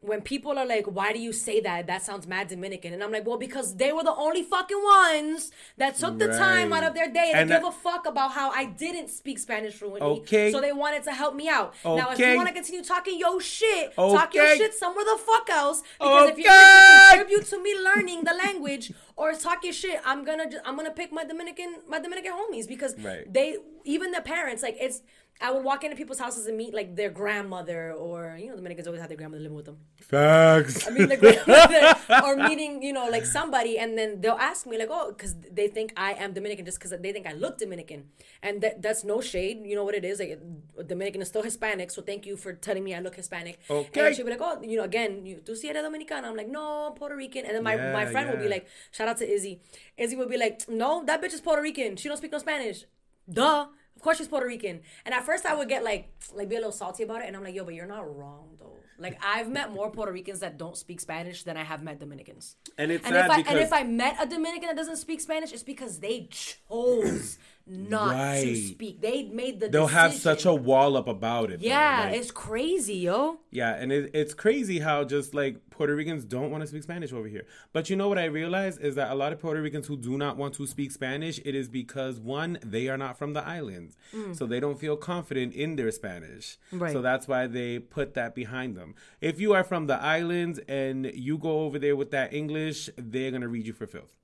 when 0.00 0.20
people 0.20 0.56
are 0.56 0.64
like, 0.64 0.86
why 0.86 1.12
do 1.12 1.18
you 1.18 1.32
say 1.32 1.58
that? 1.60 1.88
That 1.88 2.02
sounds 2.04 2.26
mad 2.28 2.46
Dominican. 2.48 2.92
And 2.94 3.02
I'm 3.02 3.10
like, 3.10 3.26
well, 3.26 3.36
because 3.36 3.74
they 3.74 3.92
were 3.92 4.04
the 4.04 4.14
only 4.14 4.44
fucking 4.44 4.80
ones 4.80 5.50
that 5.76 5.96
took 5.96 6.20
the 6.20 6.28
time 6.28 6.72
out 6.72 6.84
of 6.84 6.94
their 6.94 7.08
day 7.10 7.32
to 7.32 7.38
And 7.38 7.48
give 7.50 7.62
that- 7.62 7.68
a 7.68 7.72
fuck 7.72 8.06
about 8.06 8.30
how 8.32 8.50
I 8.52 8.66
didn't 8.66 9.08
speak 9.08 9.40
Spanish 9.40 9.74
fluently. 9.74 10.00
Okay. 10.20 10.52
So 10.52 10.60
they 10.60 10.72
wanted 10.72 11.02
to 11.04 11.12
help 11.12 11.34
me 11.34 11.48
out. 11.48 11.74
Now, 11.84 12.12
if 12.12 12.18
you 12.20 12.36
want 12.36 12.46
to 12.46 12.54
continue 12.54 12.84
talking 12.84 13.18
your 13.18 13.40
shit, 13.40 13.94
talk 13.96 14.34
your 14.34 14.56
shit 14.56 14.72
somewhere 14.74 15.04
the 15.04 15.18
fuck 15.18 15.50
else. 15.50 15.82
Because 15.98 16.30
if 16.30 16.38
you're 16.38 16.46
going 16.52 17.00
to 17.00 17.08
contribute 17.16 17.46
to 17.46 17.62
me 17.62 17.74
learning 17.82 18.22
the 18.22 18.34
language 18.34 18.92
or 19.16 19.32
talk 19.32 19.64
your 19.64 19.72
shit, 19.72 20.00
I'm 20.04 20.24
gonna 20.24 20.48
ju- 20.48 20.60
I'm 20.64 20.76
gonna 20.76 20.92
pick 20.92 21.10
my 21.10 21.24
Dominican 21.24 21.74
my 21.88 21.98
Dominican 21.98 22.32
homies 22.34 22.68
because 22.68 22.96
Right. 23.00 23.30
they 23.32 23.56
even 23.84 24.12
the 24.12 24.20
parents 24.20 24.62
like 24.62 24.76
it's. 24.80 25.02
I 25.40 25.52
would 25.52 25.62
walk 25.64 25.84
into 25.84 25.96
people's 25.96 26.18
houses 26.18 26.46
and 26.46 26.56
meet 26.56 26.74
like 26.74 26.96
their 26.96 27.10
grandmother 27.10 27.92
or 27.92 28.36
you 28.40 28.46
know 28.46 28.52
the 28.52 28.58
Dominicans 28.62 28.86
always 28.88 29.00
have 29.00 29.08
their 29.08 29.16
grandmother 29.16 29.42
living 29.42 29.56
with 29.56 29.66
them. 29.66 29.78
Facts. 30.00 30.86
I 30.86 30.90
mean, 30.90 31.08
the 31.08 31.16
grandmother 31.16 31.94
or 32.24 32.36
meeting, 32.36 32.82
you 32.82 32.92
know, 32.92 33.08
like 33.08 33.24
somebody, 33.24 33.78
and 33.78 33.96
then 33.96 34.20
they'll 34.20 34.32
ask 34.50 34.66
me, 34.66 34.78
like, 34.78 34.88
oh, 34.90 35.12
because 35.12 35.34
they 35.52 35.68
think 35.68 35.92
I 35.96 36.12
am 36.14 36.32
Dominican 36.32 36.64
just 36.64 36.78
because 36.78 36.90
they 36.90 37.12
think 37.12 37.26
I 37.26 37.34
look 37.34 37.58
Dominican. 37.58 38.04
And 38.42 38.60
that, 38.62 38.82
that's 38.82 39.04
no 39.04 39.20
shade. 39.20 39.60
You 39.64 39.76
know 39.76 39.84
what 39.84 39.94
it 39.94 40.04
is? 40.04 40.18
Like, 40.18 40.40
Dominican 40.86 41.22
is 41.22 41.28
still 41.28 41.42
Hispanic, 41.42 41.90
so 41.90 42.02
thank 42.02 42.26
you 42.26 42.36
for 42.36 42.52
telling 42.54 42.82
me 42.82 42.94
I 42.94 43.00
look 43.00 43.14
Hispanic. 43.14 43.60
Okay. 43.70 43.88
then 43.92 44.14
she'll 44.14 44.24
be 44.24 44.30
like, 44.32 44.40
oh, 44.42 44.60
you 44.62 44.76
know, 44.78 44.84
again, 44.84 45.24
you, 45.26 45.36
tú 45.44 45.52
sí 45.52 45.68
eres 45.68 45.84
Dominicana? 45.84 46.24
I'm 46.24 46.36
like, 46.36 46.48
no, 46.48 46.88
I'm 46.88 46.94
Puerto 46.94 47.14
Rican. 47.16 47.44
And 47.44 47.54
then 47.54 47.62
my, 47.62 47.76
my 47.76 48.04
Yeah, 48.04 48.10
friend 48.10 48.30
will 48.30 48.38
be 48.38 48.48
like, 48.48 48.66
shout 48.90 49.08
out 49.08 49.18
to 49.18 49.30
Izzy. 49.30 49.60
Izzy 49.96 50.16
would 50.16 50.30
be 50.30 50.38
like, 50.38 50.68
no, 50.68 51.04
that 51.04 51.22
bitch 51.22 51.34
is 51.34 51.40
Puerto 51.40 51.62
Rican. 51.62 51.96
She 51.96 52.08
don't 52.08 52.16
speak 52.16 52.32
no 52.32 52.38
Spanish. 52.38 52.84
Duh. 53.30 53.66
Of 53.98 54.02
course 54.02 54.18
she's 54.18 54.28
Puerto 54.28 54.46
Rican. 54.46 54.82
And 55.04 55.12
at 55.12 55.26
first 55.26 55.44
I 55.44 55.56
would 55.56 55.68
get 55.68 55.82
like 55.82 56.08
like 56.32 56.48
be 56.48 56.54
a 56.54 56.58
little 56.58 56.70
salty 56.70 57.02
about 57.02 57.20
it. 57.22 57.26
And 57.26 57.34
I'm 57.36 57.42
like, 57.42 57.52
yo, 57.52 57.64
but 57.64 57.74
you're 57.74 57.84
not 57.84 58.16
wrong 58.16 58.50
though. 58.60 58.76
Like 58.96 59.18
I've 59.20 59.48
met 59.48 59.72
more 59.72 59.90
Puerto 59.90 60.12
Ricans 60.12 60.38
that 60.38 60.56
don't 60.56 60.76
speak 60.76 61.00
Spanish 61.00 61.42
than 61.42 61.56
I 61.56 61.64
have 61.64 61.82
met 61.82 61.98
Dominicans. 61.98 62.54
And 62.78 62.92
it's 62.92 63.04
and 63.04 63.12
sad 63.12 63.24
if 63.24 63.30
I 63.32 63.36
because 63.38 63.52
and 63.54 63.60
if 63.60 63.72
I 63.72 63.82
met 63.82 64.16
a 64.22 64.26
Dominican 64.26 64.68
that 64.68 64.76
doesn't 64.76 64.98
speak 64.98 65.20
Spanish, 65.20 65.52
it's 65.52 65.64
because 65.64 65.98
they 65.98 66.28
chose 66.30 67.38
not 67.68 68.36
to 68.36 68.56
speak. 68.56 69.00
They 69.00 69.24
made 69.24 69.60
the 69.60 69.68
they'll 69.68 69.86
have 69.86 70.14
such 70.14 70.44
a 70.44 70.54
wall 70.54 70.96
up 70.96 71.08
about 71.08 71.50
it. 71.50 71.60
Yeah, 71.60 72.06
Like, 72.06 72.16
it's 72.18 72.30
crazy, 72.30 72.94
yo. 72.94 73.38
Yeah, 73.50 73.74
and 73.74 73.92
it, 73.92 74.10
it's 74.14 74.34
crazy 74.34 74.78
how 74.80 75.04
just 75.04 75.34
like 75.34 75.70
Puerto 75.70 75.94
Ricans 75.94 76.24
don't 76.24 76.50
want 76.50 76.62
to 76.62 76.66
speak 76.66 76.82
Spanish 76.82 77.12
over 77.12 77.28
here. 77.28 77.46
But 77.72 77.88
you 77.88 77.96
know 77.96 78.08
what 78.08 78.18
I 78.18 78.24
realize 78.24 78.78
is 78.78 78.94
that 78.96 79.10
a 79.10 79.14
lot 79.14 79.32
of 79.32 79.40
Puerto 79.40 79.60
Ricans 79.62 79.86
who 79.86 79.96
do 79.96 80.18
not 80.18 80.36
want 80.36 80.54
to 80.54 80.66
speak 80.66 80.90
Spanish, 80.90 81.38
it 81.44 81.54
is 81.54 81.68
because 81.68 82.18
one, 82.18 82.58
they 82.64 82.88
are 82.88 82.96
not 82.98 83.16
from 83.18 83.32
the 83.32 83.46
islands. 83.46 83.96
So 84.32 84.46
they 84.46 84.58
don't 84.60 84.78
feel 84.78 84.96
confident 84.96 85.54
in 85.54 85.76
their 85.76 85.90
Spanish. 85.90 86.58
Right. 86.72 86.92
So 86.92 87.02
that's 87.02 87.28
why 87.28 87.46
they 87.46 87.78
put 87.78 88.14
that 88.14 88.34
behind 88.34 88.76
them. 88.76 88.94
If 89.20 89.40
you 89.40 89.52
are 89.52 89.64
from 89.64 89.86
the 89.86 90.00
islands 90.00 90.58
and 90.68 91.06
you 91.14 91.38
go 91.38 91.60
over 91.60 91.78
there 91.78 91.94
with 91.96 92.10
that 92.10 92.32
English, 92.32 92.90
they're 92.96 93.30
going 93.30 93.42
to 93.42 93.48
read 93.48 93.66
you 93.66 93.72
for 93.72 93.86
filth. 93.86 94.14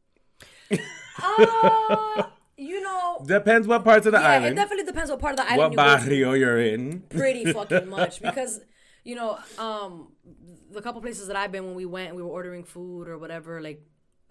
Uh, 1.23 2.23
you 2.75 2.83
know, 2.83 3.23
Depends 3.27 3.67
what 3.69 3.85
parts 3.85 4.07
of 4.07 4.13
the 4.13 4.19
island. 4.19 4.45
yeah, 4.45 4.51
it 4.51 4.55
definitely 4.55 4.85
depends 4.93 5.11
what 5.11 5.21
part 5.21 5.33
of 5.35 5.37
the 5.39 5.57
what 5.57 5.73
island 5.73 5.73
you 5.73 5.77
go 5.79 5.85
to. 5.85 6.05
barrio 6.05 6.33
you're 6.33 6.59
in. 6.61 7.01
pretty 7.09 7.45
fucking 7.59 7.89
much 7.89 8.21
because 8.21 8.61
you 9.05 9.15
know 9.15 9.39
um 9.59 10.13
the 10.73 10.81
couple 10.83 11.01
places 11.01 11.27
that 11.29 11.37
i've 11.37 11.53
been 11.53 11.65
when 11.67 11.75
we 11.75 11.85
went 11.87 12.09
and 12.09 12.17
we 12.17 12.23
were 12.23 12.31
ordering 12.31 12.65
food 12.65 13.07
or 13.07 13.17
whatever 13.19 13.61
like 13.61 13.81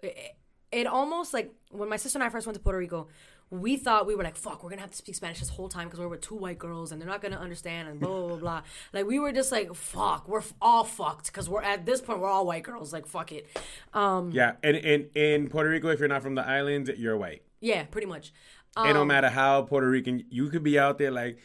it, 0.00 0.36
it 0.72 0.86
almost 0.86 1.32
like 1.32 1.52
when 1.70 1.88
my 1.88 1.96
sister 1.96 2.18
and 2.18 2.24
i 2.24 2.28
first 2.28 2.44
went 2.46 2.54
to 2.56 2.60
puerto 2.60 2.78
rico 2.78 3.06
we 3.50 3.76
thought 3.76 4.04
we 4.06 4.16
were 4.16 4.24
like 4.24 4.34
fuck 4.36 4.64
we're 4.64 4.70
gonna 4.70 4.80
have 4.82 4.90
to 4.90 4.96
speak 4.96 5.14
spanish 5.14 5.38
this 5.38 5.50
whole 5.50 5.68
time 5.68 5.86
because 5.86 6.00
we're 6.00 6.08
with 6.08 6.20
two 6.20 6.34
white 6.34 6.58
girls 6.58 6.90
and 6.90 7.00
they're 7.00 7.08
not 7.08 7.22
gonna 7.22 7.36
understand 7.38 7.88
and 7.88 8.00
blah 8.00 8.08
blah 8.10 8.26
blah, 8.30 8.36
blah. 8.36 8.62
like 8.92 9.06
we 9.06 9.20
were 9.20 9.30
just 9.30 9.52
like 9.52 9.72
fuck 9.74 10.26
we're 10.28 10.38
f- 10.40 10.52
all 10.60 10.82
fucked 10.82 11.26
because 11.28 11.48
we're 11.48 11.62
at 11.62 11.86
this 11.86 12.00
point 12.00 12.18
we're 12.18 12.28
all 12.28 12.44
white 12.44 12.64
girls 12.64 12.92
like 12.92 13.06
fuck 13.06 13.30
it 13.30 13.46
um 13.92 14.32
Yeah, 14.32 14.54
and 14.64 14.76
in 14.76 15.08
in 15.14 15.48
Puerto 15.48 15.70
Rico, 15.70 15.88
if 15.88 16.00
you're 16.00 16.08
not 16.08 16.22
from 16.22 16.34
the 16.34 16.44
island, 16.44 16.92
you're 16.98 17.16
white. 17.16 17.42
Yeah 17.64 17.82
pretty 17.88 18.06
much 18.06 18.32
it 18.76 18.90
um, 18.90 18.94
don't 18.94 19.06
matter 19.06 19.30
how 19.30 19.62
Puerto 19.62 19.88
Rican 19.88 20.24
you 20.30 20.50
could 20.50 20.64
be 20.66 20.74
out 20.82 20.98
there 20.98 21.12
like, 21.14 21.38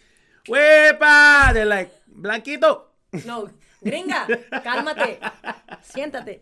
"Wepa!" 0.50 1.54
They're 1.54 1.70
like, 1.78 1.94
"Blanquito." 2.10 2.90
No, 3.26 3.50
gringa, 3.86 4.26
cálmate, 4.66 5.22
siéntate. 5.86 6.42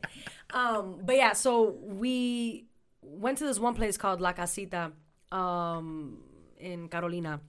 Um, 0.54 1.00
but 1.04 1.16
yeah, 1.16 1.34
so 1.36 1.76
we 1.84 2.68
went 3.02 3.38
to 3.40 3.46
this 3.46 3.60
one 3.60 3.76
place 3.76 3.98
called 4.00 4.22
La 4.24 4.32
Casita, 4.32 4.92
um, 5.32 6.24
in 6.60 6.88
Carolina, 6.88 7.40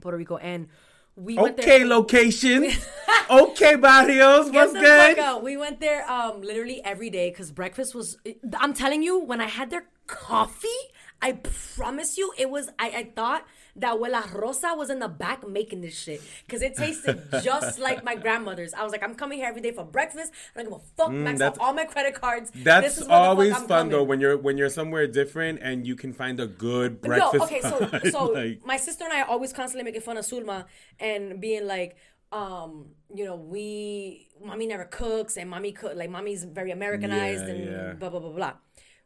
Puerto 0.00 0.16
Rico, 0.16 0.36
and 0.38 0.68
we 1.16 1.34
went 1.38 1.58
Okay, 1.58 1.78
there. 1.82 1.86
location. 1.98 2.70
okay, 3.30 3.74
barrios. 3.76 4.50
What's 4.50 4.72
good? 4.72 5.18
We 5.42 5.56
went 5.56 5.80
there 5.80 6.08
um 6.10 6.42
literally 6.42 6.80
every 6.84 7.10
day 7.10 7.30
because 7.30 7.50
breakfast 7.50 7.94
was. 7.94 8.18
I'm 8.58 8.74
telling 8.74 9.02
you, 9.02 9.18
when 9.18 9.40
I 9.40 9.50
had 9.50 9.70
their 9.70 9.86
coffee, 10.06 10.82
I 11.22 11.32
promise 11.76 12.18
you, 12.18 12.32
it 12.36 12.50
was. 12.50 12.68
I, 12.78 12.88
I 12.90 13.04
thought 13.14 13.46
that 13.76 13.94
Abuela 13.96 14.30
Rosa 14.34 14.74
was 14.76 14.90
in 14.90 14.98
the 14.98 15.08
back 15.08 15.48
making 15.48 15.80
this 15.80 15.98
shit 15.98 16.20
because 16.44 16.60
it 16.60 16.76
tasted 16.76 17.22
just 17.42 17.78
like 17.78 18.04
my 18.04 18.14
grandmother's. 18.16 18.74
I 18.74 18.82
was 18.82 18.92
like, 18.92 19.02
I'm 19.02 19.14
coming 19.14 19.38
here 19.38 19.48
every 19.48 19.62
day 19.62 19.72
for 19.72 19.84
breakfast. 19.84 20.32
I 20.54 20.62
don't 20.62 20.70
give 20.70 20.80
a 20.80 20.84
fuck. 20.96 21.12
max 21.12 21.40
out 21.40 21.54
Mm, 21.56 21.62
all 21.62 21.72
my 21.72 21.84
credit 21.84 22.14
cards. 22.14 22.50
That's 22.54 22.86
This 22.86 22.98
is 22.98 23.08
where 23.08 23.20
the 23.20 23.28
fuck 23.28 23.28
always 23.28 23.52
I'm 23.54 23.66
fun 23.68 23.88
though 23.88 24.02
when 24.02 24.20
you're 24.20 24.36
when 24.36 24.58
you're 24.58 24.68
somewhere 24.68 25.06
different 25.06 25.60
and 25.62 25.86
you 25.86 25.96
can 25.96 26.12
find 26.12 26.40
a 26.40 26.46
good 26.46 27.00
breakfast. 27.00 27.34
No, 27.34 27.44
okay, 27.44 27.60
so 27.62 27.88
so 28.10 28.24
Like, 28.32 28.66
my 28.66 28.76
sister 28.76 29.04
and 29.04 29.12
I 29.12 29.22
are 29.22 29.28
always 29.28 29.52
constantly 29.52 29.84
making 29.84 30.02
fun 30.02 30.16
of 30.18 30.24
Sulma 30.24 30.66
and 31.00 31.40
being 31.40 31.66
like, 31.66 31.96
um, 32.32 32.86
you 33.14 33.24
know, 33.24 33.36
we 33.36 34.28
mommy 34.44 34.66
never 34.66 34.84
cooks 34.84 35.36
and 35.36 35.48
mommy 35.48 35.72
cook 35.72 35.94
like 35.94 36.10
mommy's 36.10 36.44
very 36.44 36.72
Americanized 36.72 37.44
Yeah, 37.46 37.54
and 37.54 37.64
yeah. 37.64 37.92
blah 37.94 38.10
blah 38.10 38.20
blah 38.20 38.32
blah. 38.32 38.52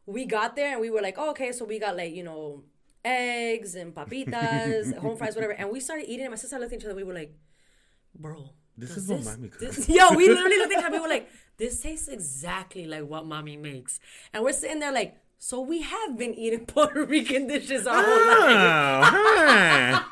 We 0.07 0.25
got 0.25 0.55
there 0.55 0.71
and 0.71 0.81
we 0.81 0.89
were 0.89 1.01
like, 1.01 1.15
oh, 1.17 1.29
okay, 1.31 1.51
so 1.51 1.65
we 1.65 1.77
got 1.77 1.95
like 1.95 2.13
you 2.15 2.23
know 2.23 2.63
eggs 3.05 3.75
and 3.75 3.93
papitas, 3.93 4.97
home 5.03 5.17
fries, 5.17 5.35
whatever, 5.35 5.53
and 5.53 5.69
we 5.69 5.79
started 5.79 6.09
eating. 6.09 6.25
And 6.25 6.31
my 6.31 6.37
sister 6.37 6.57
looked 6.57 6.73
at 6.73 6.79
each 6.79 6.85
other. 6.85 6.95
We 6.95 7.03
were 7.03 7.13
like, 7.13 7.35
bro. 8.15 8.49
This 8.79 8.95
is 8.95 9.07
what 9.07 9.23
mommy 9.23 9.49
cooks. 9.49 9.89
Yo, 9.89 10.13
we 10.15 10.27
literally 10.33 10.57
looked 10.57 10.73
at 10.73 10.79
each 10.79 10.85
other. 10.85 10.97
We 10.97 11.01
were 11.01 11.07
like, 11.07 11.29
this 11.57 11.81
tastes 11.81 12.07
exactly 12.07 12.85
like 12.85 13.05
what 13.07 13.25
mommy 13.25 13.57
makes, 13.57 13.99
and 14.33 14.43
we're 14.43 14.53
sitting 14.53 14.79
there 14.79 14.91
like. 14.91 15.17
So 15.39 15.61
we 15.61 15.83
have 15.83 16.17
been 16.17 16.33
eating 16.33 16.65
Puerto 16.67 17.05
Rican 17.05 17.45
dishes 17.45 17.85
our 17.85 18.03
whole 18.03 18.11
oh, 18.11 18.47
life. 19.45 20.03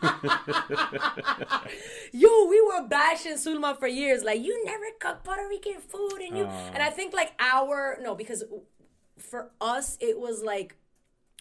oh. 0.62 1.68
Yo, 2.14 2.46
we 2.46 2.62
were 2.62 2.88
bashing 2.88 3.34
Sulma 3.34 3.76
for 3.76 3.88
years. 3.88 4.24
Like, 4.24 4.44
you 4.44 4.64
never 4.66 4.86
cook 5.00 5.24
Puerto 5.24 5.48
Rican 5.50 5.82
food, 5.82 6.22
and 6.22 6.38
you. 6.38 6.46
And 6.46 6.84
I 6.84 6.92
think 6.92 7.16
like 7.16 7.34
our 7.40 7.98
no, 8.04 8.14
because 8.14 8.44
for 9.26 9.52
us 9.60 9.98
it 10.00 10.20
was 10.20 10.42
like 10.44 10.76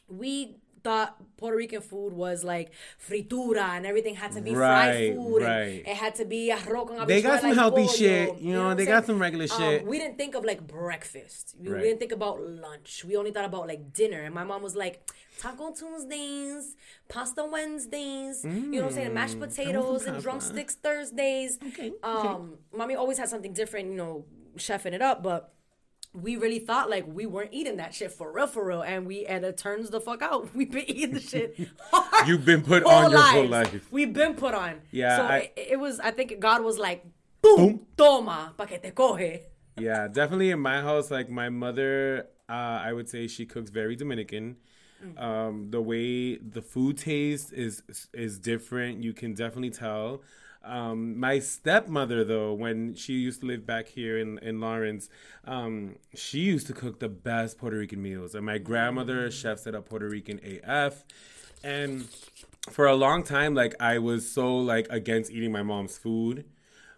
we 0.08 0.56
thought 0.82 1.16
Puerto 1.38 1.56
Rican 1.56 1.80
food 1.80 2.12
was 2.12 2.44
like 2.44 2.70
fritura 3.08 3.70
and 3.76 3.86
everything 3.86 4.14
had 4.14 4.32
to 4.32 4.42
be 4.42 4.54
Right, 4.54 4.68
fried 4.68 5.16
food. 5.16 5.42
right. 5.42 5.78
And 5.78 5.88
it 5.88 5.96
had 5.96 6.14
to 6.16 6.26
be 6.26 6.52
arroz 6.54 6.88
con 6.88 7.06
They 7.06 7.22
got 7.22 7.40
some 7.40 7.50
y 7.50 7.54
healthy 7.56 7.84
pollo, 7.86 7.96
shit, 7.96 8.38
you 8.38 8.52
know, 8.52 8.66
what 8.68 8.76
they 8.76 8.84
got 8.84 9.06
saying? 9.06 9.16
some 9.16 9.18
regular 9.18 9.44
Um, 9.50 9.56
shit. 9.58 9.86
we 9.86 9.98
didn't 9.98 10.18
think 10.18 10.34
of 10.34 10.44
like 10.44 10.66
breakfast. 10.66 11.54
We, 11.58 11.70
we 11.72 11.80
didn't 11.80 12.00
think 12.00 12.12
about 12.12 12.42
lunch. 12.42 13.02
We 13.02 13.16
only 13.16 13.30
thought 13.30 13.46
about 13.46 13.66
like 13.66 13.94
dinner. 13.94 14.20
And 14.24 14.34
my 14.34 14.44
mom 14.44 14.60
was 14.62 14.76
like, 14.76 15.10
Taco 15.40 15.72
Tuesdays, 15.72 16.76
Pasta 17.08 17.46
Wednesdays, 17.50 18.44
you 18.44 18.50
know 18.50 18.82
what 18.82 18.88
I'm 18.88 18.92
saying? 18.92 19.14
Mashed 19.14 19.40
potatoes 19.40 20.04
and 20.04 20.20
drumsticks 20.22 20.74
Thursdays. 20.74 21.58
Okay, 21.68 21.92
Um, 22.02 22.58
mommy 22.76 22.94
always 22.94 23.16
had 23.16 23.30
something 23.30 23.54
different, 23.54 23.88
you 23.88 23.96
know, 23.96 24.26
chefing 24.58 24.92
it 24.92 25.00
up, 25.00 25.22
but 25.22 25.53
we 26.14 26.36
really 26.36 26.60
thought 26.60 26.88
like 26.88 27.04
we 27.06 27.26
weren't 27.26 27.50
eating 27.52 27.76
that 27.78 27.92
shit 27.94 28.12
for 28.12 28.32
real, 28.32 28.46
for 28.46 28.64
real, 28.64 28.82
and 28.82 29.04
we 29.06 29.26
and 29.26 29.44
it 29.44 29.56
turns 29.58 29.90
the 29.90 30.00
fuck 30.00 30.22
out. 30.22 30.54
We've 30.54 30.70
been 30.70 30.88
eating 30.88 31.14
the 31.14 31.20
shit. 31.20 31.58
You've 32.26 32.44
been 32.44 32.62
put 32.62 32.84
on 32.84 33.10
your 33.10 33.20
whole 33.20 33.46
life. 33.48 33.86
We've 33.90 34.12
been 34.12 34.34
put 34.34 34.54
on. 34.54 34.80
Yeah, 34.90 35.16
So 35.16 35.22
I- 35.24 35.50
it, 35.56 35.66
it 35.72 35.76
was. 35.80 36.00
I 36.00 36.10
think 36.12 36.38
God 36.40 36.62
was 36.62 36.78
like, 36.78 37.04
boom, 37.42 37.86
toma, 37.96 38.54
pa 38.56 38.64
que 38.66 38.78
te 38.78 38.90
coge. 38.92 39.40
yeah, 39.78 40.06
definitely 40.08 40.50
in 40.50 40.60
my 40.60 40.80
house, 40.80 41.10
like 41.10 41.28
my 41.28 41.48
mother, 41.48 42.28
uh, 42.48 42.52
I 42.88 42.92
would 42.92 43.08
say 43.08 43.26
she 43.26 43.44
cooks 43.44 43.70
very 43.70 43.96
Dominican. 43.96 44.56
Um, 45.18 45.68
the 45.70 45.82
way 45.82 46.36
the 46.38 46.62
food 46.62 46.96
tastes 46.96 47.52
is 47.52 47.82
is 48.14 48.38
different. 48.38 49.02
You 49.02 49.12
can 49.12 49.34
definitely 49.34 49.70
tell. 49.70 50.22
Um, 50.64 51.18
my 51.18 51.38
stepmother, 51.38 52.24
though, 52.24 52.54
when 52.54 52.94
she 52.94 53.14
used 53.14 53.40
to 53.40 53.46
live 53.46 53.66
back 53.66 53.88
here 53.88 54.18
in, 54.18 54.38
in 54.38 54.60
Lawrence, 54.60 55.08
um, 55.44 55.96
she 56.14 56.40
used 56.40 56.66
to 56.68 56.72
cook 56.72 57.00
the 57.00 57.08
best 57.08 57.58
Puerto 57.58 57.76
Rican 57.76 58.02
meals. 58.02 58.34
And 58.34 58.46
my 58.46 58.58
grandmother, 58.58 59.30
chef 59.30 59.58
set 59.58 59.74
up 59.74 59.88
Puerto 59.88 60.08
Rican 60.08 60.40
AF. 60.42 61.04
And 61.62 62.06
for 62.70 62.86
a 62.86 62.94
long 62.94 63.22
time, 63.22 63.54
like 63.54 63.74
I 63.80 63.98
was 63.98 64.30
so 64.30 64.56
like 64.56 64.86
against 64.90 65.30
eating 65.30 65.52
my 65.52 65.62
mom's 65.62 65.98
food. 65.98 66.44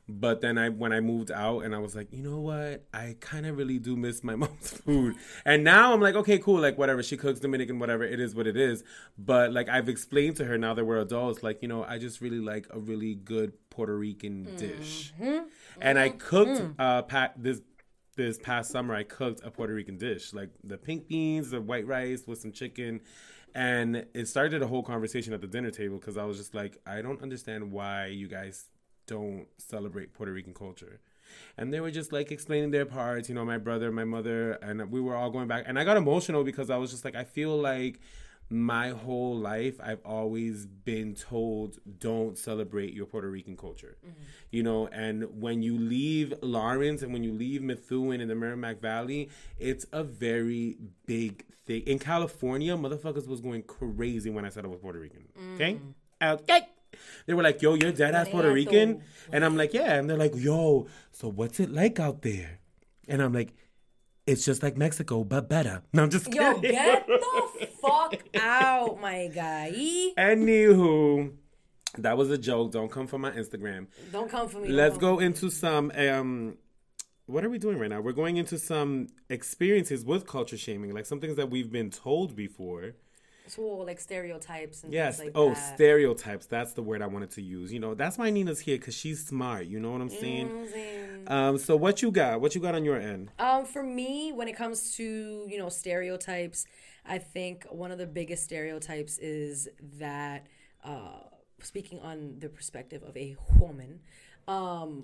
But 0.09 0.41
then 0.41 0.57
I 0.57 0.69
when 0.69 0.93
I 0.93 1.01
moved 1.01 1.33
out 1.33 1.61
and 1.61 1.75
I 1.75 1.79
was 1.79 1.97
like, 1.97 2.13
you 2.13 2.23
know 2.23 2.39
what? 2.39 2.85
I 2.95 3.17
kind 3.21 3.45
of 3.45 3.57
really 3.57 3.79
do 3.79 3.97
miss 3.97 4.23
my 4.23 4.37
mom's 4.37 4.71
food. 4.71 5.17
And 5.45 5.65
now 5.65 5.93
I'm 5.93 6.01
like, 6.01 6.15
okay, 6.15 6.39
cool, 6.39 6.61
like 6.61 6.79
whatever. 6.79 7.03
She 7.03 7.17
cooks 7.17 7.41
Dominican, 7.41 7.81
whatever. 7.81 8.05
It 8.05 8.21
is 8.21 8.35
what 8.35 8.47
it 8.47 8.57
is. 8.57 8.85
But 9.19 9.53
like 9.53 9.69
I've 9.69 9.89
explained 9.89 10.37
to 10.37 10.45
her 10.45 10.59
now 10.59 10.75
that 10.75 10.85
we're 10.85 11.01
adults, 11.01 11.43
like, 11.43 11.61
you 11.61 11.69
know, 11.69 11.83
I 11.83 11.99
just 11.99 12.21
really 12.21 12.39
like 12.39 12.69
a 12.71 12.79
really 12.79 13.17
good 13.17 13.53
Puerto 13.71 13.97
Rican 13.97 14.57
dish. 14.57 15.13
Mm-hmm. 15.21 15.47
And 15.81 15.99
I 15.99 16.11
mm-hmm. 16.11 16.19
cooked 16.19 16.61
mm. 16.61 16.75
uh 16.79 17.03
pat 17.03 17.35
this 17.37 17.61
this 18.15 18.39
past 18.39 18.71
summer 18.71 18.95
I 18.95 19.03
cooked 19.03 19.41
a 19.45 19.51
Puerto 19.51 19.75
Rican 19.75 19.99
dish, 19.99 20.33
like 20.33 20.51
the 20.63 20.79
pink 20.79 21.09
beans, 21.09 21.51
the 21.51 21.61
white 21.61 21.87
rice 21.87 22.29
with 22.29 22.41
some 22.41 22.53
chicken. 22.53 23.01
And 23.57 24.07
it 24.15 24.29
started 24.29 24.63
a 24.63 24.67
whole 24.67 24.83
conversation 24.83 25.33
at 25.33 25.41
the 25.41 25.47
dinner 25.47 25.71
table 25.71 25.99
because 25.99 26.17
I 26.17 26.25
was 26.25 26.37
just 26.37 26.55
like, 26.55 26.79
I 26.87 27.01
don't 27.01 27.23
understand 27.23 27.73
why 27.73 28.07
you 28.07 28.29
guys 28.29 28.67
don't 29.07 29.47
celebrate 29.59 30.13
Puerto 30.13 30.33
Rican 30.33 30.55
culture. 30.55 31.01
And 31.57 31.73
they 31.73 31.81
were 31.81 31.91
just 31.91 32.13
like 32.13 32.31
explaining 32.31 32.71
their 32.71 32.87
parts, 32.87 33.29
you 33.29 33.35
know, 33.35 33.45
my 33.45 33.59
brother, 33.59 33.91
my 33.91 34.05
mother, 34.05 34.53
and 34.63 34.91
we 34.91 35.01
were 35.01 35.17
all 35.17 35.31
going 35.31 35.49
back. 35.49 35.65
And 35.67 35.79
I 35.79 35.85
got 35.85 35.97
emotional 35.97 36.45
because 36.45 36.71
I 36.71 36.77
was 36.77 36.91
just 36.91 37.05
like, 37.05 37.17
I 37.17 37.25
feel 37.25 37.57
like 37.57 38.01
my 38.49 38.91
whole 38.91 39.37
life 39.37 39.81
I've 39.83 40.05
always 40.05 40.67
been 40.67 41.15
told 41.15 41.79
don't 41.99 42.39
celebrate 42.39 42.95
your 42.95 43.07
Puerto 43.07 43.29
Rican 43.29 43.57
culture. 43.57 43.97
Mm-hmm. 44.07 44.23
You 44.53 44.63
know, 44.63 44.87
and 44.89 45.41
when 45.41 45.63
you 45.63 45.77
leave 45.77 46.33
Lawrence 46.43 47.03
and 47.03 47.13
when 47.13 47.25
you 47.25 47.33
leave 47.33 47.63
Methuen 47.63 48.21
in 48.21 48.29
the 48.29 48.35
Merrimack 48.35 48.81
Valley, 48.81 49.31
it's 49.59 49.87
a 49.93 50.05
very 50.05 50.77
big 51.07 51.45
thing. 51.67 51.83
In 51.83 51.99
California, 51.99 52.77
motherfuckers 52.77 53.27
was 53.27 53.41
going 53.41 53.63
crazy 53.63 54.31
when 54.31 54.45
I 54.45 54.49
said 54.51 54.65
I 54.65 54.69
was 54.69 54.79
Puerto 54.79 55.01
Rican. 55.01 55.25
Mm. 55.39 55.55
Okay? 55.55 55.81
Okay. 56.23 56.69
They 57.27 57.35
were 57.35 57.43
like, 57.43 57.63
yo, 57.63 57.75
you're 57.75 57.93
dead 57.93 58.15
ass 58.15 58.29
Puerto 58.29 58.53
Rican? 58.53 59.03
And 59.33 59.45
I'm 59.45 59.57
like, 59.57 59.73
yeah. 59.75 59.95
And 59.95 60.09
they're 60.09 60.17
like, 60.17 60.35
yo, 60.35 60.87
so 61.13 61.29
what's 61.29 61.61
it 61.61 61.71
like 61.71 61.99
out 62.01 62.23
there? 62.23 62.59
And 63.09 63.23
I'm 63.23 63.33
like, 63.33 63.55
it's 64.27 64.45
just 64.45 64.63
like 64.63 64.77
Mexico, 64.77 65.23
but 65.25 65.49
better. 65.49 65.83
No, 65.93 66.03
I'm 66.03 66.11
just 66.11 66.33
Yo, 66.33 66.55
kidding. 66.55 66.73
get 66.73 67.07
the 67.07 67.69
fuck 67.81 68.15
out, 68.35 69.01
my 69.01 69.29
guy. 69.33 69.73
Anywho, 70.19 71.33
that 71.99 72.17
was 72.19 72.31
a 72.31 72.39
joke. 72.39 72.73
Don't 72.73 72.91
come 72.91 73.07
for 73.07 73.19
my 73.19 73.31
Instagram. 73.31 73.87
Don't 74.13 74.29
come 74.31 74.49
for 74.49 74.59
me. 74.59 74.69
Let's 74.69 74.99
go 74.99 75.21
into 75.21 75.49
some. 75.51 75.93
Um, 75.97 76.57
what 77.27 77.45
are 77.45 77.49
we 77.51 77.59
doing 77.59 77.79
right 77.79 77.89
now? 77.91 78.01
We're 78.01 78.13
going 78.13 78.37
into 78.37 78.59
some 78.59 79.09
experiences 79.31 80.05
with 80.05 80.27
culture 80.27 80.57
shaming, 80.57 80.93
like 80.93 81.07
some 81.07 81.21
things 81.21 81.37
that 81.37 81.51
we've 81.51 81.71
been 81.71 81.91
told 81.91 82.37
before. 82.37 82.95
So 83.49 83.63
like 83.63 84.01
stereotypes 84.01 84.83
and 84.85 84.93
Yes. 84.93 85.19
like 85.19 85.33
oh, 85.35 85.51
that. 85.55 85.75
stereotypes. 85.75 86.47
That's 86.47 86.73
the 86.73 86.83
word 86.83 87.03
I 87.03 87.07
wanted 87.07 87.31
to 87.33 87.43
use. 87.43 87.73
You 87.73 87.81
know, 87.81 87.95
that's 87.95 88.19
why 88.19 88.31
Nina's 88.31 88.61
here 88.61 88.77
because 88.79 88.95
she's 88.95 89.25
smart. 89.25 89.67
You 89.67 89.81
know 89.81 89.93
what 89.93 90.01
I'm 90.01 90.09
saying? 90.11 90.49
You 90.49 90.53
know 90.53 90.55
what 90.55 90.67
I'm 90.67 90.73
saying? 90.73 91.23
Um. 91.29 91.59
So 91.59 91.77
what 91.77 92.03
you 92.03 92.11
got? 92.11 92.41
What 92.41 92.55
you 92.55 92.61
got 92.61 92.75
on 92.75 92.85
your 92.85 92.97
end? 92.97 93.31
Um, 93.39 93.65
for 93.65 93.83
me, 93.83 94.33
when 94.33 94.49
it 94.49 94.57
comes 94.57 94.95
to 94.97 95.47
you 95.49 95.59
know 95.59 95.69
stereotypes, 95.69 96.67
I 97.05 97.19
think 97.19 97.67
one 97.71 97.91
of 97.91 97.99
the 97.99 98.07
biggest 98.07 98.45
stereotypes 98.45 99.19
is 99.19 99.69
that, 99.99 100.47
uh, 100.85 101.21
speaking 101.61 102.01
on 102.01 102.37
the 102.39 102.49
perspective 102.49 103.03
of 103.03 103.17
a 103.17 103.37
woman, 103.59 104.01
um, 104.49 105.03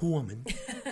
Woman. 0.00 0.44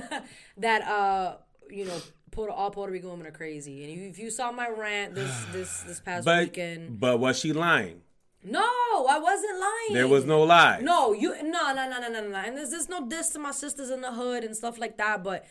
that 0.57 0.83
uh, 0.83 1.37
you 1.71 1.85
know, 1.85 1.99
Puerto, 2.33 2.53
all 2.53 2.71
Puerto 2.71 2.93
Rican 2.93 3.11
women 3.11 3.27
are 3.29 3.31
crazy. 3.31 3.85
And 3.85 4.11
if 4.11 4.19
you 4.19 4.31
saw 4.31 4.51
my 4.51 4.69
rant 4.69 5.15
this 5.15 5.45
this 5.53 5.83
this 5.83 6.01
past 6.01 6.25
But 6.25 6.45
weekend, 6.45 6.99
but 6.99 7.21
was 7.21 7.39
she 7.39 7.53
lying? 7.53 8.03
no, 8.45 9.07
I 9.09 9.19
wasn't 9.21 9.61
lying. 9.61 9.95
There 9.95 10.09
was 10.09 10.25
no 10.25 10.43
lie. 10.43 10.81
No, 10.83 11.13
you 11.13 11.31
no 11.45 11.73
no 11.73 11.89
no 11.89 12.01
no 12.01 12.09
no 12.09 12.29
no. 12.29 12.37
And 12.37 12.57
there's, 12.57 12.71
there's 12.71 12.89
no 12.89 13.07
diss 13.07 13.29
to 13.31 13.39
my 13.39 13.53
sisters 13.53 13.91
in 13.91 14.01
the 14.01 14.13
hood 14.13 14.43
and 14.43 14.57
stuff 14.57 14.79
like 14.79 14.97
that, 14.99 15.23
but 15.23 15.45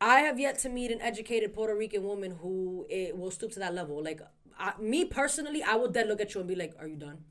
I 0.00 0.20
have 0.20 0.38
yet 0.38 0.58
to 0.60 0.68
meet 0.68 0.90
an 0.90 1.00
educated 1.00 1.54
Puerto 1.54 1.74
Rican 1.74 2.02
woman 2.04 2.32
who 2.42 2.86
it 2.90 3.16
will 3.16 3.30
stoop 3.30 3.52
to 3.52 3.58
that 3.60 3.74
level. 3.74 4.02
Like 4.02 4.20
I, 4.58 4.72
me 4.78 5.06
personally, 5.06 5.62
I 5.62 5.76
would 5.76 5.94
then 5.94 6.08
look 6.08 6.20
at 6.20 6.34
you 6.34 6.40
and 6.40 6.48
be 6.48 6.54
like, 6.54 6.74
"Are 6.78 6.86
you 6.86 6.96
done? 6.96 7.24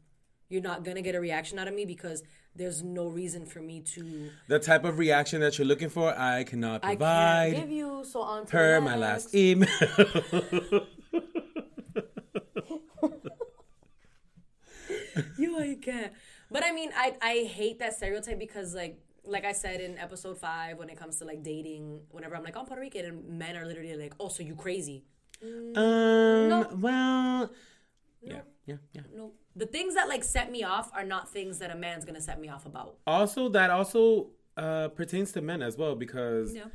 You're 0.50 0.62
not 0.62 0.84
gonna 0.84 1.02
get 1.02 1.16
a 1.16 1.20
reaction 1.20 1.60
out 1.60 1.68
of 1.68 1.74
me 1.74 1.86
because 1.86 2.24
there's 2.56 2.82
no 2.84 3.08
reason 3.08 3.46
for 3.46 3.60
me 3.60 3.82
to. 3.82 4.30
The 4.48 4.60
type 4.60 4.84
of 4.86 4.98
reaction 4.98 5.42
that 5.42 5.58
you're 5.58 5.68
looking 5.68 5.90
for, 5.90 6.18
I 6.18 6.44
cannot 6.44 6.82
provide. 6.82 7.50
I 7.50 7.52
can't 7.52 7.64
give 7.68 7.72
you. 7.72 8.04
So 8.06 8.22
on 8.22 8.46
to 8.46 8.52
per 8.52 8.82
my 8.82 8.96
last 8.96 9.36
email. 9.36 9.68
you 15.38 15.60
I 15.60 15.78
can't. 15.82 16.14
But 16.50 16.64
I 16.64 16.72
mean, 16.72 16.92
I 16.96 17.16
I 17.22 17.50
hate 17.52 17.80
that 17.80 17.96
stereotype 17.96 18.40
because 18.40 18.74
like 18.74 19.00
like 19.26 19.46
I 19.46 19.52
said 19.52 19.82
in 19.82 19.98
episode 19.98 20.38
five, 20.40 20.78
when 20.78 20.90
it 20.90 20.98
comes 20.98 21.20
to 21.20 21.26
like 21.26 21.44
dating, 21.44 22.02
whenever 22.12 22.36
I'm 22.36 22.44
like, 22.44 22.56
I'm 22.58 22.66
Puerto 22.66 22.82
Rican, 22.82 23.06
and 23.06 23.38
men 23.38 23.56
are 23.58 23.66
literally 23.66 23.96
like, 23.96 24.14
oh, 24.20 24.30
so 24.30 24.44
you 24.44 24.56
crazy? 24.56 25.04
um. 25.76 26.82
Well. 26.82 27.52
Yeah. 28.22 28.42
Yeah. 28.66 28.78
Yeah. 28.94 29.02
No, 29.16 29.34
the 29.58 29.66
things 29.66 29.96
that 29.96 30.08
like 30.08 30.24
set 30.24 30.52
me 30.52 30.64
off 30.64 30.92
are 30.94 31.04
not 31.04 31.30
things 31.30 31.60
that 31.60 31.72
a 31.72 31.76
man's 31.76 32.06
gonna 32.06 32.22
set 32.22 32.40
me 32.40 32.48
off 32.48 32.66
about. 32.66 32.96
Also, 33.06 33.50
that 33.50 33.70
also 33.70 34.28
uh, 34.56 34.90
pertains 34.90 35.32
to 35.34 35.42
men 35.42 35.62
as 35.62 35.78
well 35.78 35.96
because. 35.96 36.56
Yeah. 36.56 36.66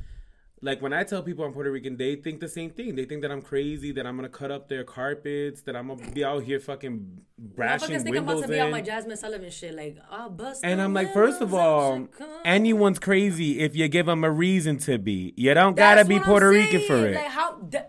Like 0.65 0.81
when 0.81 0.93
I 0.93 1.03
tell 1.03 1.21
people 1.21 1.43
I'm 1.43 1.51
Puerto 1.51 1.69
Rican, 1.69 1.97
they 1.97 2.15
think 2.15 2.39
the 2.39 2.47
same 2.47 2.69
thing. 2.69 2.95
They 2.95 3.03
think 3.03 3.21
that 3.23 3.31
I'm 3.31 3.41
crazy, 3.41 3.91
that 3.91 4.07
I'm 4.07 4.15
gonna 4.15 4.29
cut 4.29 4.49
up 4.49 4.69
their 4.69 4.85
carpets, 4.85 5.61
that 5.63 5.75
I'm 5.75 5.89
gonna 5.89 6.09
be 6.11 6.23
out 6.23 6.43
here 6.43 6.57
fucking 6.57 7.19
brashing 7.37 7.89
Motherfuckers 7.89 8.03
think 8.03 8.15
I'm 8.15 8.23
about 8.23 8.35
windows 8.35 8.41
to 8.43 8.47
be 8.47 8.59
on 8.61 8.71
my 8.71 8.81
Jazmine 8.81 9.17
Sullivan 9.17 9.49
shit. 9.49 9.75
Like, 9.75 9.97
I'll 10.09 10.29
bust. 10.29 10.61
And 10.63 10.81
I'm 10.81 10.93
like, 10.93 11.11
first 11.11 11.41
of 11.41 11.53
all, 11.53 12.07
anyone's 12.45 12.97
crazy 12.99 13.59
if 13.59 13.75
you 13.75 13.89
give 13.89 14.05
them 14.05 14.23
a 14.23 14.31
reason 14.31 14.77
to 14.77 14.97
be. 14.97 15.33
You 15.35 15.53
don't 15.53 15.75
That's 15.75 15.97
gotta 15.97 16.07
be 16.07 16.15
I'm 16.15 16.23
Puerto 16.23 16.47
Rican 16.47 16.79
for 16.87 17.07
it. 17.07 17.15
Like, 17.15 17.27
how? 17.27 17.55
d- 17.57 17.79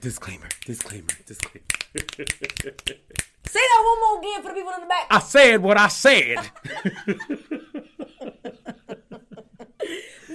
disclaimer, 0.00 0.48
disclaimer, 0.64 1.08
disclaimer. 1.26 1.66
Say 3.46 3.60
that 3.60 3.82
one 3.84 4.00
more 4.00 4.18
again 4.20 4.42
for 4.42 4.48
the 4.48 4.54
people 4.54 4.72
in 4.74 4.80
the 4.80 4.86
back. 4.86 5.06
I 5.10 5.18
said 5.18 5.62
what 5.62 5.78
I 5.78 5.88
said. 5.88 6.50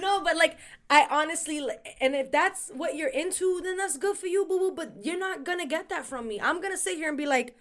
No, 0.00 0.22
but 0.22 0.36
like 0.36 0.56
I 0.88 1.06
honestly, 1.10 1.66
and 2.00 2.14
if 2.14 2.30
that's 2.30 2.70
what 2.74 2.96
you're 2.96 3.08
into, 3.08 3.60
then 3.62 3.76
that's 3.76 3.96
good 3.98 4.16
for 4.16 4.26
you, 4.26 4.44
boo 4.46 4.58
boo. 4.58 4.72
But 4.74 5.04
you're 5.04 5.18
not 5.18 5.44
gonna 5.44 5.66
get 5.66 5.88
that 5.90 6.06
from 6.06 6.28
me. 6.28 6.40
I'm 6.40 6.60
gonna 6.60 6.76
sit 6.78 6.96
here 6.96 7.08
and 7.08 7.18
be 7.18 7.26
like, 7.26 7.56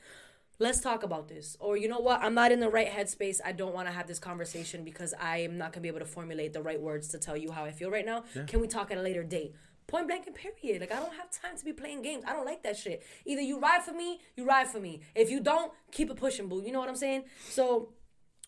let's 0.59 0.79
talk 0.79 1.03
about 1.03 1.27
this, 1.27 1.57
or 1.59 1.77
you 1.77 1.87
know 1.87 1.99
what? 1.99 2.21
I'm 2.21 2.33
not 2.33 2.51
in 2.51 2.59
the 2.59 2.69
right 2.69 2.89
headspace. 2.89 3.39
I 3.43 3.51
don't 3.51 3.73
want 3.73 3.87
to 3.87 3.93
have 3.93 4.07
this 4.07 4.19
conversation 4.19 4.83
because 4.83 5.13
I 5.19 5.37
am 5.39 5.57
not 5.57 5.73
gonna 5.73 5.81
be 5.81 5.87
able 5.89 5.99
to 5.99 6.05
formulate 6.05 6.53
the 6.53 6.61
right 6.61 6.79
words 6.79 7.09
to 7.09 7.17
tell 7.17 7.35
you 7.35 7.51
how 7.51 7.65
I 7.65 7.71
feel 7.71 7.89
right 7.91 8.05
now. 8.05 8.23
Can 8.47 8.61
we 8.61 8.67
talk 8.67 8.91
at 8.91 8.97
a 8.97 9.01
later 9.01 9.23
date? 9.23 9.55
Point 9.87 10.07
blank 10.07 10.27
and 10.27 10.35
period. 10.35 10.81
Like 10.81 10.91
I 10.91 10.99
don't 10.99 11.13
have 11.13 11.31
time 11.31 11.57
to 11.57 11.63
be 11.63 11.71
playing 11.71 12.01
games. 12.01 12.23
I 12.27 12.33
don't 12.33 12.45
like 12.45 12.61
that 12.63 12.77
shit. 12.77 13.03
Either 13.25 13.41
you 13.41 13.59
ride 13.59 13.83
for 13.83 13.93
me, 13.93 14.19
you 14.35 14.45
ride 14.45 14.67
for 14.67 14.79
me. 14.79 15.01
If 15.15 15.29
you 15.29 15.39
don't, 15.39 15.71
keep 15.91 16.09
it 16.09 16.17
pushing, 16.17 16.49
boo. 16.49 16.61
You 16.65 16.73
know 16.73 16.79
what 16.79 16.89
I'm 16.89 16.95
saying? 16.95 17.23
So 17.49 17.89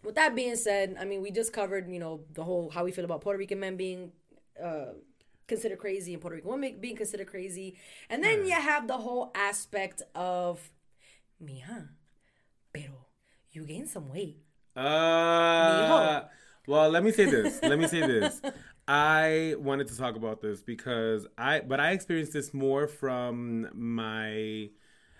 with 0.03 0.15
that 0.15 0.35
being 0.35 0.55
said, 0.55 0.97
I 0.99 1.05
mean, 1.05 1.21
we 1.21 1.31
just 1.31 1.53
covered, 1.53 1.89
you 1.89 1.99
know, 1.99 2.21
the 2.33 2.43
whole 2.43 2.69
how 2.69 2.83
we 2.83 2.91
feel 2.91 3.05
about 3.05 3.21
Puerto 3.21 3.39
Rican 3.39 3.59
men 3.59 3.77
being 3.77 4.11
uh, 4.61 4.93
considered 5.47 5.79
crazy 5.79 6.13
and 6.13 6.21
Puerto 6.21 6.35
Rican 6.35 6.51
women 6.51 6.77
being 6.79 6.95
considered 6.95 7.27
crazy. 7.27 7.77
And 8.09 8.23
then 8.23 8.45
you 8.45 8.53
have 8.53 8.87
the 8.87 8.97
whole 8.97 9.31
aspect 9.33 10.01
of, 10.15 10.69
mija, 11.43 11.89
pero 12.73 13.05
you 13.51 13.65
gained 13.65 13.89
some 13.89 14.09
weight. 14.09 14.37
Uh, 14.75 16.21
well, 16.67 16.89
let 16.89 17.03
me 17.03 17.11
say 17.11 17.25
this. 17.25 17.59
Let 17.63 17.79
me 17.79 17.87
say 17.87 18.01
this. 18.05 18.41
I 18.89 19.53
wanted 19.59 19.87
to 19.89 19.97
talk 19.97 20.15
about 20.15 20.41
this 20.41 20.63
because 20.63 21.27
I, 21.37 21.59
but 21.59 21.79
I 21.79 21.91
experienced 21.91 22.33
this 22.33 22.55
more 22.55 22.87
from 22.87 23.69
my. 23.75 24.71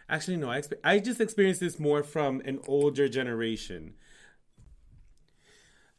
Actually, 0.10 0.38
no, 0.38 0.50
I 0.50 0.60
expe- 0.60 0.80
I 0.84 0.98
just 0.98 1.22
experienced 1.22 1.60
this 1.60 1.80
more 1.80 2.02
from 2.02 2.42
an 2.46 2.62
older 2.68 3.08
generation. 3.08 3.94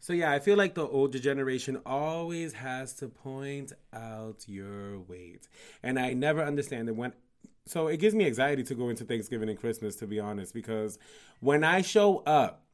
So 0.01 0.13
yeah, 0.13 0.33
I 0.33 0.41
feel 0.41 0.57
like 0.57 0.75
the 0.75 0.85
older 0.85 1.21
generation 1.21 1.81
always 1.87 2.55
has 2.55 2.93
to 2.95 3.09
point 3.09 3.73
out 3.93 4.47
your 4.49 4.99
weight, 4.99 5.47
and 5.81 5.97
I 5.97 6.13
never 6.13 6.43
understand 6.43 6.89
it 6.89 6.97
when. 6.97 7.13
So 7.67 7.87
it 7.87 7.99
gives 7.99 8.17
me 8.17 8.27
anxiety 8.27 8.65
to 8.65 8.75
go 8.75 8.89
into 8.89 9.05
Thanksgiving 9.05 9.49
and 9.49 9.57
Christmas, 9.57 9.95
to 9.97 10.09
be 10.09 10.19
honest, 10.19 10.53
because 10.55 10.99
when 11.39 11.63
I 11.63 11.83
show 11.83 12.19
up 12.27 12.65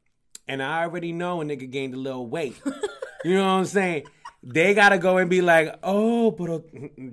and 0.49 0.63
I 0.63 0.85
already 0.85 1.13
know 1.13 1.43
a 1.43 1.45
nigga 1.45 1.71
gained 1.71 1.93
a 1.93 1.99
little 1.99 2.27
weight, 2.27 2.57
you 3.27 3.35
know 3.35 3.45
what 3.45 3.51
I'm 3.51 3.67
saying? 3.67 4.05
They 4.49 4.75
gotta 4.75 4.97
go 4.97 5.17
and 5.17 5.29
be 5.29 5.41
like, 5.43 5.75
oh, 5.83 6.31
but 6.31 6.63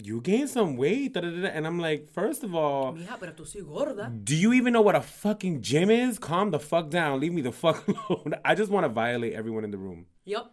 you 0.05 0.21
gained 0.21 0.49
some 0.49 0.77
weight, 0.77 1.13
da, 1.13 1.21
da, 1.21 1.29
da. 1.31 1.47
and 1.47 1.65
I'm 1.65 1.79
like, 1.79 2.09
first 2.11 2.43
of 2.43 2.53
all, 2.53 2.93
Mija, 2.93 3.17
pero 3.19 3.31
tú 3.31 3.43
sí 3.43 3.61
gorda. 3.65 4.09
do 4.23 4.36
you 4.36 4.53
even 4.53 4.71
know 4.73 4.81
what 4.81 4.95
a 4.95 5.01
fucking 5.01 5.61
gym 5.61 5.89
is? 5.89 6.19
Calm 6.19 6.51
the 6.51 6.59
fuck 6.59 6.89
down, 6.91 7.19
leave 7.19 7.34
me 7.34 7.41
the 7.41 7.51
fuck 7.51 7.88
alone. 8.09 8.36
I 8.45 8.53
just 8.53 8.69
want 8.71 8.84
to 8.84 8.89
violate 8.89 9.34
everyone 9.34 9.63
in 9.63 9.71
the 9.71 9.77
room, 9.79 10.05
Yep. 10.25 10.45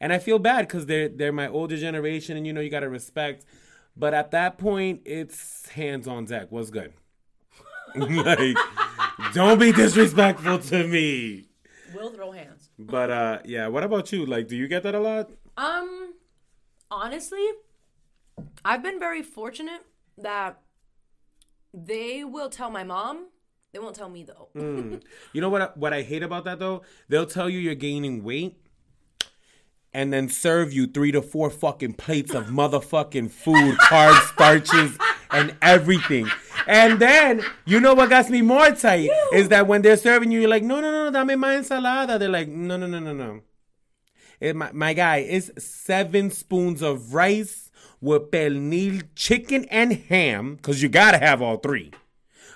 and 0.00 0.12
I 0.12 0.18
feel 0.18 0.38
bad 0.38 0.68
because 0.68 0.86
they're 0.86 1.08
they're 1.08 1.32
my 1.32 1.48
older 1.48 1.76
generation, 1.76 2.36
and 2.36 2.46
you 2.46 2.52
know 2.52 2.60
you 2.60 2.70
gotta 2.70 2.88
respect. 2.88 3.44
But 3.96 4.14
at 4.14 4.30
that 4.30 4.56
point, 4.56 5.02
it's 5.04 5.68
hands 5.70 6.06
on 6.06 6.26
deck. 6.26 6.46
What's 6.50 6.70
good? 6.70 6.92
like, 7.96 8.56
don't 9.34 9.58
be 9.58 9.72
disrespectful 9.72 10.60
to 10.60 10.86
me. 10.86 11.48
We'll 11.92 12.10
throw 12.10 12.30
hands. 12.30 12.70
But 12.78 13.10
uh, 13.10 13.38
yeah. 13.44 13.66
What 13.66 13.82
about 13.82 14.12
you? 14.12 14.24
Like, 14.26 14.46
do 14.46 14.56
you 14.56 14.68
get 14.68 14.84
that 14.84 14.94
a 14.94 15.00
lot? 15.00 15.30
Um, 15.56 16.14
honestly, 16.90 17.46
I've 18.64 18.82
been 18.82 18.98
very 18.98 19.22
fortunate 19.22 19.82
that 20.18 20.60
they 21.72 22.24
will 22.24 22.48
tell 22.50 22.70
my 22.70 22.84
mom. 22.84 23.28
They 23.72 23.78
won't 23.78 23.94
tell 23.94 24.08
me 24.08 24.24
though. 24.24 24.48
Mm. 24.56 25.00
You 25.32 25.40
know 25.40 25.48
what? 25.48 25.62
I- 25.62 25.70
What 25.76 25.92
I 25.92 26.02
hate 26.02 26.22
about 26.22 26.44
that 26.44 26.58
though, 26.58 26.82
they'll 27.08 27.26
tell 27.26 27.48
you 27.48 27.58
you're 27.58 27.74
gaining 27.76 28.24
weight, 28.24 28.56
and 29.92 30.12
then 30.12 30.28
serve 30.28 30.72
you 30.72 30.86
three 30.86 31.12
to 31.12 31.22
four 31.22 31.50
fucking 31.50 31.94
plates 31.94 32.34
of 32.34 32.46
motherfucking 32.46 33.30
food, 33.30 33.76
carbs, 33.90 34.20
starches, 34.32 34.98
and 35.30 35.54
everything. 35.62 36.28
And 36.66 36.98
then 37.00 37.42
you 37.64 37.80
know 37.80 37.94
what 37.94 38.08
gets 38.10 38.28
me 38.30 38.42
more 38.42 38.70
tight 38.72 39.08
is 39.32 39.48
that 39.48 39.66
when 39.66 39.82
they're 39.82 39.96
serving 39.96 40.30
you, 40.30 40.40
you're 40.40 40.50
like, 40.50 40.62
no, 40.64 40.80
no, 40.80 40.90
no, 40.90 41.10
dame 41.10 41.38
más 41.40 41.56
ensalada. 41.68 42.18
They're 42.18 42.28
like, 42.28 42.48
no, 42.48 42.76
no, 42.76 42.86
no, 42.86 42.98
no, 42.98 43.12
no. 43.12 43.40
Eh, 44.40 44.52
my, 44.52 44.70
my 44.72 44.92
guy, 44.94 45.18
it's 45.18 45.50
seven 45.62 46.30
spoons 46.30 46.80
of 46.82 47.12
rice 47.14 47.70
with 48.00 48.30
pernil, 48.30 49.02
chicken, 49.14 49.66
and 49.66 49.92
ham, 49.92 50.54
because 50.56 50.82
you 50.82 50.88
gotta 50.88 51.18
have 51.18 51.42
all 51.42 51.58
three. 51.58 51.92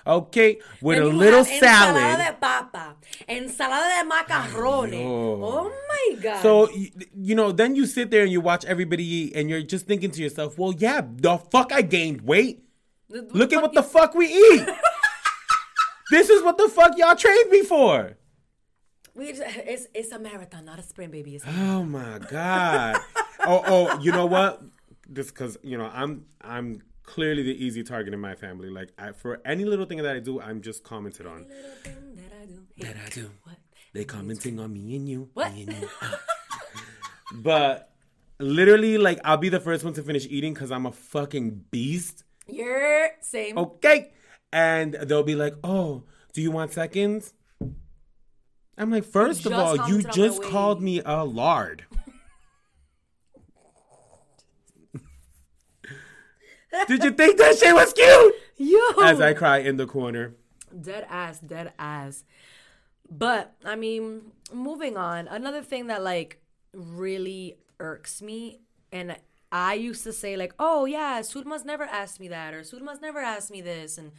Okay, 0.07 0.59
with 0.81 0.97
And 0.99 1.07
a 1.07 1.09
you 1.09 1.15
little 1.15 1.43
salad. 1.45 1.95
Ensalada 1.95 2.25
de 2.31 2.33
papa, 2.39 2.95
ensalada 3.27 4.01
de 4.01 4.07
macarrones. 4.07 4.93
Oh 5.03 5.71
my 5.89 6.15
god. 6.21 6.41
So 6.43 6.69
y- 6.71 6.91
you 7.15 7.33
know, 7.35 7.51
then 7.51 7.75
you 7.75 7.85
sit 7.87 8.11
there 8.11 8.21
and 8.23 8.31
you 8.31 8.39
watch 8.41 8.65
everybody 8.65 9.03
eat, 9.03 9.35
and 9.35 9.49
you're 9.49 9.63
just 9.63 9.87
thinking 9.87 10.11
to 10.11 10.21
yourself, 10.21 10.57
"Well, 10.59 10.73
yeah, 10.77 11.01
the 11.03 11.37
fuck 11.37 11.71
I 11.71 11.81
gained 11.81 12.21
weight. 12.21 12.63
Look 13.09 13.51
at 13.53 13.61
what 13.61 13.73
the 13.73 13.81
fuck 13.83 14.13
we 14.13 14.27
eat. 14.27 14.67
this 16.11 16.29
is 16.29 16.43
what 16.43 16.57
the 16.59 16.69
fuck 16.69 16.97
y'all 16.97 17.15
trained 17.15 17.49
me 17.49 17.61
for." 17.63 18.15
We 19.15 19.31
just, 19.31 19.41
it's 19.45 19.87
it's 19.93 20.11
a 20.11 20.19
marathon, 20.19 20.65
not 20.65 20.77
a 20.77 20.83
sprint, 20.83 21.11
baby. 21.11 21.35
It's 21.35 21.45
Oh 21.47 21.83
my 21.83 22.19
god. 22.29 22.97
oh, 23.45 23.63
oh, 23.65 23.99
you 23.99 24.11
know 24.11 24.25
what? 24.25 24.61
Just 25.13 25.29
because 25.29 25.57
you 25.63 25.77
know 25.77 25.89
I'm 25.93 26.25
I'm 26.41 26.81
clearly 27.03 27.43
the 27.43 27.63
easy 27.65 27.83
target 27.83 28.13
in 28.13 28.19
my 28.19 28.35
family. 28.35 28.69
Like 28.69 28.91
I, 28.97 29.13
for 29.13 29.41
any 29.45 29.63
little 29.63 29.85
thing 29.85 29.99
that 29.99 30.15
I 30.15 30.19
do, 30.19 30.41
I'm 30.41 30.61
just 30.61 30.83
commented 30.83 31.25
on. 31.27 31.47
that 31.83 32.31
I 32.41 32.45
do. 32.45 32.61
That 32.79 32.95
I 33.05 33.09
do. 33.09 33.31
What? 33.43 33.55
They 33.93 34.03
commenting 34.03 34.59
on 34.59 34.73
me 34.73 34.95
and 34.97 35.07
you. 35.07 35.29
What? 35.33 35.53
Me 35.53 35.63
and 35.63 35.73
you. 35.81 35.89
Ah. 36.01 36.19
but 37.33 37.93
literally, 38.39 38.97
like 38.97 39.19
I'll 39.23 39.37
be 39.37 39.49
the 39.49 39.61
first 39.61 39.85
one 39.85 39.93
to 39.93 40.03
finish 40.03 40.25
eating 40.29 40.53
because 40.53 40.71
I'm 40.71 40.85
a 40.85 40.91
fucking 40.91 41.65
beast. 41.71 42.25
You're 42.47 43.11
same. 43.21 43.57
Okay. 43.57 44.11
And 44.51 44.93
they'll 44.93 45.23
be 45.23 45.35
like, 45.35 45.55
"Oh, 45.63 46.03
do 46.33 46.41
you 46.41 46.51
want 46.51 46.73
seconds?" 46.73 47.33
I'm 48.77 48.91
like, 48.91 49.05
first 49.05 49.45
of 49.45 49.53
all, 49.53 49.73
you 49.73 49.81
commented 49.81 50.05
on 50.05 50.09
my 50.09 50.13
just 50.13 50.43
called 50.43 50.81
me 50.81 51.01
a 51.05 51.23
lard. 51.23 51.85
Did 56.87 57.03
you 57.03 57.11
think 57.11 57.37
that 57.37 57.57
shit 57.57 57.73
was 57.73 57.93
cute? 57.93 58.35
Yo. 58.57 59.01
As 59.01 59.21
I 59.21 59.33
cry 59.33 59.59
in 59.59 59.77
the 59.77 59.85
corner. 59.85 60.35
Dead 60.81 61.05
ass, 61.09 61.39
dead 61.39 61.73
ass. 61.79 62.25
But 63.09 63.55
I 63.63 63.75
mean, 63.75 64.31
moving 64.53 64.97
on. 64.97 65.27
Another 65.27 65.61
thing 65.61 65.87
that 65.87 66.03
like 66.03 66.41
really 66.73 67.57
irks 67.79 68.21
me, 68.21 68.59
and 68.91 69.15
I 69.51 69.75
used 69.75 70.03
to 70.03 70.13
say 70.13 70.35
like, 70.35 70.53
"Oh 70.59 70.85
yeah, 70.85 71.21
Sulma's 71.21 71.63
never 71.63 71.83
asked 71.83 72.19
me 72.19 72.27
that," 72.29 72.53
or 72.53 72.61
"Sulma's 72.61 73.01
never 73.01 73.19
asked 73.19 73.51
me 73.51 73.61
this," 73.61 73.97
and 73.97 74.11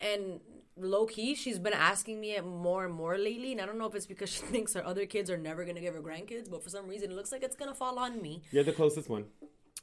and 0.00 0.40
low 0.76 1.04
key, 1.06 1.34
she's 1.34 1.58
been 1.58 1.72
asking 1.74 2.20
me 2.20 2.32
it 2.36 2.44
more 2.44 2.84
and 2.84 2.94
more 2.94 3.18
lately. 3.18 3.52
And 3.52 3.60
I 3.60 3.66
don't 3.66 3.78
know 3.78 3.86
if 3.86 3.94
it's 3.94 4.06
because 4.06 4.30
she 4.34 4.42
thinks 4.42 4.74
her 4.74 4.84
other 4.86 5.04
kids 5.06 5.28
are 5.30 5.36
never 5.38 5.64
gonna 5.64 5.80
give 5.80 5.94
her 5.94 6.00
grandkids, 6.00 6.50
but 6.50 6.62
for 6.62 6.70
some 6.70 6.86
reason, 6.88 7.10
it 7.10 7.14
looks 7.14 7.32
like 7.32 7.42
it's 7.42 7.56
gonna 7.56 7.74
fall 7.74 7.98
on 7.98 8.20
me 8.22 8.42
You're 8.50 8.64
the 8.64 8.72
closest 8.72 9.08
one. 9.08 9.24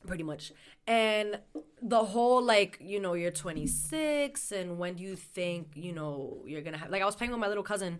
pretty 0.05 0.24
much 0.24 0.51
and 0.86 1.39
the 1.82 2.03
whole 2.13 2.41
like 2.41 2.78
you 2.80 2.99
know 2.99 3.13
you're 3.13 3.32
26 3.32 4.51
and 4.51 4.78
when 4.78 4.93
do 4.95 5.03
you 5.03 5.15
think 5.15 5.72
you 5.76 5.91
know 5.91 6.43
you're 6.45 6.61
gonna 6.61 6.78
have 6.78 6.91
like 6.91 7.01
i 7.01 7.05
was 7.05 7.15
playing 7.15 7.32
with 7.32 7.39
my 7.39 7.47
little 7.47 7.63
cousin 7.63 7.99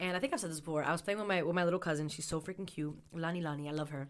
and 0.00 0.16
i 0.16 0.20
think 0.20 0.32
i've 0.32 0.40
said 0.40 0.50
this 0.50 0.58
before 0.60 0.82
i 0.84 0.90
was 0.90 1.00
playing 1.00 1.18
with 1.20 1.28
my 1.28 1.40
with 1.42 1.54
my 1.54 1.64
little 1.64 1.78
cousin 1.78 2.08
she's 2.08 2.26
so 2.26 2.40
freaking 2.40 2.66
cute 2.66 2.94
lani 3.14 3.40
lani 3.40 3.68
i 3.68 3.72
love 3.72 3.90
her 3.90 4.08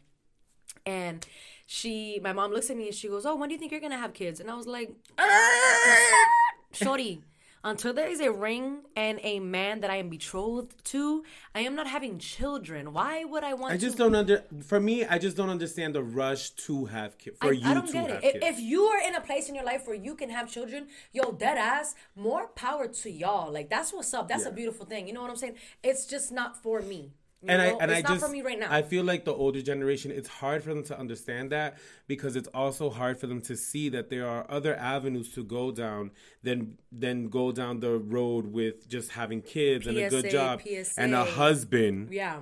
and 0.86 1.26
she 1.66 2.18
my 2.24 2.32
mom 2.32 2.50
looks 2.50 2.70
at 2.70 2.76
me 2.78 2.86
and 2.86 2.94
she 2.94 3.08
goes 3.08 3.26
oh 3.26 3.36
when 3.36 3.48
do 3.50 3.54
you 3.54 3.58
think 3.58 3.70
you're 3.72 3.80
gonna 3.86 3.98
have 4.06 4.14
kids 4.14 4.40
and 4.40 4.50
i 4.50 4.54
was 4.54 4.66
like 4.66 4.90
ah! 5.18 6.26
Shorty 6.72 7.22
until 7.64 7.92
there 7.92 8.08
is 8.08 8.20
a 8.20 8.32
ring 8.32 8.78
and 8.96 9.20
a 9.22 9.38
man 9.38 9.80
that 9.80 9.90
i 9.90 9.96
am 9.96 10.08
betrothed 10.08 10.74
to 10.84 11.22
i 11.54 11.60
am 11.60 11.74
not 11.76 11.86
having 11.86 12.18
children 12.18 12.92
why 12.92 13.24
would 13.24 13.44
i 13.44 13.54
want 13.54 13.72
I 13.72 13.76
just 13.76 13.96
to 13.96 14.02
don't 14.02 14.14
under. 14.16 14.42
For 14.64 14.80
me, 14.80 15.04
I 15.04 15.18
just 15.18 15.36
don't 15.36 15.48
understand 15.50 15.94
the 15.94 16.02
rush 16.02 16.50
to 16.66 16.86
have 16.86 17.16
kids. 17.18 17.38
For 17.40 17.48
I, 17.48 17.52
you 17.52 17.68
I 17.70 17.74
don't 17.74 17.86
to 17.86 17.92
get 17.92 18.10
have 18.10 18.24
it. 18.24 18.32
kids. 18.32 18.44
If, 18.44 18.54
if 18.54 18.60
you 18.60 18.82
are 18.84 19.00
in 19.08 19.14
a 19.14 19.20
place 19.20 19.48
in 19.48 19.54
your 19.54 19.64
life 19.64 19.86
where 19.86 19.96
you 19.96 20.14
can 20.14 20.28
have 20.30 20.50
children, 20.50 20.88
yo, 21.12 21.32
dead 21.32 21.56
ass, 21.56 21.94
more 22.16 22.48
power 22.48 22.86
to 22.88 23.10
y'all. 23.10 23.52
Like 23.52 23.70
that's 23.70 23.92
what's 23.92 24.12
up. 24.12 24.28
That's 24.28 24.46
a 24.46 24.50
beautiful 24.52 24.84
thing. 24.86 25.06
You 25.06 25.14
know 25.14 25.22
what 25.22 25.30
I'm 25.30 25.36
saying? 25.36 25.54
It's 25.82 26.04
just 26.06 26.32
not 26.32 26.60
for 26.62 26.80
me. 26.82 27.12
You 27.42 27.48
and 27.48 27.60
I 27.60 27.66
and 27.80 27.90
it's 27.90 27.98
I 27.98 28.02
not 28.02 28.12
just 28.12 28.24
for 28.24 28.30
me 28.30 28.40
right 28.40 28.58
now. 28.58 28.68
I 28.70 28.82
feel 28.82 29.02
like 29.02 29.24
the 29.24 29.34
older 29.34 29.60
generation, 29.60 30.12
it's 30.12 30.28
hard 30.28 30.62
for 30.62 30.72
them 30.72 30.84
to 30.84 30.98
understand 30.98 31.50
that 31.50 31.76
because 32.06 32.36
it's 32.36 32.48
also 32.54 32.88
hard 32.88 33.18
for 33.18 33.26
them 33.26 33.40
to 33.42 33.56
see 33.56 33.88
that 33.88 34.10
there 34.10 34.28
are 34.28 34.46
other 34.48 34.76
avenues 34.76 35.32
to 35.34 35.42
go 35.42 35.72
down 35.72 36.12
than 36.44 36.78
than 36.92 37.28
go 37.28 37.50
down 37.50 37.80
the 37.80 37.98
road 37.98 38.52
with 38.52 38.88
just 38.88 39.10
having 39.10 39.42
kids 39.42 39.88
and 39.88 39.98
a 39.98 40.08
good 40.08 40.26
PSA, 40.26 40.30
job 40.30 40.62
and 40.96 41.14
a 41.14 41.24
husband. 41.24 42.12
yeah. 42.12 42.40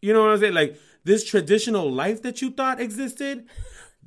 You 0.00 0.12
know 0.12 0.22
what 0.22 0.30
I'm 0.30 0.38
saying? 0.40 0.54
Like 0.54 0.76
this 1.04 1.24
traditional 1.24 1.90
life 1.90 2.22
that 2.22 2.42
you 2.42 2.50
thought 2.50 2.80
existed, 2.80 3.46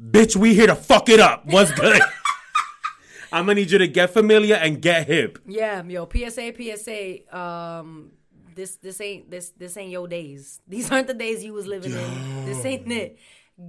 bitch, 0.02 0.36
we 0.36 0.54
here 0.54 0.68
to 0.68 0.76
fuck 0.76 1.10
it 1.10 1.20
up. 1.20 1.46
What's 1.46 1.72
good? 1.72 2.02
I'm 3.32 3.48
gonna 3.48 3.56
need 3.56 3.72
you 3.72 3.80
to 3.80 3.88
get 3.88 4.12
familiar 4.12 4.56
and 4.56 4.82
get 4.82 5.08
hip. 5.08 5.40
Yeah, 5.46 5.84
yo, 5.84 6.08
PSA, 6.08 6.54
PSA. 6.56 7.38
Um, 7.38 8.12
this 8.56 8.78
this 8.78 9.00
ain't 9.02 9.30
this 9.30 9.50
this 9.52 9.78
ain't 9.78 9.92
your 9.92 10.08
days. 10.08 10.62
These 10.68 10.92
aren't 10.92 11.08
the 11.08 11.14
days 11.14 11.44
you 11.44 11.54
was 11.54 11.68
living 11.68 11.92
in. 11.94 12.46
This 12.46 12.64
ain't 12.66 12.92
it. 12.92 13.18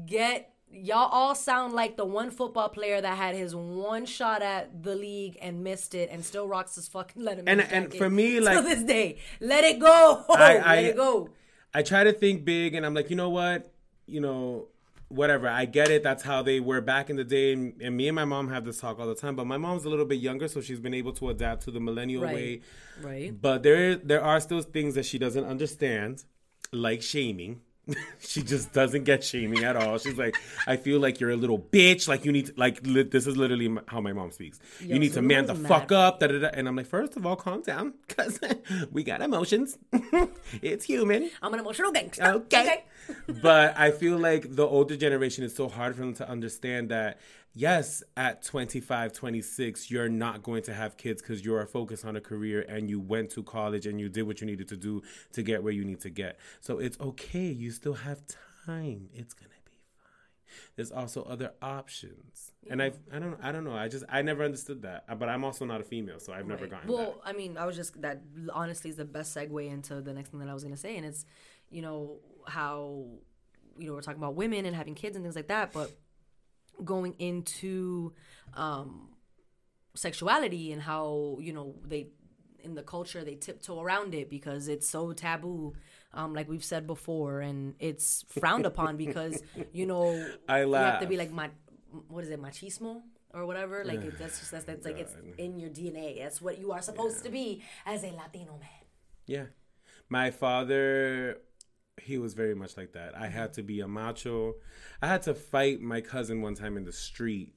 Get 0.07 0.53
y'all 0.71 1.09
all 1.11 1.35
sound 1.35 1.73
like 1.75 1.97
the 1.97 2.05
one 2.05 2.31
football 2.31 2.69
player 2.69 3.01
that 3.01 3.17
had 3.17 3.35
his 3.35 3.55
one 3.55 4.05
shot 4.05 4.43
at 4.43 4.83
the 4.83 4.95
league 4.95 5.39
and 5.41 5.63
missed 5.63 5.95
it, 5.95 6.09
and 6.11 6.25
still 6.25 6.47
rocks 6.49 6.75
his 6.75 6.89
fucking 6.89 7.23
Letterman 7.23 7.45
And- 7.47 7.61
jacket 7.61 7.73
and 7.75 7.95
for 7.95 8.11
me, 8.11 8.35
to 8.39 8.41
like- 8.45 8.65
this 8.65 8.83
day, 8.83 9.19
let 9.41 9.65
it 9.65 9.79
go. 9.79 10.25
I- 10.31 10.35
let 10.55 10.67
I- 10.67 10.77
it 10.79 10.97
go. 10.97 11.31
I 11.75 11.83
try 11.83 12.05
to 12.05 12.13
think 12.13 12.45
big, 12.45 12.75
and 12.75 12.87
I'm 12.87 12.95
like, 12.95 13.11
you 13.11 13.17
know 13.17 13.29
what, 13.31 13.71
you 14.07 14.21
know, 14.21 14.69
whatever. 15.09 15.49
I 15.49 15.65
get 15.67 15.91
it. 15.91 16.03
That's 16.03 16.23
how 16.23 16.43
they 16.43 16.61
were 16.61 16.81
back 16.81 17.11
in 17.11 17.17
the 17.17 17.25
day, 17.25 17.53
and, 17.53 17.81
and 17.81 17.97
me 17.97 18.09
and 18.09 18.15
my 18.15 18.25
mom 18.25 18.49
have 18.49 18.65
this 18.65 18.81
talk 18.81 18.99
all 18.99 19.07
the 19.07 19.15
time. 19.15 19.37
But 19.37 19.47
my 19.47 19.57
mom's 19.57 19.85
a 19.85 19.89
little 19.89 20.05
bit 20.07 20.21
younger, 20.21 20.49
so 20.49 20.61
she's 20.61 20.81
been 20.81 20.95
able 20.95 21.13
to 21.15 21.31
adapt 21.31 21.63
to 21.65 21.71
the 21.71 21.81
millennial 21.81 22.23
Right. 22.23 22.35
way. 22.35 22.61
Right. 23.03 23.41
But 23.41 23.63
there, 23.63 23.97
there 23.97 24.23
are 24.23 24.41
still 24.41 24.61
things 24.63 24.95
that 24.95 25.07
she 25.07 25.19
doesn't 25.19 25.45
understand, 25.45 26.25
like 26.73 27.03
shaming. 27.03 27.61
she 28.19 28.43
just 28.43 28.73
doesn't 28.73 29.05
get 29.05 29.23
shaming 29.23 29.63
at 29.65 29.77
all. 29.77 29.99
She's 29.99 30.19
like, 30.19 30.37
I 30.67 30.77
feel 30.77 30.99
like 31.01 31.21
you're 31.21 31.31
a 31.31 31.37
little 31.37 31.59
bitch. 31.59 32.09
Like 32.09 32.25
you 32.25 32.33
need 32.33 32.47
to, 32.47 32.53
like 32.57 32.81
li- 32.85 33.05
this 33.05 33.27
is 33.27 33.37
literally 33.37 33.67
m- 33.67 33.81
how 33.87 34.01
my 34.01 34.13
mom 34.13 34.31
speaks. 34.33 34.59
you 34.81 34.99
need 34.99 35.13
to 35.15 35.23
man 35.23 35.47
the 35.47 35.55
mad. 35.55 35.69
fuck 35.69 35.93
up. 35.93 36.21
Da, 36.21 36.27
da, 36.27 36.39
da. 36.39 36.49
And 36.53 36.67
I'm 36.67 36.75
like, 36.77 36.87
first 36.87 37.17
of 37.17 37.25
all, 37.25 37.37
calm 37.37 37.63
down, 37.63 37.95
cause 38.09 38.41
we 38.91 39.05
got 39.05 39.23
emotions. 39.23 39.79
it's 40.63 40.85
human. 40.85 41.31
I'm 41.43 41.55
an 41.55 41.61
emotional 41.61 41.93
gangster. 41.93 42.25
Okay. 42.25 42.85
but 43.43 43.79
I 43.79 43.93
feel 43.93 44.19
like 44.19 44.55
the 44.57 44.67
older 44.67 44.97
generation 44.97 45.45
is 45.45 45.55
so 45.55 45.69
hard 45.69 45.95
for 45.95 46.01
them 46.01 46.15
to 46.15 46.29
understand 46.29 46.89
that 46.89 47.21
yes, 47.57 48.03
at 48.17 48.45
25, 48.45 49.13
26, 49.13 49.91
you're 49.91 50.09
not 50.09 50.43
going 50.43 50.63
to 50.65 50.75
have 50.75 50.97
kids 50.97 51.23
because 51.23 51.45
you're 51.45 51.67
focused 51.67 52.05
on 52.05 52.15
a 52.15 52.21
career 52.21 52.61
and 52.69 52.89
you 52.89 53.01
went 53.01 53.31
to 53.31 53.43
college 53.43 53.87
and 53.87 53.99
you 53.99 54.09
did 54.09 54.23
what 54.23 54.41
you 54.41 54.47
needed 54.47 54.69
to 54.69 54.77
do 54.77 55.03
to 55.33 55.43
get 55.43 55.63
where 55.63 55.73
you 55.73 55.85
need 55.85 56.01
to 56.01 56.11
get. 56.11 56.39
So 56.61 56.79
it's 56.79 57.01
okay. 57.01 57.47
You 57.47 57.71
still 57.71 57.95
have 57.95 58.21
time. 58.67 59.09
It's 59.15 59.33
going 59.33 59.51
to 59.51 59.71
be 59.71 59.79
fine. 59.97 60.67
There's 60.77 60.93
also 60.93 61.23
other 61.23 61.55
options. 61.63 62.53
And 62.69 62.83
I 62.83 62.93
I 63.13 63.19
don't 63.19 63.39
I 63.43 63.53
don't 63.53 63.65
know. 63.65 63.75
I 63.75 63.89
just 63.89 64.05
I 64.09 64.23
never 64.23 64.45
understood 64.45 64.83
that. 64.83 65.05
Uh, 65.09 65.15
but 65.15 65.29
I'm 65.29 65.45
also 65.45 65.65
not 65.65 65.81
a 65.81 65.85
female, 65.85 66.19
so 66.21 66.33
I've 66.33 66.47
never 66.47 66.67
gotten 66.67 66.93
Well, 66.93 67.21
I 67.25 67.33
mean, 67.33 67.57
I 67.57 67.65
was 67.65 67.77
just 67.77 68.01
that 68.03 68.23
honestly 68.53 68.91
is 68.91 68.97
the 68.97 69.05
best 69.05 69.35
segue 69.35 69.71
into 69.71 70.01
the 70.01 70.13
next 70.13 70.31
thing 70.31 70.41
that 70.41 70.49
I 70.49 70.55
was 70.55 70.65
gonna 70.65 70.77
say, 70.77 70.97
and 70.97 71.07
it's 71.07 71.25
you 71.71 71.81
know 71.81 72.19
how 72.47 73.07
you 73.79 73.87
know 73.87 73.95
we're 73.95 74.01
talking 74.01 74.21
about 74.21 74.35
women 74.35 74.67
and 74.67 74.75
having 74.75 74.95
kids 74.95 75.17
and 75.17 75.25
things 75.25 75.37
like 75.37 75.49
that, 75.49 75.73
but 75.73 75.93
going 76.85 77.15
into 77.19 78.13
um, 78.55 79.09
sexuality 79.95 80.73
and 80.73 80.83
how 80.83 81.39
you 81.41 81.53
know 81.53 81.75
they 81.85 82.09
in 82.63 82.75
the 82.75 82.83
culture 82.83 83.23
they 83.25 83.35
tiptoe 83.35 83.81
around 83.81 84.15
it 84.15 84.29
because 84.29 84.67
it's 84.69 84.89
so 84.89 85.13
taboo 85.13 85.73
um, 86.13 86.35
like 86.35 86.49
we've 86.49 86.65
said 86.65 86.87
before 86.87 87.41
and 87.41 87.75
it's 87.79 88.25
frowned 88.29 88.67
upon 88.67 88.97
because 88.97 89.43
you 89.73 89.87
know 89.87 90.27
I 90.49 90.65
you 90.65 90.73
have 90.73 91.01
to 91.01 91.07
be 91.07 91.17
like 91.17 91.31
ma- 91.31 91.49
what 92.09 92.25
is 92.25 92.31
it 92.31 92.41
machismo 92.41 93.03
or 93.33 93.47
whatever? 93.47 93.85
Like 93.85 94.01
it, 94.01 94.19
that's 94.19 94.39
just 94.39 94.51
that's, 94.51 94.65
that's 94.65 94.85
like 94.85 94.99
it's 94.99 95.15
in 95.39 95.59
your 95.59 95.71
dna 95.71 96.19
that's 96.23 96.41
what 96.41 96.59
you 96.59 96.73
are 96.73 96.83
supposed 96.83 97.23
to 97.25 97.31
be 97.31 97.63
as 97.85 98.03
a 98.03 98.11
latino 98.11 98.59
man. 98.59 98.85
Yeah. 99.27 99.45
My 100.09 100.31
father, 100.31 101.39
he 102.01 102.19
was 102.19 102.35
very 102.35 102.55
much 102.55 102.77
like 102.77 102.93
that. 102.93 103.17
I 103.17 103.29
had 103.29 103.51
mm-hmm. 103.51 103.55
to 103.55 103.63
be 103.63 103.81
a 103.81 103.89
macho. 103.89 104.55
I 105.03 105.09
had 105.09 105.23
to 105.23 105.35
fight 105.35 105.81
my 105.81 106.01
cousin 106.01 106.43
one 106.43 106.55
time 106.55 106.77
in 106.77 106.85
the 106.85 106.93
street. 106.93 107.55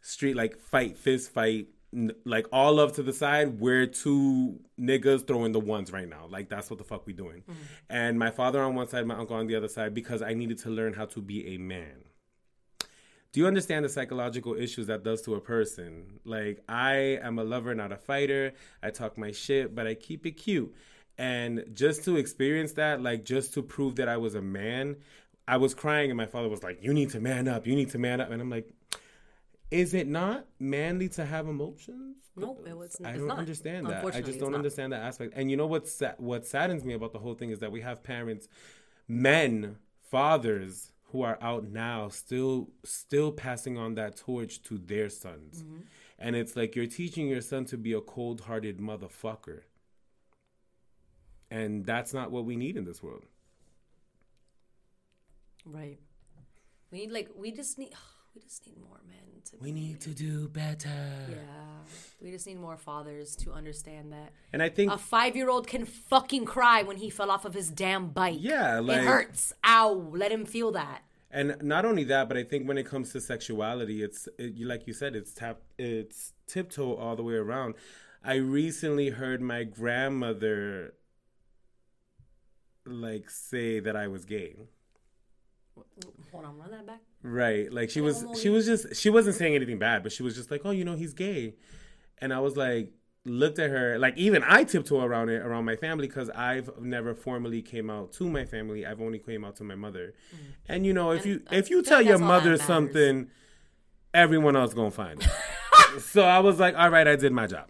Street, 0.00 0.34
like 0.34 0.58
fight, 0.58 0.98
fist 0.98 1.30
fight, 1.30 1.68
n- 1.94 2.12
like 2.24 2.46
all 2.52 2.80
up 2.80 2.92
to 2.94 3.02
the 3.02 3.12
side. 3.12 3.60
We're 3.60 3.86
two 3.86 4.60
niggas 4.78 5.26
throwing 5.26 5.52
the 5.52 5.60
ones 5.60 5.92
right 5.92 6.08
now. 6.08 6.26
Like 6.28 6.48
that's 6.48 6.70
what 6.70 6.78
the 6.78 6.84
fuck 6.84 7.06
we 7.06 7.12
doing. 7.12 7.42
Mm-hmm. 7.42 7.62
And 7.88 8.18
my 8.18 8.30
father 8.30 8.62
on 8.62 8.74
one 8.74 8.88
side, 8.88 9.06
my 9.06 9.16
uncle 9.16 9.36
on 9.36 9.46
the 9.46 9.54
other 9.54 9.68
side, 9.68 9.94
because 9.94 10.22
I 10.22 10.34
needed 10.34 10.58
to 10.58 10.70
learn 10.70 10.94
how 10.94 11.06
to 11.06 11.20
be 11.20 11.54
a 11.54 11.58
man 11.58 12.04
do 13.32 13.40
you 13.40 13.46
understand 13.46 13.84
the 13.84 13.88
psychological 13.88 14.54
issues 14.54 14.88
that 14.88 15.02
does 15.02 15.22
to 15.22 15.34
a 15.34 15.40
person? 15.40 16.20
Like, 16.24 16.62
I 16.68 17.18
am 17.22 17.38
a 17.38 17.44
lover, 17.44 17.74
not 17.74 17.90
a 17.90 17.96
fighter. 17.96 18.52
I 18.82 18.90
talk 18.90 19.16
my 19.16 19.32
shit, 19.32 19.74
but 19.74 19.86
I 19.86 19.94
keep 19.94 20.26
it 20.26 20.32
cute. 20.32 20.74
And 21.18 21.64
just 21.74 22.04
to 22.04 22.16
experience 22.16 22.72
that, 22.72 23.02
like, 23.02 23.24
just 23.24 23.54
to 23.54 23.62
prove 23.62 23.96
that 23.96 24.08
I 24.08 24.16
was 24.16 24.34
a 24.34 24.42
man, 24.42 24.96
I 25.46 25.56
was 25.56 25.74
crying, 25.74 26.10
and 26.10 26.16
my 26.16 26.26
father 26.26 26.48
was 26.48 26.62
like, 26.62 26.82
You 26.82 26.92
need 26.94 27.10
to 27.10 27.20
man 27.20 27.48
up. 27.48 27.66
You 27.66 27.74
need 27.74 27.90
to 27.90 27.98
man 27.98 28.20
up. 28.20 28.30
And 28.30 28.40
I'm 28.40 28.50
like, 28.50 28.72
Is 29.70 29.94
it 29.94 30.06
not 30.08 30.46
manly 30.58 31.08
to 31.10 31.24
have 31.24 31.48
emotions? 31.48 32.16
No, 32.34 32.58
it 32.66 32.76
was- 32.76 32.98
I 33.04 33.12
don't 33.12 33.26
not. 33.26 33.38
understand 33.38 33.86
that. 33.86 34.04
I 34.04 34.20
just 34.22 34.40
don't 34.40 34.54
understand 34.54 34.92
that 34.94 35.02
aspect. 35.02 35.34
And 35.36 35.50
you 35.50 35.56
know 35.56 35.66
what's 35.66 35.92
sa- 35.92 36.14
what 36.16 36.46
saddens 36.46 36.82
me 36.84 36.94
about 36.94 37.12
the 37.12 37.18
whole 37.18 37.34
thing 37.34 37.50
is 37.50 37.58
that 37.58 37.70
we 37.72 37.82
have 37.82 38.02
parents, 38.02 38.48
men, 39.06 39.76
fathers 40.00 40.92
who 41.10 41.22
are 41.22 41.38
out 41.42 41.64
now 41.64 42.08
still 42.08 42.70
still 42.84 43.32
passing 43.32 43.76
on 43.76 43.94
that 43.96 44.16
torch 44.16 44.62
to 44.62 44.78
their 44.78 45.10
sons. 45.10 45.62
Mm-hmm. 45.62 45.80
And 46.18 46.36
it's 46.36 46.56
like 46.56 46.74
you're 46.74 46.86
teaching 46.86 47.28
your 47.28 47.42
son 47.42 47.64
to 47.66 47.76
be 47.76 47.92
a 47.92 48.00
cold-hearted 48.00 48.78
motherfucker. 48.78 49.62
And 51.52 51.84
that's 51.84 52.14
not 52.14 52.30
what 52.30 52.44
we 52.46 52.56
need 52.56 52.76
in 52.78 52.84
this 52.86 53.02
world. 53.02 53.24
right 55.64 55.98
we 56.90 56.98
need 57.00 57.10
like 57.12 57.28
we 57.38 57.52
just 57.52 57.78
need 57.78 57.92
we 58.34 58.40
just 58.40 58.66
need 58.66 58.78
more 58.88 59.00
men 59.06 59.18
to 59.44 59.56
We 59.60 59.70
need 59.72 60.00
to 60.06 60.10
do 60.10 60.48
better. 60.48 60.88
yeah 61.30 61.82
we 62.20 62.30
just 62.30 62.46
need 62.46 62.58
more 62.58 62.76
fathers 62.76 63.36
to 63.42 63.52
understand 63.52 64.12
that 64.12 64.32
And 64.52 64.62
I 64.62 64.68
think 64.70 64.90
a 64.92 64.98
five-year-old 64.98 65.66
can 65.66 65.84
fucking 65.84 66.44
cry 66.46 66.82
when 66.82 66.96
he 66.96 67.10
fell 67.10 67.30
off 67.30 67.44
of 67.44 67.54
his 67.54 67.68
damn 67.70 68.08
bike 68.08 68.38
Yeah, 68.40 68.80
like- 68.80 68.98
it 69.02 69.04
hurts 69.04 69.52
ow 69.64 69.90
let 70.22 70.30
him 70.32 70.44
feel 70.46 70.72
that 70.72 71.02
And 71.30 71.56
not 71.62 71.84
only 71.84 72.04
that, 72.04 72.24
but 72.28 72.36
I 72.42 72.44
think 72.50 72.66
when 72.68 72.78
it 72.82 72.86
comes 72.92 73.12
to 73.12 73.20
sexuality, 73.20 74.02
it's 74.06 74.28
it, 74.44 74.58
like 74.72 74.82
you 74.88 74.92
said, 75.02 75.12
it's 75.20 75.32
tap, 75.40 75.58
it's 75.78 76.32
tiptoe 76.52 76.94
all 77.02 77.16
the 77.16 77.22
way 77.30 77.38
around. 77.46 77.70
I 78.32 78.34
recently 78.62 79.08
heard 79.20 79.40
my 79.54 79.62
grandmother 79.64 80.92
like 82.84 83.30
say 83.30 83.80
that 83.80 83.96
I 83.96 84.08
was 84.08 84.24
gay. 84.24 84.56
hold 86.32 86.44
on 86.44 86.58
run 86.58 86.70
that 86.70 86.86
back 86.86 87.00
Right. 87.22 87.72
Like 87.72 87.90
she 87.90 88.00
was 88.00 88.24
she 88.40 88.48
was 88.48 88.66
just 88.66 88.96
she 88.96 89.08
wasn't 89.08 89.36
saying 89.36 89.54
anything 89.54 89.78
bad, 89.78 90.02
but 90.02 90.12
she 90.12 90.22
was 90.22 90.34
just 90.34 90.50
like, 90.50 90.62
"Oh, 90.64 90.70
you 90.70 90.84
know, 90.84 90.96
he's 90.96 91.14
gay." 91.14 91.54
And 92.18 92.32
I 92.32 92.40
was 92.40 92.56
like 92.56 92.92
looked 93.24 93.60
at 93.60 93.70
her 93.70 93.96
like 94.00 94.16
even 94.18 94.42
I 94.44 94.64
tiptoe 94.64 95.00
around 95.00 95.28
it 95.28 95.40
around 95.42 95.64
my 95.64 95.76
family 95.76 96.08
cuz 96.08 96.28
I've 96.30 96.70
never 96.80 97.14
formally 97.14 97.62
came 97.62 97.88
out 97.90 98.12
to 98.14 98.28
my 98.28 98.44
family. 98.44 98.84
I've 98.84 99.00
only 99.00 99.20
came 99.20 99.44
out 99.44 99.54
to 99.56 99.64
my 99.64 99.74
mher 99.74 100.12
And 100.68 100.84
you 100.84 100.92
know, 100.92 101.12
if 101.12 101.22
Mm. 101.22 101.26
And 101.26 101.26
you 101.26 101.42
I 101.50 101.56
if 101.56 101.70
you 101.70 101.82
tell 101.82 102.02
your 102.02 102.18
that's 102.18 102.22
all 102.22 102.28
that 102.28 102.44
mother 102.44 102.56
something, 102.56 103.30
everyone 104.12 104.56
else 104.56 104.74
going 104.74 104.90
to 104.90 104.96
find 104.96 105.22
it. 105.22 106.00
so 106.00 106.24
I 106.24 106.40
was 106.40 106.58
like, 106.58 106.76
"All 106.76 106.90
right, 106.90 107.06
I 107.06 107.14
did 107.14 107.32
my 107.32 107.46
job." 107.46 107.68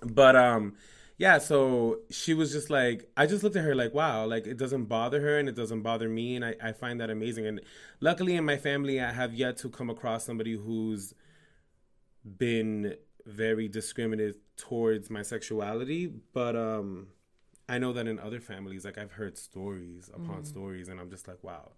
But 0.00 0.34
um 0.34 0.74
yeah, 1.22 1.38
so 1.38 2.00
she 2.10 2.34
was 2.34 2.50
just 2.50 2.68
like, 2.68 3.08
I 3.16 3.26
just 3.26 3.44
looked 3.44 3.54
at 3.54 3.62
her 3.62 3.76
like, 3.76 3.94
wow, 3.94 4.26
like 4.26 4.44
it 4.44 4.56
doesn't 4.56 4.86
bother 4.86 5.20
her 5.20 5.38
and 5.38 5.48
it 5.48 5.54
doesn't 5.54 5.82
bother 5.82 6.08
me. 6.08 6.34
And 6.34 6.44
I, 6.44 6.56
I 6.60 6.72
find 6.72 7.00
that 7.00 7.10
amazing. 7.10 7.46
And 7.46 7.60
luckily 8.00 8.34
in 8.34 8.44
my 8.44 8.56
family, 8.56 9.00
I 9.00 9.12
have 9.12 9.32
yet 9.32 9.56
to 9.58 9.68
come 9.68 9.88
across 9.88 10.24
somebody 10.24 10.56
who's 10.56 11.14
been 12.24 12.96
very 13.24 13.68
discriminative 13.68 14.34
towards 14.56 15.10
my 15.10 15.22
sexuality. 15.22 16.12
But 16.32 16.56
um, 16.56 17.06
I 17.68 17.78
know 17.78 17.92
that 17.92 18.08
in 18.08 18.18
other 18.18 18.40
families, 18.40 18.84
like 18.84 18.98
I've 18.98 19.12
heard 19.12 19.38
stories 19.38 20.10
upon 20.12 20.44
stories, 20.44 20.88
and 20.88 20.98
I'm 20.98 21.08
just 21.08 21.28
like, 21.28 21.44
wow, 21.44 21.70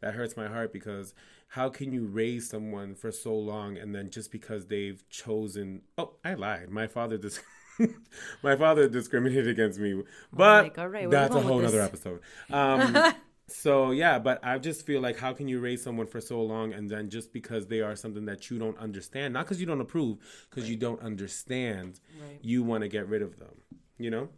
that 0.00 0.14
hurts 0.14 0.38
my 0.38 0.48
heart 0.48 0.72
because 0.72 1.12
how 1.48 1.68
can 1.68 1.92
you 1.92 2.06
raise 2.06 2.48
someone 2.48 2.94
for 2.94 3.12
so 3.12 3.34
long 3.36 3.76
and 3.76 3.94
then 3.94 4.08
just 4.08 4.32
because 4.32 4.68
they've 4.68 5.06
chosen? 5.10 5.82
Oh, 5.98 6.14
I 6.24 6.32
lied. 6.32 6.70
My 6.70 6.86
father 6.86 7.18
dis- 7.18 7.40
my 8.42 8.56
father 8.56 8.88
discriminated 8.88 9.48
against 9.48 9.78
me, 9.78 10.02
but 10.32 10.64
like, 10.64 10.78
all 10.78 10.88
right, 10.88 11.10
that's 11.10 11.34
a 11.34 11.40
whole 11.40 11.64
other 11.64 11.80
episode. 11.80 12.20
Um, 12.50 13.12
so 13.48 13.90
yeah, 13.90 14.18
but 14.18 14.44
I 14.44 14.58
just 14.58 14.84
feel 14.86 15.00
like 15.00 15.18
how 15.18 15.32
can 15.32 15.48
you 15.48 15.60
raise 15.60 15.82
someone 15.82 16.06
for 16.06 16.20
so 16.20 16.42
long 16.42 16.72
and 16.72 16.90
then 16.90 17.10
just 17.10 17.32
because 17.32 17.66
they 17.66 17.80
are 17.80 17.94
something 17.96 18.24
that 18.26 18.50
you 18.50 18.58
don't 18.58 18.78
understand, 18.78 19.34
not 19.34 19.44
because 19.44 19.60
you 19.60 19.66
don't 19.66 19.80
approve, 19.80 20.18
because 20.50 20.68
you 20.68 20.76
don't 20.76 21.00
understand, 21.00 22.00
Right. 22.20 22.38
you 22.42 22.62
want 22.62 22.82
to 22.82 22.88
get 22.88 23.08
rid 23.08 23.22
of 23.22 23.38
them, 23.38 23.54
you 23.98 24.10
know? 24.10 24.28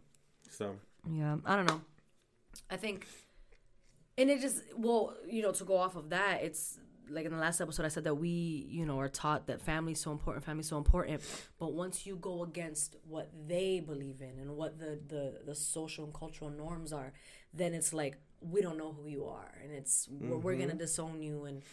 So 0.49 0.75
Yeah, 1.09 1.37
I 1.45 1.55
don't 1.55 1.67
know. 1.67 1.81
I 2.69 2.77
think, 2.77 3.07
and 4.17 4.29
it 4.29 4.41
just 4.41 4.61
well, 4.77 5.15
you 5.27 5.41
know, 5.41 5.51
to 5.53 5.63
go 5.63 5.77
off 5.77 5.95
of 5.95 6.09
that, 6.09 6.43
it's 6.43 6.77
like 7.09 7.25
in 7.25 7.31
the 7.31 7.37
last 7.37 7.61
episode, 7.61 7.85
I 7.85 7.89
said 7.89 8.03
that 8.05 8.15
we, 8.15 8.29
you 8.69 8.85
know, 8.85 8.99
are 8.99 9.09
taught 9.09 9.47
that 9.47 9.61
family's 9.61 9.99
so 9.99 10.11
important, 10.11 10.45
family's 10.45 10.67
so 10.67 10.77
important. 10.77 11.21
But 11.59 11.73
once 11.73 12.05
you 12.05 12.15
go 12.15 12.43
against 12.43 12.95
what 13.07 13.29
they 13.47 13.79
believe 13.79 14.21
in 14.21 14.39
and 14.39 14.55
what 14.55 14.79
the 14.79 14.99
the 15.07 15.41
the 15.45 15.55
social 15.55 16.05
and 16.05 16.13
cultural 16.13 16.49
norms 16.49 16.93
are, 16.93 17.13
then 17.53 17.73
it's 17.73 17.93
like 17.93 18.17
we 18.41 18.61
don't 18.61 18.77
know 18.77 18.93
who 18.93 19.07
you 19.09 19.25
are, 19.25 19.51
and 19.63 19.71
it's 19.71 20.07
we're, 20.09 20.37
we're 20.37 20.53
gonna 20.55 20.69
mm-hmm. 20.69 20.77
disown 20.77 21.21
you 21.21 21.45
and. 21.45 21.63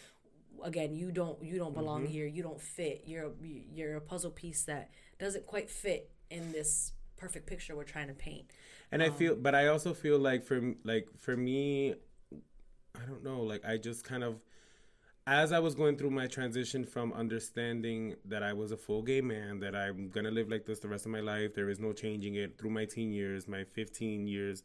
Again, 0.63 0.95
you 0.95 1.11
don't 1.11 1.39
you 1.43 1.59
don't 1.59 1.75
belong 1.75 2.01
mm-hmm. 2.01 2.11
here. 2.13 2.25
You 2.25 2.41
don't 2.41 2.59
fit. 2.59 3.03
You're 3.05 3.29
you're 3.71 3.95
a 3.95 4.01
puzzle 4.01 4.31
piece 4.31 4.63
that 4.63 4.89
doesn't 5.19 5.45
quite 5.45 5.69
fit 5.69 6.09
in 6.31 6.51
this 6.51 6.93
perfect 7.15 7.45
picture 7.47 7.75
we're 7.75 7.83
trying 7.83 8.07
to 8.07 8.13
paint. 8.13 8.45
And 8.91 9.03
I 9.03 9.09
feel, 9.09 9.33
um, 9.33 9.41
but 9.41 9.53
I 9.53 9.67
also 9.67 9.93
feel 9.93 10.17
like 10.17 10.43
for 10.43 10.73
like 10.83 11.09
for 11.17 11.35
me, 11.35 11.95
I 12.95 13.05
don't 13.05 13.23
know. 13.23 13.41
Like 13.41 13.65
I 13.65 13.77
just 13.77 14.03
kind 14.03 14.23
of, 14.23 14.41
as 15.27 15.51
I 15.51 15.59
was 15.59 15.75
going 15.75 15.97
through 15.97 16.11
my 16.11 16.25
transition 16.25 16.85
from 16.85 17.11
understanding 17.11 18.15
that 18.23 18.43
I 18.43 18.53
was 18.53 18.71
a 18.71 18.77
full 18.77 19.01
gay 19.01 19.19
man, 19.19 19.59
that 19.59 19.75
I'm 19.75 20.07
gonna 20.09 20.31
live 20.31 20.49
like 20.49 20.65
this 20.65 20.79
the 20.79 20.87
rest 20.87 21.05
of 21.05 21.11
my 21.11 21.19
life. 21.19 21.53
There 21.53 21.69
is 21.69 21.79
no 21.79 21.91
changing 21.91 22.35
it. 22.35 22.57
Through 22.57 22.69
my 22.69 22.85
teen 22.85 23.11
years, 23.11 23.45
my 23.45 23.65
15 23.65 24.25
years, 24.25 24.63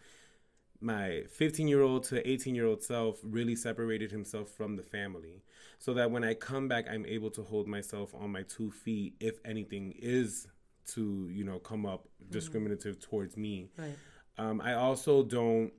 my 0.81 1.25
15 1.29 1.67
year 1.67 1.83
old 1.83 2.05
to 2.05 2.27
18 2.29 2.55
year 2.55 2.67
old 2.67 2.85
self 2.85 3.19
really 3.25 3.57
separated 3.57 4.13
himself 4.13 4.51
from 4.51 4.77
the 4.77 4.85
family, 4.85 5.43
so 5.81 5.93
that 5.95 6.13
when 6.13 6.23
I 6.23 6.35
come 6.35 6.69
back, 6.69 6.87
I'm 6.89 7.05
able 7.07 7.31
to 7.33 7.43
hold 7.43 7.67
myself 7.67 8.15
on 8.15 8.31
my 8.31 8.43
two 8.45 8.71
feet. 8.71 9.15
If 9.19 9.41
anything 9.45 9.95
is 9.99 10.47
to 10.95 11.29
you 11.29 11.43
know 11.43 11.59
come 11.59 11.85
up 11.85 12.07
discriminative 12.31 13.01
towards 13.01 13.37
me. 13.37 13.71
Right. 13.77 13.97
Um, 14.39 14.61
I 14.61 14.75
also 14.75 15.25
don't. 15.25 15.73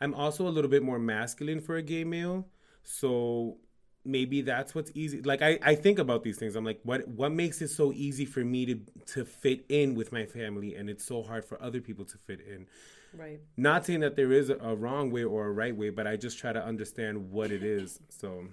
I'm 0.00 0.14
also 0.14 0.48
a 0.48 0.50
little 0.50 0.70
bit 0.70 0.82
more 0.82 0.98
masculine 0.98 1.60
for 1.60 1.76
a 1.76 1.82
gay 1.82 2.04
male, 2.04 2.48
so 2.82 3.58
maybe 4.04 4.42
that's 4.42 4.74
what's 4.74 4.90
easy. 4.94 5.22
Like 5.22 5.42
I, 5.42 5.58
I 5.62 5.74
think 5.74 5.98
about 5.98 6.22
these 6.22 6.38
things. 6.38 6.56
I'm 6.56 6.64
like, 6.64 6.80
what 6.82 7.06
what 7.08 7.32
makes 7.32 7.60
it 7.62 7.68
so 7.68 7.92
easy 7.92 8.24
for 8.24 8.44
me 8.44 8.66
to 8.66 8.80
to 9.14 9.24
fit 9.24 9.64
in 9.68 9.94
with 9.94 10.12
my 10.12 10.26
family, 10.26 10.74
and 10.74 10.88
it's 10.90 11.04
so 11.04 11.22
hard 11.22 11.44
for 11.44 11.60
other 11.62 11.80
people 11.80 12.04
to 12.06 12.18
fit 12.18 12.40
in. 12.40 12.66
Right. 13.14 13.40
Not 13.56 13.84
saying 13.84 14.00
that 14.00 14.16
there 14.16 14.32
is 14.32 14.48
a, 14.48 14.56
a 14.56 14.74
wrong 14.74 15.10
way 15.10 15.24
or 15.24 15.46
a 15.46 15.52
right 15.52 15.76
way, 15.76 15.90
but 15.90 16.06
I 16.06 16.16
just 16.16 16.38
try 16.38 16.52
to 16.52 16.64
understand 16.64 17.30
what 17.30 17.50
it 17.50 17.62
is. 17.62 18.00
So, 18.08 18.46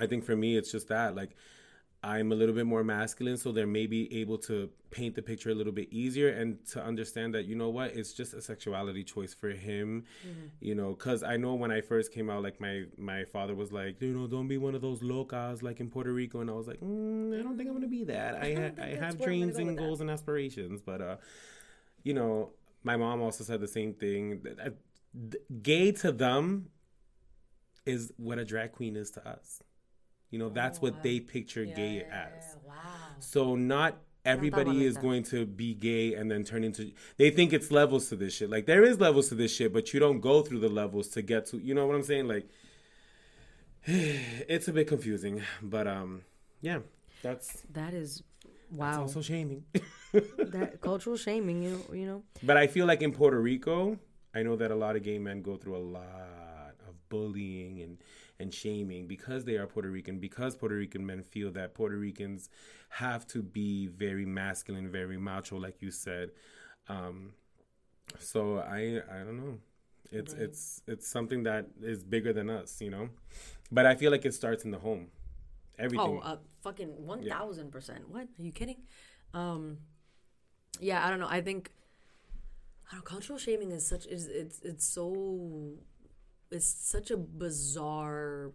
I 0.00 0.06
think 0.06 0.24
for 0.24 0.36
me, 0.36 0.56
it's 0.56 0.72
just 0.72 0.88
that 0.88 1.14
like. 1.14 1.30
I'm 2.02 2.32
a 2.32 2.34
little 2.34 2.54
bit 2.54 2.64
more 2.64 2.82
masculine, 2.82 3.36
so 3.36 3.52
they're 3.52 3.66
maybe 3.66 4.12
able 4.20 4.38
to 4.38 4.70
paint 4.90 5.14
the 5.16 5.20
picture 5.22 5.50
a 5.50 5.54
little 5.54 5.72
bit 5.72 5.88
easier 5.92 6.30
and 6.30 6.64
to 6.68 6.82
understand 6.82 7.34
that, 7.34 7.44
you 7.44 7.54
know 7.54 7.68
what, 7.68 7.94
it's 7.94 8.14
just 8.14 8.32
a 8.32 8.40
sexuality 8.40 9.04
choice 9.04 9.34
for 9.34 9.50
him, 9.50 10.04
you 10.60 10.74
know, 10.74 10.94
because 10.94 11.22
I 11.22 11.36
know 11.36 11.54
when 11.54 11.70
I 11.70 11.82
first 11.82 12.10
came 12.12 12.30
out, 12.30 12.42
like 12.42 12.58
my, 12.58 12.84
my 12.96 13.24
father 13.26 13.54
was 13.54 13.70
like, 13.70 14.00
you 14.00 14.14
know, 14.14 14.26
don't 14.26 14.48
be 14.48 14.56
one 14.56 14.74
of 14.74 14.80
those 14.80 15.00
locas 15.00 15.62
like 15.62 15.78
in 15.78 15.90
Puerto 15.90 16.10
Rico. 16.12 16.40
And 16.40 16.48
I 16.48 16.54
was 16.54 16.66
like, 16.66 16.80
mm, 16.80 17.38
I 17.38 17.42
don't 17.42 17.58
think 17.58 17.68
I'm 17.68 17.74
going 17.76 17.82
to 17.82 17.88
be 17.88 18.04
that. 18.04 18.34
I, 18.36 18.54
ha- 18.78 18.82
I 18.82 18.86
have 18.86 18.98
where 18.98 19.04
I'm 19.04 19.10
gonna 19.10 19.24
dreams 19.26 19.52
go 19.54 19.58
and 19.58 19.66
with 19.68 19.76
that. 19.76 19.82
goals 19.82 20.00
and 20.00 20.10
aspirations, 20.10 20.80
but, 20.80 21.02
uh, 21.02 21.16
you 22.02 22.14
know, 22.14 22.50
my 22.82 22.96
mom 22.96 23.20
also 23.20 23.44
said 23.44 23.60
the 23.60 23.68
same 23.68 23.92
thing. 23.92 24.40
That- 24.42 24.56
that- 24.56 25.62
Gay 25.62 25.90
to 25.92 26.12
them 26.12 26.70
is 27.84 28.12
what 28.16 28.38
a 28.38 28.44
drag 28.44 28.72
queen 28.72 28.94
is 28.96 29.10
to 29.10 29.28
us. 29.28 29.60
You 30.30 30.38
know, 30.38 30.48
that's 30.48 30.80
what 30.80 31.02
they 31.02 31.20
picture 31.20 31.64
gay 31.64 32.04
as. 32.04 32.56
Wow. 32.66 32.74
So 33.18 33.56
not 33.56 33.98
everybody 34.24 34.84
is 34.84 34.96
going 34.96 35.22
to 35.24 35.46
be 35.46 35.74
gay 35.74 36.14
and 36.14 36.30
then 36.30 36.44
turn 36.44 36.62
into 36.62 36.92
they 37.16 37.30
think 37.30 37.52
it's 37.52 37.70
levels 37.70 38.08
to 38.10 38.16
this 38.16 38.34
shit. 38.34 38.50
Like 38.50 38.66
there 38.66 38.84
is 38.84 39.00
levels 39.00 39.28
to 39.30 39.34
this 39.34 39.54
shit, 39.54 39.72
but 39.72 39.92
you 39.92 40.00
don't 40.00 40.20
go 40.20 40.42
through 40.42 40.60
the 40.60 40.68
levels 40.68 41.08
to 41.08 41.22
get 41.22 41.46
to 41.46 41.58
you 41.58 41.74
know 41.74 41.86
what 41.86 41.96
I'm 41.96 42.02
saying? 42.02 42.28
Like 42.28 42.48
it's 43.84 44.68
a 44.68 44.72
bit 44.72 44.86
confusing. 44.86 45.42
But 45.62 45.86
um 45.86 46.22
yeah, 46.60 46.80
that's 47.22 47.62
That 47.72 47.94
is 47.94 48.22
it's 48.70 48.78
wow. 48.78 49.00
also 49.02 49.20
shaming. 49.20 49.64
that 50.12 50.80
cultural 50.80 51.16
shaming, 51.16 51.62
you 51.62 51.70
know, 51.70 51.94
you 51.94 52.06
know. 52.06 52.22
but 52.42 52.56
I 52.56 52.68
feel 52.68 52.86
like 52.86 53.02
in 53.02 53.12
Puerto 53.12 53.40
Rico, 53.40 53.98
I 54.34 54.42
know 54.42 54.54
that 54.56 54.70
a 54.70 54.76
lot 54.76 54.94
of 54.94 55.02
gay 55.02 55.18
men 55.18 55.42
go 55.42 55.56
through 55.56 55.76
a 55.76 55.84
lot 55.98 56.74
of 56.86 57.08
bullying 57.08 57.80
and 57.80 57.98
and 58.40 58.52
shaming 58.52 59.06
because 59.06 59.44
they 59.44 59.56
are 59.56 59.66
Puerto 59.66 59.90
Rican 59.90 60.18
because 60.18 60.56
Puerto 60.56 60.74
Rican 60.74 61.04
men 61.04 61.22
feel 61.22 61.50
that 61.52 61.74
Puerto 61.74 61.96
Ricans 61.96 62.48
have 62.88 63.26
to 63.28 63.42
be 63.42 63.86
very 63.88 64.24
masculine, 64.24 64.90
very 64.90 65.18
macho 65.18 65.56
like 65.56 65.82
you 65.82 65.90
said. 65.90 66.30
Um 66.88 67.34
so 68.18 68.58
I 68.58 69.02
I 69.10 69.18
don't 69.18 69.36
know. 69.36 69.58
It's 70.10 70.32
it's 70.32 70.82
it's 70.86 71.06
something 71.06 71.44
that 71.44 71.66
is 71.82 72.02
bigger 72.02 72.32
than 72.32 72.50
us, 72.50 72.80
you 72.80 72.90
know. 72.90 73.10
But 73.70 73.86
I 73.86 73.94
feel 73.94 74.10
like 74.10 74.24
it 74.24 74.34
starts 74.34 74.64
in 74.64 74.72
the 74.72 74.78
home. 74.78 75.08
Everything. 75.78 76.20
Oh, 76.22 76.30
uh, 76.30 76.36
fucking 76.62 77.06
one 77.06 77.22
thousand 77.26 77.70
percent. 77.70 78.08
What? 78.10 78.22
Are 78.22 78.42
you 78.42 78.52
kidding? 78.52 78.82
Um, 79.32 79.78
yeah, 80.80 81.06
I 81.06 81.10
don't 81.10 81.20
know. 81.20 81.28
I 81.28 81.40
think, 81.40 81.70
I 82.88 82.94
don't 82.94 83.00
know. 83.00 83.04
Cultural 83.04 83.38
shaming 83.38 83.70
is 83.70 83.86
such 83.86 84.06
is 84.06 84.26
it's 84.26 84.60
it's 84.62 84.84
so 84.84 85.78
it's 86.50 86.66
such 86.66 87.10
a 87.10 87.16
bizarre 87.16 88.52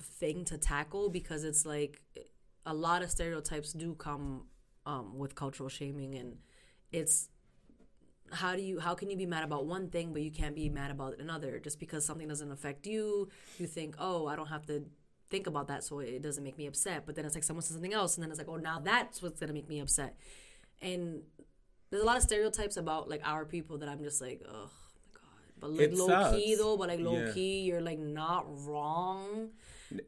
thing 0.00 0.44
to 0.44 0.58
tackle 0.58 1.10
because 1.10 1.44
it's 1.44 1.64
like 1.66 2.02
a 2.66 2.74
lot 2.74 3.02
of 3.02 3.10
stereotypes 3.10 3.72
do 3.72 3.94
come 3.94 4.46
um, 4.86 5.18
with 5.18 5.34
cultural 5.34 5.68
shaming 5.68 6.14
and 6.14 6.36
it's 6.90 7.28
how 8.30 8.56
do 8.56 8.62
you 8.62 8.80
how 8.80 8.94
can 8.94 9.10
you 9.10 9.16
be 9.16 9.26
mad 9.26 9.44
about 9.44 9.66
one 9.66 9.88
thing 9.88 10.12
but 10.12 10.22
you 10.22 10.30
can't 10.30 10.54
be 10.54 10.68
mad 10.68 10.90
about 10.90 11.18
another? 11.18 11.58
Just 11.58 11.78
because 11.78 12.04
something 12.04 12.28
doesn't 12.28 12.50
affect 12.50 12.86
you 12.86 13.28
you 13.58 13.66
think 13.66 13.94
oh 13.98 14.26
i 14.26 14.36
don't 14.36 14.46
have 14.46 14.64
to 14.66 14.84
think 15.30 15.46
about 15.46 15.68
that 15.68 15.82
so 15.82 15.98
it 16.00 16.22
doesn't 16.22 16.44
make 16.44 16.58
me 16.58 16.66
upset. 16.66 17.04
But 17.06 17.14
then 17.14 17.24
it's 17.24 17.34
like 17.34 17.44
someone 17.44 17.62
says 17.62 17.74
something 17.74 17.94
else 17.94 18.16
and 18.16 18.22
then 18.22 18.30
it's 18.30 18.38
like 18.38 18.48
oh 18.48 18.56
now 18.56 18.80
that's 18.80 19.22
what's 19.22 19.40
gonna 19.40 19.52
make 19.52 19.68
me 19.68 19.80
upset. 19.80 20.16
And 20.80 21.22
there's 21.92 22.02
a 22.02 22.06
lot 22.06 22.16
of 22.16 22.22
stereotypes 22.22 22.76
about 22.76 23.08
like 23.08 23.20
our 23.24 23.44
people 23.44 23.78
that 23.78 23.88
i'm 23.88 24.02
just 24.02 24.20
like 24.20 24.42
god 24.50 24.70
but 25.62 25.70
like 25.70 25.80
It 25.92 25.94
low 25.94 26.08
key 26.32 26.54
though 26.56 26.76
but 26.76 26.88
like 26.88 27.00
low 27.00 27.18
Yeah. 27.18 27.32
key 27.32 27.60
you're 27.60 27.80
like 27.80 27.98
not 27.98 28.44
wrong 28.66 29.50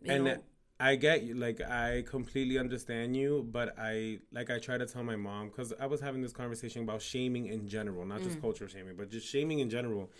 and 0.05 0.24
know? 0.24 0.36
I 0.80 0.96
get 0.96 1.22
you, 1.22 1.34
like 1.34 1.61
I 1.61 2.02
completely 2.07 2.59
understand 2.59 3.16
you, 3.16 3.48
but 3.50 3.74
I 3.78 4.18
like 4.32 4.50
I 4.50 4.59
try 4.59 4.76
to 4.76 4.86
tell 4.86 5.05
my 5.05 5.14
mom 5.16 5.48
because 5.48 5.72
I 5.80 5.86
was 5.86 6.00
having 6.00 6.20
this 6.20 6.32
conversation 6.32 6.82
about 6.82 7.00
shaming 7.00 7.46
in 7.46 7.68
general, 7.68 8.05
not 8.05 8.20
Mm. 8.20 8.24
just 8.24 8.40
culture 8.40 8.68
shaming, 8.68 8.96
but 8.96 9.09
just 9.09 9.26
shaming 9.26 9.61
in 9.61 9.70
general. 9.70 10.11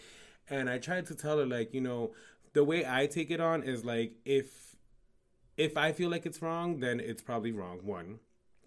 And 0.49 0.71
I 0.71 0.79
tried 0.79 1.07
to 1.07 1.15
tell 1.17 1.39
her 1.39 1.47
like, 1.47 1.75
you 1.75 1.81
know, 1.81 2.13
the 2.53 2.63
way 2.63 2.87
I 2.87 3.07
take 3.07 3.31
it 3.33 3.41
on 3.41 3.65
is 3.65 3.85
like 3.85 4.13
if 4.25 4.77
if 5.57 5.77
I 5.77 5.93
feel 5.93 6.09
like 6.11 6.25
it's 6.25 6.41
wrong, 6.41 6.79
then 6.81 7.01
it's 7.01 7.23
probably 7.23 7.53
wrong. 7.53 7.81
One, 7.83 8.21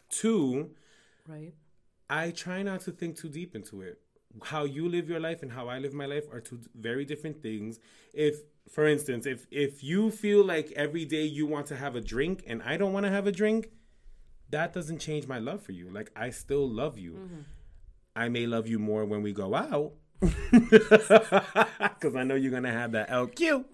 two, 0.10 0.72
right 1.28 1.54
I 2.10 2.32
try 2.32 2.64
not 2.64 2.82
to 2.82 2.92
think 2.92 3.18
too 3.18 3.30
deep 3.30 3.56
into 3.56 3.82
it. 3.82 4.02
How 4.44 4.64
you 4.64 4.88
live 4.88 5.10
your 5.10 5.20
life 5.20 5.42
and 5.42 5.52
how 5.52 5.68
I 5.68 5.80
live 5.80 5.94
my 5.94 6.06
life 6.06 6.26
are 6.32 6.40
two 6.40 6.60
very 6.76 7.06
different 7.06 7.42
things. 7.42 7.80
If, 8.14 8.36
for 8.70 8.88
instance, 8.88 9.26
if 9.26 9.48
if 9.52 9.84
you 9.84 10.12
feel 10.12 10.44
like 10.44 10.72
every 10.72 11.06
day 11.06 11.24
you 11.24 11.46
want 11.46 11.68
to 11.68 11.76
have 11.76 11.96
a 11.96 12.02
drink 12.02 12.44
and 12.48 12.62
I 12.64 12.78
don't 12.78 12.94
want 12.94 13.06
to 13.06 13.12
have 13.12 13.28
a 13.28 13.32
drink, 13.32 13.70
that 14.50 14.74
doesn't 14.74 15.00
change 15.00 15.28
my 15.28 15.40
love 15.40 15.62
for 15.62 15.72
you. 15.72 15.90
Like 15.90 16.12
I 16.16 16.30
still 16.30 16.68
love 16.68 16.98
you. 16.98 17.14
Mm-hmm. 17.14 17.42
I 18.16 18.30
may 18.30 18.48
love 18.48 18.68
you 18.68 18.80
more 18.80 19.06
when 19.06 19.22
we 19.22 19.32
go 19.32 19.54
out 19.54 19.94
because 20.20 22.16
I 22.16 22.24
know 22.24 22.36
you're 22.36 22.52
gonna 22.52 22.72
have 22.72 22.94
that 22.94 23.10
LQ. 23.10 23.66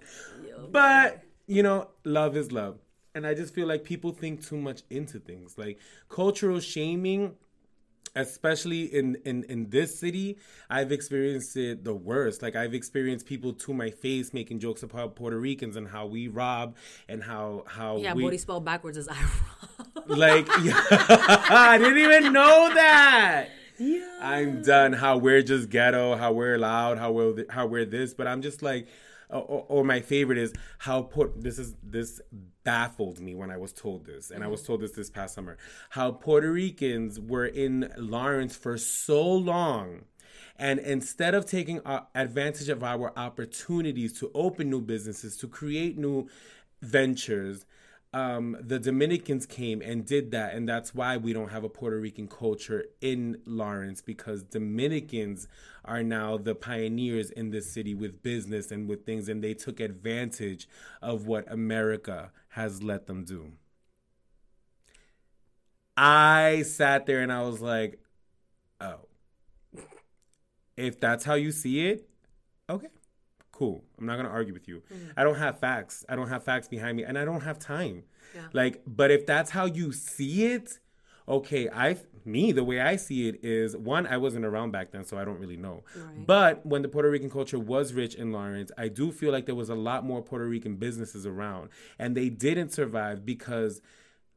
But 0.71 1.23
you 1.47 1.63
know, 1.63 1.89
love 2.03 2.35
is 2.37 2.51
love, 2.51 2.79
and 3.15 3.25
I 3.25 3.33
just 3.33 3.53
feel 3.53 3.67
like 3.67 3.83
people 3.83 4.11
think 4.11 4.45
too 4.45 4.57
much 4.57 4.83
into 4.89 5.19
things. 5.19 5.57
Like 5.57 5.79
cultural 6.09 6.59
shaming 6.59 7.35
especially 8.15 8.83
in, 8.93 9.17
in 9.25 9.43
in 9.45 9.69
this 9.69 9.99
city 9.99 10.37
i've 10.69 10.91
experienced 10.91 11.57
it 11.57 11.83
the 11.83 11.93
worst. 11.93 12.41
Like 12.41 12.55
i've 12.55 12.73
experienced 12.73 13.25
people 13.25 13.53
to 13.53 13.73
my 13.73 13.89
face 13.89 14.33
making 14.33 14.59
jokes 14.59 14.83
about 14.83 15.15
puerto 15.15 15.39
ricans 15.39 15.75
and 15.75 15.87
how 15.87 16.05
we 16.05 16.27
rob 16.27 16.75
and 17.09 17.23
how 17.23 17.63
how 17.65 17.97
yeah 17.97 18.13
we 18.13 18.23
body 18.23 18.37
spelled 18.37 18.65
backwards 18.65 18.97
is 18.97 19.07
i 19.11 19.15
rob. 19.15 20.09
like 20.17 20.47
i 20.51 21.77
didn't 21.79 21.97
even 21.97 22.33
know 22.33 22.71
that. 22.73 23.47
Yeah. 23.79 24.19
i'm 24.21 24.61
done. 24.61 24.93
How 24.93 25.17
we're 25.17 25.41
just 25.41 25.69
ghetto 25.69 26.15
how 26.15 26.31
we're 26.33 26.59
loud 26.59 26.99
how 26.99 27.11
we're 27.11 27.45
how 27.49 27.65
we're 27.65 27.85
this. 27.85 28.13
But 28.13 28.27
i'm 28.27 28.43
just 28.43 28.61
like 28.61 28.87
or, 29.29 29.41
or 29.41 29.65
or 29.69 29.83
my 29.83 30.01
favorite 30.01 30.37
is 30.37 30.53
how 30.77 31.01
put 31.01 31.41
this 31.41 31.57
is 31.57 31.73
this 31.83 32.21
baffled 32.63 33.19
me 33.19 33.35
when 33.35 33.51
I 33.51 33.57
was 33.57 33.73
told 33.73 34.05
this, 34.05 34.31
and 34.31 34.43
I 34.43 34.47
was 34.47 34.63
told 34.63 34.81
this 34.81 34.91
this 34.91 35.09
past 35.09 35.35
summer. 35.35 35.57
How 35.91 36.11
Puerto 36.11 36.51
Ricans 36.51 37.19
were 37.19 37.45
in 37.45 37.91
Lawrence 37.97 38.55
for 38.55 38.77
so 38.77 39.23
long, 39.23 40.05
and 40.57 40.79
instead 40.79 41.33
of 41.33 41.45
taking 41.45 41.79
uh, 41.85 42.01
advantage 42.15 42.69
of 42.69 42.83
our 42.83 43.11
opportunities 43.17 44.17
to 44.19 44.31
open 44.33 44.69
new 44.69 44.81
businesses, 44.81 45.37
to 45.37 45.47
create 45.47 45.97
new 45.97 46.27
ventures, 46.81 47.65
um, 48.13 48.55
the 48.59 48.77
Dominicans 48.77 49.47
came 49.47 49.81
and 49.81 50.05
did 50.05 50.29
that, 50.31 50.53
and 50.53 50.69
that's 50.69 50.93
why 50.93 51.17
we 51.17 51.33
don't 51.33 51.49
have 51.49 51.63
a 51.63 51.69
Puerto 51.69 51.99
Rican 51.99 52.27
culture 52.27 52.85
in 53.01 53.41
Lawrence 53.45 54.01
because 54.01 54.43
Dominicans 54.43 55.47
are 55.83 56.03
now 56.03 56.37
the 56.37 56.53
pioneers 56.53 57.31
in 57.31 57.49
this 57.49 57.71
city 57.71 57.95
with 57.95 58.21
business 58.21 58.71
and 58.71 58.87
with 58.87 59.03
things, 59.03 59.27
and 59.27 59.43
they 59.43 59.55
took 59.55 59.79
advantage 59.79 60.67
of 61.01 61.25
what 61.25 61.51
America 61.51 62.31
has 62.53 62.83
let 62.83 63.07
them 63.07 63.25
do. 63.25 63.51
I 65.97 66.63
sat 66.65 67.05
there 67.05 67.21
and 67.21 67.31
I 67.31 67.41
was 67.41 67.61
like, 67.61 67.99
oh, 68.79 69.07
if 70.77 70.99
that's 70.99 71.23
how 71.23 71.33
you 71.33 71.51
see 71.51 71.87
it, 71.87 72.07
okay, 72.69 72.89
cool. 73.51 73.83
I'm 73.97 74.05
not 74.05 74.17
gonna 74.17 74.29
argue 74.29 74.53
with 74.53 74.67
you. 74.67 74.83
Mm-hmm. 74.93 75.11
I 75.17 75.23
don't 75.23 75.37
have 75.37 75.59
facts. 75.59 76.05
I 76.07 76.15
don't 76.15 76.29
have 76.29 76.43
facts 76.43 76.67
behind 76.67 76.97
me, 76.97 77.03
and 77.03 77.17
I 77.17 77.25
don't 77.25 77.41
have 77.41 77.57
time. 77.59 78.03
Yeah. 78.35 78.41
Like, 78.53 78.81
but 78.85 79.11
if 79.11 79.25
that's 79.25 79.51
how 79.51 79.65
you 79.65 79.91
see 79.91 80.45
it, 80.45 80.79
okay. 81.27 81.69
I 81.69 81.97
me 82.25 82.51
the 82.53 82.63
way 82.63 82.79
I 82.79 82.95
see 82.95 83.27
it 83.27 83.43
is 83.43 83.75
one. 83.75 84.07
I 84.07 84.17
wasn't 84.17 84.45
around 84.45 84.71
back 84.71 84.91
then, 84.91 85.03
so 85.05 85.17
I 85.17 85.25
don't 85.25 85.39
really 85.39 85.57
know. 85.57 85.83
Right. 85.95 86.25
But 86.25 86.65
when 86.65 86.81
the 86.81 86.87
Puerto 86.87 87.09
Rican 87.09 87.29
culture 87.29 87.59
was 87.59 87.93
rich 87.93 88.15
in 88.15 88.31
Lawrence, 88.31 88.71
I 88.77 88.87
do 88.87 89.11
feel 89.11 89.31
like 89.31 89.45
there 89.45 89.55
was 89.55 89.69
a 89.69 89.75
lot 89.75 90.05
more 90.05 90.21
Puerto 90.21 90.45
Rican 90.47 90.75
businesses 90.77 91.25
around, 91.25 91.69
and 91.99 92.15
they 92.15 92.29
didn't 92.29 92.69
survive 92.69 93.25
because. 93.25 93.81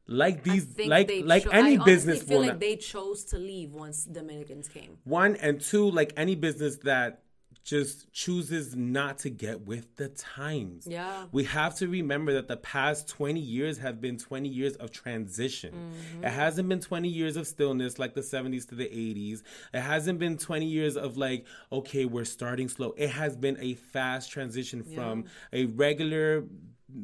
Like 0.09 0.43
these, 0.43 0.65
like 0.79 1.11
like 1.25 1.43
cho- 1.43 1.49
any 1.49 1.77
I 1.77 1.83
business, 1.83 2.23
feel 2.23 2.39
like 2.39 2.61
they 2.61 2.77
chose 2.77 3.25
to 3.25 3.37
leave 3.37 3.73
once 3.73 4.05
Dominicans 4.05 4.69
came. 4.69 4.99
one 5.03 5.35
and 5.35 5.59
two, 5.59 5.91
like 5.91 6.13
any 6.15 6.33
business 6.35 6.77
that 6.83 7.23
just 7.67 8.09
chooses 8.13 8.77
not 8.77 9.17
to 9.17 9.29
get 9.29 9.59
with 9.65 9.93
the 9.97 10.07
times. 10.07 10.87
Yeah. 10.89 11.25
We 11.33 11.43
have 11.43 11.75
to 11.75 11.89
remember 11.89 12.31
that 12.35 12.47
the 12.47 12.55
past 12.55 13.09
20 13.09 13.41
years 13.41 13.77
have 13.79 13.99
been 13.99 14.17
20 14.17 14.47
years 14.47 14.77
of 14.77 14.89
transition. 14.89 15.73
Mm-hmm. 15.73 16.23
It 16.23 16.31
hasn't 16.31 16.69
been 16.69 16.79
20 16.79 17.09
years 17.09 17.35
of 17.35 17.45
stillness 17.45 17.99
like 17.99 18.13
the 18.13 18.21
70s 18.21 18.69
to 18.69 18.75
the 18.75 18.85
80s. 18.85 19.43
It 19.73 19.81
hasn't 19.81 20.17
been 20.17 20.37
20 20.37 20.65
years 20.65 20.95
of 20.95 21.17
like, 21.17 21.45
okay, 21.69 22.05
we're 22.05 22.23
starting 22.23 22.69
slow. 22.69 22.93
It 22.95 23.09
has 23.09 23.35
been 23.35 23.57
a 23.59 23.73
fast 23.73 24.31
transition 24.31 24.81
from 24.81 25.25
a 25.51 25.65
regular 25.65 26.45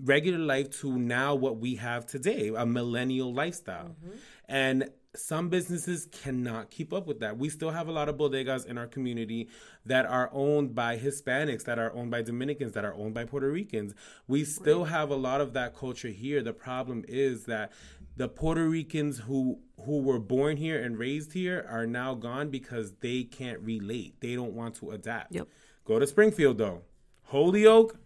regular 0.05 0.37
life 0.37 0.69
to 0.79 0.97
now 0.97 1.35
what 1.35 1.57
we 1.57 1.75
have 1.75 2.05
today, 2.05 2.47
a 2.55 2.65
millennial 2.65 3.33
lifestyle. 3.33 3.97
Mm-hmm. 4.01 4.17
And 4.47 4.89
some 5.15 5.49
businesses 5.49 6.07
cannot 6.11 6.71
keep 6.71 6.91
up 6.91 7.05
with 7.05 7.19
that. 7.19 7.37
We 7.37 7.49
still 7.49 7.71
have 7.71 7.87
a 7.87 7.91
lot 7.91 8.09
of 8.09 8.17
bodegas 8.17 8.65
in 8.65 8.77
our 8.77 8.87
community 8.87 9.49
that 9.85 10.05
are 10.05 10.29
owned 10.33 10.73
by 10.73 10.97
Hispanics, 10.97 11.65
that 11.65 11.77
are 11.77 11.93
owned 11.93 12.09
by 12.09 12.23
Dominicans, 12.23 12.73
that 12.73 12.83
are 12.83 12.95
owned 12.95 13.13
by 13.13 13.25
Puerto 13.25 13.51
Ricans. 13.51 13.93
We 14.27 14.43
still 14.43 14.85
have 14.85 15.11
a 15.11 15.15
lot 15.15 15.39
of 15.39 15.53
that 15.53 15.75
culture 15.75 16.09
here. 16.09 16.41
The 16.41 16.53
problem 16.53 17.05
is 17.07 17.45
that 17.45 17.71
the 18.15 18.27
Puerto 18.27 18.67
Ricans 18.67 19.19
who 19.19 19.59
who 19.85 20.01
were 20.01 20.19
born 20.19 20.57
here 20.57 20.81
and 20.81 20.97
raised 20.97 21.33
here 21.33 21.65
are 21.69 21.85
now 21.85 22.13
gone 22.13 22.49
because 22.49 22.93
they 23.01 23.23
can't 23.23 23.59
relate. 23.59 24.19
They 24.19 24.35
don't 24.35 24.53
want 24.53 24.75
to 24.75 24.91
adapt. 24.91 25.33
Yep. 25.33 25.47
Go 25.85 25.99
to 25.99 26.07
Springfield 26.07 26.57
though. 26.57 26.81
Holyoke, 27.23 27.97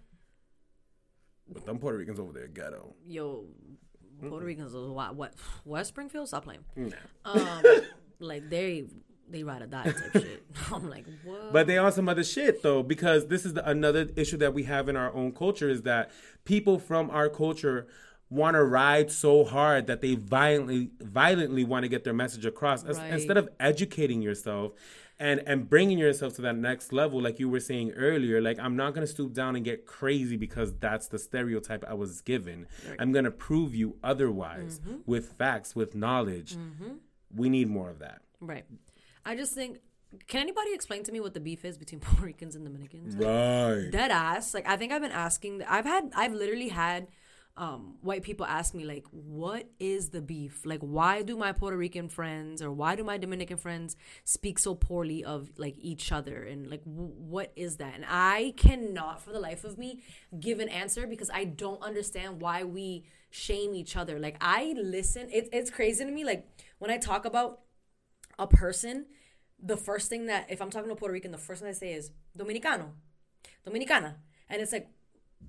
but 1.48 1.66
them 1.66 1.80
Puerto 1.80 1.98
Ricans 1.98 2.20
over 2.20 2.34
there 2.34 2.48
ghetto. 2.48 2.96
Yo, 3.06 3.46
Puerto 4.22 4.46
Ricans, 4.46 4.74
is 4.74 4.88
what, 4.88 5.16
what 5.16 5.34
West 5.66 5.90
Springfield? 5.90 6.28
Stop 6.28 6.46
playing. 6.46 6.64
Nah. 6.76 6.96
Um, 7.26 7.64
like 8.20 8.50
they 8.50 8.86
they 9.30 9.44
ride 9.44 9.62
or 9.62 9.68
die 9.68 9.84
type 9.84 10.14
shit. 10.14 10.46
I'm 10.72 10.90
like, 10.90 11.06
what? 11.24 11.52
But 11.54 11.68
they 11.68 11.78
on 11.78 11.92
some 11.92 12.08
other 12.10 12.24
shit 12.24 12.64
though, 12.64 12.84
because 12.84 13.28
this 13.28 13.46
is 13.46 13.54
the, 13.54 13.68
another 13.70 14.08
issue 14.16 14.38
that 14.38 14.54
we 14.54 14.64
have 14.64 14.90
in 14.90 14.96
our 14.96 15.14
own 15.14 15.34
culture 15.34 15.70
is 15.70 15.82
that 15.84 16.12
people 16.46 16.80
from 16.80 17.10
our 17.10 17.30
culture 17.30 17.88
want 18.30 18.56
to 18.56 18.64
ride 18.64 19.10
so 19.12 19.46
hard 19.46 19.88
that 19.88 20.02
they 20.02 20.16
violently 20.16 20.92
violently 21.02 21.64
want 21.64 21.84
to 21.84 21.88
get 21.90 22.04
their 22.04 22.14
message 22.14 22.46
across 22.46 22.84
Right. 22.84 23.14
instead 23.14 23.38
of 23.38 23.48
educating 23.60 24.22
yourself 24.22 24.74
and 25.20 25.42
and 25.48 25.70
bringing 25.70 25.98
yourself 25.98 26.36
to 26.36 26.42
that 26.44 26.56
next 26.56 26.94
level 26.94 27.20
like 27.22 27.40
you 27.40 27.50
were 27.50 27.60
saying 27.60 27.92
earlier 27.92 28.40
like 28.42 28.60
i'm 28.60 28.76
not 28.76 28.94
going 28.94 29.06
to 29.06 29.12
stoop 29.12 29.34
down 29.34 29.56
and 29.56 29.66
get 29.66 29.86
crazy 29.86 30.38
because 30.38 30.76
that's 30.78 31.08
the 31.08 31.18
stereotype 31.18 31.84
i 31.88 31.94
was 31.94 32.22
given 32.22 32.68
i'm 33.00 33.12
going 33.12 33.26
to 33.26 33.32
prove 33.32 33.74
you 33.74 33.96
otherwise 34.04 34.80
Mm-hmm. 34.80 34.98
with 35.06 35.34
facts 35.34 35.76
with 35.76 35.96
knowledge 35.96 36.56
we 37.36 37.50
need 37.50 37.68
more 37.70 37.90
of 37.90 38.00
that 38.00 38.22
right. 38.40 38.66
I 39.26 39.36
just 39.36 39.54
think. 39.54 39.80
Can 40.30 40.40
anybody 40.40 40.74
explain 40.74 41.04
to 41.04 41.12
me 41.12 41.20
what 41.20 41.34
the 41.34 41.42
beef 41.42 41.66
is 41.66 41.78
between 41.78 42.00
Puerto 42.06 42.24
Ricans 42.26 42.56
and 42.56 42.64
Dominicans? 42.66 43.14
right 43.16 43.90
dead 43.92 44.10
ass 44.12 44.54
like 44.54 44.68
i 44.68 44.78
think 44.78 44.92
i've 44.94 45.02
been 45.02 45.12
asking 45.12 45.62
i've 45.68 45.84
had 45.86 46.12
i've 46.16 46.34
literally 46.34 46.70
had 46.70 47.08
um, 47.58 47.96
white 48.02 48.24
people 48.24 48.46
ask 48.46 48.74
me 48.74 48.86
like 48.86 49.06
what 49.12 49.68
is 49.80 50.10
the 50.10 50.22
beef? 50.22 50.62
Like 50.66 50.80
why 50.82 51.24
do 51.24 51.36
my 51.36 51.52
puerto 51.52 51.76
rican 51.76 52.08
friends 52.08 52.62
or 52.62 52.72
why 52.72 52.96
do 52.96 53.04
my 53.04 53.18
dominican 53.18 53.58
friends 53.58 53.96
speak 54.24 54.60
so 54.60 54.76
poorly 54.76 55.24
of 55.24 55.52
like 55.58 55.76
each 55.80 56.12
other? 56.12 56.44
And 56.44 56.70
like 56.70 56.84
w- 56.86 57.14
what 57.18 57.52
is 57.56 57.78
that? 57.78 57.96
And 57.96 58.06
i 58.08 58.54
cannot 58.58 59.22
for 59.22 59.32
the 59.32 59.40
life 59.40 59.64
of 59.64 59.78
me 59.78 60.02
give 60.40 60.60
an 60.60 60.70
answer 60.70 61.08
because 61.08 61.30
i 61.34 61.44
don't 61.44 61.82
understand 61.82 62.42
why 62.42 62.64
we 62.64 63.06
shame 63.30 63.74
each 63.76 63.96
other. 63.96 64.20
Like 64.20 64.38
i 64.40 64.74
listen 64.78 65.30
it, 65.32 65.50
it's 65.52 65.70
crazy 65.72 66.06
to 66.06 66.12
me 66.12 66.24
like 66.24 66.48
when 66.80 66.92
i 66.92 66.98
talk 66.98 67.26
about 67.26 67.62
a 68.40 68.48
person 68.48 69.06
the 69.62 69.78
first 69.78 70.10
thing 70.10 70.28
that 70.28 70.46
if 70.50 70.62
i'm 70.62 70.70
talking 70.70 70.90
to 70.90 70.96
puerto 70.96 71.12
rican 71.12 71.32
the 71.32 71.38
first 71.38 71.62
thing 71.62 71.70
i 71.70 71.74
say 71.74 71.92
is 71.94 72.12
dominicano 72.38 72.92
Dominicana. 73.66 74.16
And 74.50 74.62
it's 74.62 74.72
like, 74.72 74.90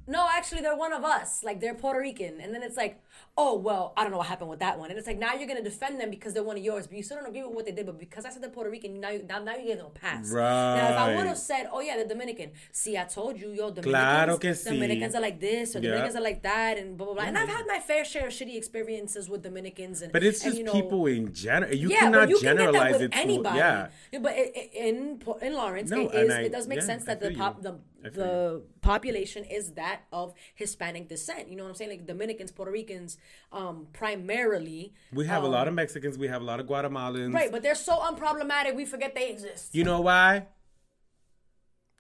no, 0.07 0.27
actually, 0.35 0.63
they're 0.63 0.77
one 0.77 0.93
of 0.95 1.05
us. 1.05 1.43
Like, 1.45 1.61
they're 1.61 1.75
Puerto 1.75 2.01
Rican. 2.01 2.41
And 2.41 2.55
then 2.55 2.63
it's 2.63 2.79
like, 2.79 3.03
oh, 3.37 3.59
well, 3.59 3.93
I 3.97 4.03
don't 4.03 4.11
know 4.11 4.17
what 4.19 4.27
happened 4.27 4.49
with 4.49 4.61
that 4.61 4.79
one. 4.79 4.89
And 4.89 4.99
it's 4.99 5.07
like, 5.07 5.19
now 5.19 5.35
you're 5.35 5.47
going 5.47 5.63
to 5.63 5.69
defend 5.69 6.01
them 6.01 6.09
because 6.09 6.33
they're 6.33 6.43
one 6.43 6.57
of 6.57 6.63
yours, 6.65 6.87
but 6.87 6.97
you 6.97 7.03
still 7.03 7.19
don't 7.19 7.27
agree 7.29 7.43
with 7.43 7.53
what 7.55 7.67
they 7.67 7.73
did. 7.73 7.85
But 7.85 7.99
because 7.99 8.25
I 8.25 8.31
said 8.31 8.43
they're 8.43 8.49
Puerto 8.51 8.71
Rican, 8.71 9.01
now, 9.01 9.11
you, 9.11 9.23
now, 9.29 9.39
now 9.43 9.55
you 9.57 9.67
give 9.67 9.77
them 9.79 9.87
a 9.87 9.91
pass. 9.91 10.31
Right. 10.31 10.77
Now, 10.77 10.91
if 10.93 10.99
I 10.99 11.15
would 11.17 11.27
have 11.27 11.37
said, 11.37 11.69
oh, 11.71 11.81
yeah, 11.81 11.97
they're 11.97 12.09
Dominican. 12.09 12.53
See, 12.73 12.97
I 12.97 13.05
told 13.05 13.39
you, 13.39 13.51
yo, 13.51 13.71
Dominicans, 13.71 13.85
Claro 13.85 14.39
que 14.39 14.51
sí. 14.53 14.65
Dominicans 14.71 15.15
are 15.15 15.21
like 15.21 15.41
this, 15.41 15.77
or 15.77 15.81
Yeah. 15.81 15.91
Dominicans 15.91 16.17
are 16.17 16.23
like 16.23 16.43
that, 16.43 16.79
and 16.79 16.97
blah, 16.97 17.07
blah, 17.07 17.15
blah. 17.17 17.25
And 17.25 17.37
I've 17.37 17.49
had 17.49 17.67
my 17.67 17.79
fair 17.79 18.05
share 18.05 18.29
of 18.29 18.33
shitty 18.33 18.57
experiences 18.57 19.29
with 19.29 19.43
Dominicans. 19.43 20.01
And, 20.01 20.11
but 20.13 20.23
it's 20.23 20.43
and, 20.43 20.53
just 20.55 20.59
you 20.59 20.65
know, 20.65 20.73
people 20.73 21.05
in 21.07 21.35
general 21.35 21.75
you 21.75 21.91
yeah, 21.91 22.01
cannot 22.01 22.29
you 22.31 22.37
can 22.37 22.57
generalize 22.57 22.93
with 22.95 23.03
it 23.03 23.13
to 23.13 23.19
anybody. 23.19 23.59
yeah 23.59 23.89
but 24.23 24.33
it, 24.37 24.53
it- 24.57 24.71
in 24.75 25.21
in 25.43 25.53
Lawrence, 25.55 25.91
No, 25.91 26.09
it. 26.09 26.31
I- 26.31 26.41
it 26.43 26.53
does 26.53 26.67
make 26.67 26.79
yeah, 26.81 26.85
sense 26.85 27.05
that 27.05 27.21
the 27.21 27.35
pop 27.35 27.63
the 27.63 27.79
the 28.03 28.63
population 28.81 29.45
is 29.45 29.73
that 29.73 30.03
of 30.13 30.35
Hispanic 30.55 31.09
descent. 31.09 31.49
You 31.49 31.57
know 31.57 31.65
what 31.65 31.71
I'm 31.71 31.75
saying? 31.75 31.91
Like 31.91 32.07
Dominicans, 32.07 32.53
Puerto 32.53 32.71
Ricans, 32.71 33.19
um, 33.53 33.89
primarily. 33.93 34.95
we 35.13 35.27
have 35.27 35.43
a 35.43 35.47
um, 35.47 35.53
lot 35.53 35.69
of 35.69 35.75
mexicans 35.75 36.17
we 36.19 36.29
have 36.29 36.43
a 36.43 36.45
lot 36.45 36.61
of 36.61 36.67
guatemalans 36.67 37.35
right, 37.35 37.51
but 37.51 37.63
they're 37.63 37.75
so 37.75 37.99
unproblematic. 37.99 38.75
We 38.75 38.85
forget 38.85 39.15
they 39.15 39.31
exist. 39.31 39.75
You 39.75 39.85
know 39.85 40.01
why? 40.01 40.47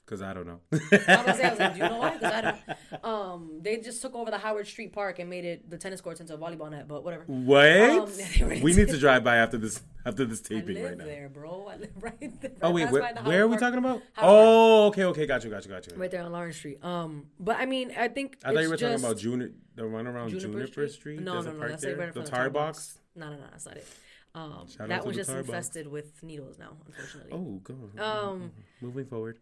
Because 0.08 0.22
I 0.22 0.32
don't 0.32 0.46
know. 0.46 0.60
I 0.72 0.76
was, 0.76 0.80
gonna 0.90 1.04
I 1.12 1.50
was 1.50 1.58
like, 1.58 1.72
do 1.74 1.78
you 1.80 1.88
know 1.90 1.98
why? 1.98 2.10
'Cause 2.18 2.32
I 2.32 2.40
don't. 2.40 2.56
Um, 3.04 3.58
they 3.60 3.76
just 3.76 4.00
took 4.00 4.14
over 4.14 4.30
the 4.30 4.38
Howard 4.38 4.66
Street 4.66 4.92
Park 4.94 5.18
and 5.18 5.28
made 5.28 5.44
it 5.44 5.68
the 5.68 5.76
tennis 5.76 6.00
courts 6.00 6.20
into 6.20 6.34
a 6.34 6.38
volleyball 6.38 6.70
net. 6.70 6.88
But 6.88 7.04
whatever. 7.04 7.24
what? 7.26 7.66
Um, 7.90 8.10
we 8.62 8.72
need 8.72 8.88
to 8.88 8.98
drive 8.98 9.22
by 9.22 9.36
after 9.44 9.58
this 9.58 9.82
after 10.06 10.24
this 10.24 10.40
taping 10.40 10.82
right 10.82 10.96
now. 10.96 11.04
there, 11.04 11.28
bro. 11.28 11.68
I 11.70 11.76
live 11.76 11.90
right 12.00 12.40
there. 12.40 12.52
Oh 12.62 12.70
wait, 12.70 12.90
where, 12.90 13.12
the 13.12 13.20
where 13.22 13.42
are 13.42 13.46
we 13.46 13.58
Park- 13.58 13.60
talking 13.60 13.78
about? 13.78 14.02
Howard 14.14 14.34
Oh, 14.34 14.86
okay, 14.86 15.04
okay, 15.04 15.26
got 15.26 15.44
you, 15.44 15.50
got 15.50 15.64
you, 15.66 15.70
got 15.70 15.86
you. 15.86 15.96
right 15.96 16.10
there 16.10 16.22
on 16.22 16.32
Lawrence 16.32 16.56
Street. 16.56 16.82
Um, 16.82 17.26
but 17.38 17.56
I 17.58 17.66
mean, 17.66 17.92
I 17.96 18.08
think 18.08 18.38
I 18.44 18.54
thought 18.54 18.62
you 18.62 18.70
were 18.70 18.76
talking 18.78 18.98
about 19.04 19.18
Juniper, 19.18 19.52
the 19.74 19.86
one 19.86 20.06
around 20.06 20.30
Juniper, 20.30 20.88
Street. 20.88 21.20
No, 21.20 21.34
There's 21.34 21.44
no, 21.44 21.50
a 21.50 21.54
no, 21.54 21.58
park 21.58 21.70
that's 21.72 21.82
there. 21.82 21.96
right 21.96 22.14
the 22.14 22.20
of 22.20 22.30
Tarbox. 22.30 22.96
No, 23.14 23.28
no, 23.28 23.36
no, 23.36 23.42
that's 23.50 23.66
not 23.66 23.76
it. 23.76 23.86
Um, 24.34 24.66
that 24.86 25.04
was 25.04 25.16
just 25.16 25.30
Tarbox. 25.30 25.38
infested 25.40 25.86
with 25.88 26.22
needles 26.22 26.58
now, 26.58 26.76
unfortunately. 26.86 27.32
Oh, 27.32 27.60
go. 27.64 28.02
Um, 28.02 28.52
Moving 28.80 29.06
forward. 29.06 29.38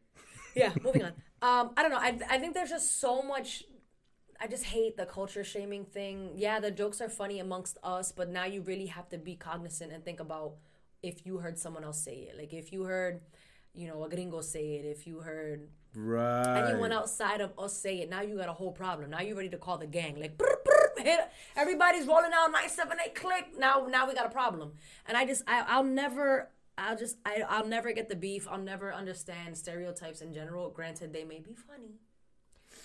Yeah, 0.56 0.72
moving 0.82 1.04
on. 1.04 1.12
Um, 1.42 1.70
I 1.76 1.82
don't 1.82 1.90
know. 1.92 1.98
I 2.08 2.18
I 2.34 2.38
think 2.38 2.54
there's 2.54 2.70
just 2.70 2.98
so 3.00 3.22
much. 3.22 3.64
I 4.40 4.46
just 4.48 4.64
hate 4.64 4.96
the 4.96 5.06
culture 5.06 5.44
shaming 5.44 5.84
thing. 5.84 6.32
Yeah, 6.34 6.60
the 6.60 6.70
jokes 6.70 7.00
are 7.00 7.08
funny 7.08 7.38
amongst 7.40 7.78
us, 7.82 8.12
but 8.12 8.28
now 8.28 8.44
you 8.44 8.60
really 8.62 8.86
have 8.86 9.08
to 9.10 9.18
be 9.18 9.34
cognizant 9.36 9.92
and 9.92 10.04
think 10.04 10.20
about 10.20 10.54
if 11.02 11.24
you 11.26 11.38
heard 11.38 11.58
someone 11.58 11.84
else 11.84 12.00
say 12.08 12.28
it. 12.28 12.36
Like 12.38 12.52
if 12.52 12.72
you 12.72 12.82
heard, 12.84 13.20
you 13.74 13.86
know, 13.88 14.02
a 14.04 14.08
gringo 14.08 14.40
say 14.40 14.76
it. 14.76 14.84
If 14.84 15.06
you 15.06 15.20
heard 15.20 15.68
Right. 15.94 16.58
anyone 16.68 16.92
outside 16.92 17.40
of 17.40 17.52
us 17.58 17.72
say 17.72 18.00
it, 18.02 18.10
now 18.10 18.20
you 18.20 18.36
got 18.36 18.50
a 18.50 18.52
whole 18.52 18.72
problem. 18.72 19.08
Now 19.10 19.20
you're 19.20 19.36
ready 19.36 19.48
to 19.50 19.56
call 19.56 19.78
the 19.78 19.86
gang. 19.86 20.20
Like, 20.20 20.36
brr, 20.36 20.58
brr, 20.66 21.02
hit, 21.02 21.20
everybody's 21.56 22.06
rolling 22.06 22.32
out 22.34 22.52
nine 22.52 22.68
seven 22.68 22.98
eight 23.04 23.14
click. 23.14 23.46
Now, 23.58 23.86
now 23.88 24.06
we 24.06 24.12
got 24.14 24.26
a 24.26 24.30
problem. 24.30 24.72
And 25.06 25.16
I 25.16 25.24
just, 25.24 25.42
I, 25.46 25.64
I'll 25.66 25.84
never, 26.02 26.50
I'll 26.78 26.96
just, 26.96 27.16
I, 27.24 27.42
I'll 27.48 27.66
never 27.66 27.92
get 27.92 28.08
the 28.08 28.16
beef. 28.16 28.46
I'll 28.50 28.58
never 28.58 28.92
understand 28.92 29.56
stereotypes 29.56 30.20
in 30.20 30.32
general. 30.34 30.70
Granted, 30.70 31.12
they 31.12 31.24
may 31.24 31.40
be 31.40 31.54
funny. 31.54 32.00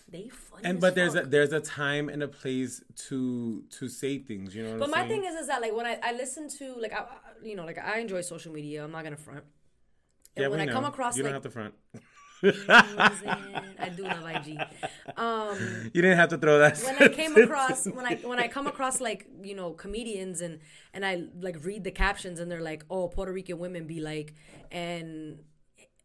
They 0.08 0.30
funny. 0.30 0.64
And 0.66 0.80
but 0.80 0.96
there's 0.96 1.16
a 1.16 1.24
there's 1.24 1.52
a 1.54 1.60
time 1.60 2.08
and 2.10 2.24
a 2.24 2.28
place 2.28 2.84
to 3.08 3.64
to 3.80 3.88
say 3.90 4.20
things. 4.20 4.56
You 4.56 4.64
know 4.64 4.70
what 4.72 4.80
But 4.80 4.86
I'm 4.86 4.92
my 4.92 4.98
saying? 5.08 5.22
thing 5.22 5.26
is, 5.32 5.36
is 5.36 5.48
that 5.48 5.62
like 5.62 5.76
when 5.76 5.86
I, 5.86 6.00
I 6.02 6.14
listen 6.14 6.48
to 6.60 6.76
like 6.80 6.94
I, 6.94 7.06
you 7.44 7.56
know 7.56 7.66
like 7.66 7.78
I 7.78 8.00
enjoy 8.00 8.22
social 8.22 8.52
media. 8.54 8.84
I'm 8.84 8.92
not 8.92 9.04
gonna 9.04 9.18
front. 9.18 9.44
And 10.36 10.44
yeah, 10.44 10.48
when 10.48 10.62
I 10.62 10.66
know. 10.66 10.74
come 10.74 10.86
across 10.86 11.18
you 11.18 11.24
like 11.24 11.32
don't 11.34 11.44
have 11.44 11.44
to 11.44 11.50
front. 11.50 11.74
I 12.44 13.92
do 13.96 14.04
love 14.04 14.26
IG. 14.26 14.60
Um, 15.18 15.90
You 15.94 16.02
didn't 16.02 16.18
have 16.18 16.30
to 16.30 16.38
throw 16.38 16.60
that. 16.60 16.78
when 16.80 16.96
I 17.04 17.08
came 17.14 17.36
across 17.36 17.86
when 17.86 18.06
I 18.06 18.16
when 18.16 18.40
I 18.40 18.48
come 18.48 18.68
across 18.68 19.00
like 19.02 19.28
you 19.42 19.56
know 19.56 19.72
comedians 19.72 20.42
and 20.42 20.60
and 20.94 21.06
I 21.06 21.24
like 21.40 21.64
read 21.64 21.84
the 21.84 21.92
captions 21.92 22.40
and 22.40 22.50
they're 22.50 22.62
like 22.62 22.86
oh 22.90 23.08
Puerto 23.08 23.32
Rican 23.32 23.60
women 23.60 23.86
be 23.88 24.00
like 24.00 24.34
and 24.72 25.40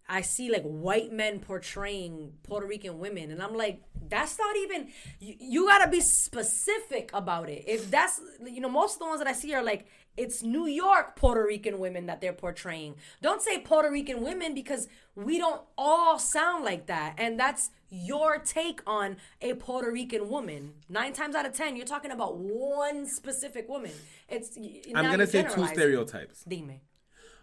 I 0.09 0.20
see 0.20 0.51
like 0.51 0.62
white 0.62 1.11
men 1.12 1.41
portraying 1.41 2.32
Puerto 2.45 2.66
Rican 2.66 2.99
women 2.99 3.30
and 3.30 3.43
I'm 3.43 3.55
like 3.55 3.82
that's 4.09 4.39
not 4.39 4.57
even 4.57 4.89
you, 5.20 5.34
you 5.39 5.66
got 5.66 5.84
to 5.84 5.91
be 5.91 6.01
specific 6.01 7.11
about 7.12 7.49
it 7.49 7.64
if 7.66 7.91
that's 7.91 8.20
you 8.45 8.61
know 8.61 8.68
most 8.68 8.95
of 8.95 8.99
the 9.01 9.07
ones 9.07 9.18
that 9.20 9.26
I 9.28 9.32
see 9.32 9.55
are 9.55 9.64
like 9.64 9.87
it's 10.16 10.42
New 10.42 10.66
York 10.66 11.16
Puerto 11.16 11.44
Rican 11.44 11.78
women 11.78 12.06
that 12.06 12.20
they're 12.20 12.32
portraying 12.32 12.94
don't 13.22 13.42
say 13.42 13.58
Puerto 13.58 13.90
Rican 13.90 14.22
women 14.22 14.54
because 14.54 14.88
we 15.14 15.38
don't 15.38 15.62
all 15.76 16.18
sound 16.18 16.64
like 16.64 16.86
that 16.86 17.14
and 17.18 17.38
that's 17.38 17.70
your 17.90 18.38
take 18.38 18.80
on 18.86 19.16
a 19.40 19.54
Puerto 19.54 19.90
Rican 19.90 20.28
woman. 20.28 20.74
Nine 20.88 21.12
times 21.12 21.34
out 21.34 21.46
of 21.46 21.52
ten, 21.52 21.76
you're 21.76 21.86
talking 21.86 22.10
about 22.10 22.36
one 22.36 23.06
specific 23.06 23.68
woman. 23.68 23.92
It's 24.28 24.58
I'm 24.94 25.10
gonna 25.10 25.26
say 25.26 25.44
two 25.44 25.66
stereotypes. 25.68 26.42
Dime. 26.44 26.80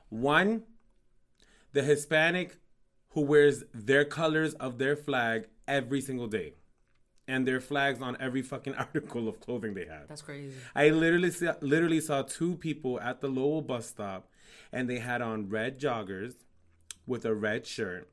One, 0.09 0.63
the 1.71 1.81
Hispanic 1.81 2.59
who 3.09 3.21
wears 3.21 3.63
their 3.73 4.05
colors 4.05 4.53
of 4.55 4.77
their 4.79 4.95
flag 4.95 5.47
every 5.67 6.01
single 6.01 6.27
day. 6.27 6.53
And 7.27 7.47
their 7.47 7.61
flags 7.61 8.01
on 8.01 8.17
every 8.19 8.41
fucking 8.41 8.75
article 8.77 9.29
of 9.29 9.39
clothing 9.39 9.73
they 9.73 9.85
had. 9.85 10.09
That's 10.09 10.21
crazy. 10.21 10.55
I 10.75 10.89
literally 10.89 11.31
saw, 11.31 11.53
literally 11.61 12.01
saw 12.01 12.21
two 12.21 12.55
people 12.55 12.99
at 12.99 13.21
the 13.21 13.29
Lowell 13.29 13.61
bus 13.61 13.87
stop 13.87 14.29
and 14.73 14.89
they 14.89 14.99
had 14.99 15.21
on 15.21 15.49
red 15.49 15.79
joggers 15.79 16.33
with 17.05 17.25
a 17.25 17.33
red 17.33 17.65
shirt 17.65 18.09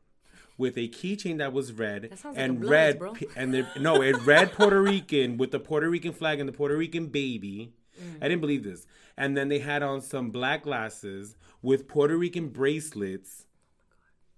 with 0.61 0.77
a 0.77 0.89
keychain 0.89 1.39
that 1.39 1.53
was 1.55 1.73
red 1.73 2.03
That 2.03 2.25
like 2.25 2.35
and 2.37 2.61
Bloods, 2.61 3.01
red 3.01 3.27
and 3.35 3.67
no, 3.81 4.03
a 4.03 4.13
red 4.13 4.53
Puerto 4.53 4.81
Rican 4.81 5.39
with 5.39 5.53
the 5.53 5.59
Puerto 5.59 5.89
Rican 5.89 6.13
flag 6.13 6.39
and 6.39 6.47
the 6.47 6.53
Puerto 6.53 6.77
Rican 6.77 7.07
baby. 7.07 7.73
Mm. 7.99 8.17
I 8.21 8.29
didn't 8.29 8.43
believe 8.43 8.63
this. 8.63 8.87
And 9.17 9.37
then 9.37 9.49
they 9.49 9.59
had 9.59 9.83
on 9.83 10.03
some 10.03 10.31
black 10.31 10.65
glasses 10.65 11.37
with 11.63 11.89
Puerto 11.89 12.17
Rican 12.17 12.49
bracelets. 12.49 13.47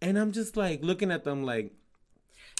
And 0.00 0.16
I'm 0.16 0.30
just 0.32 0.56
like 0.56 0.82
looking 0.82 1.10
at 1.10 1.24
them 1.24 1.44
like, 1.44 1.72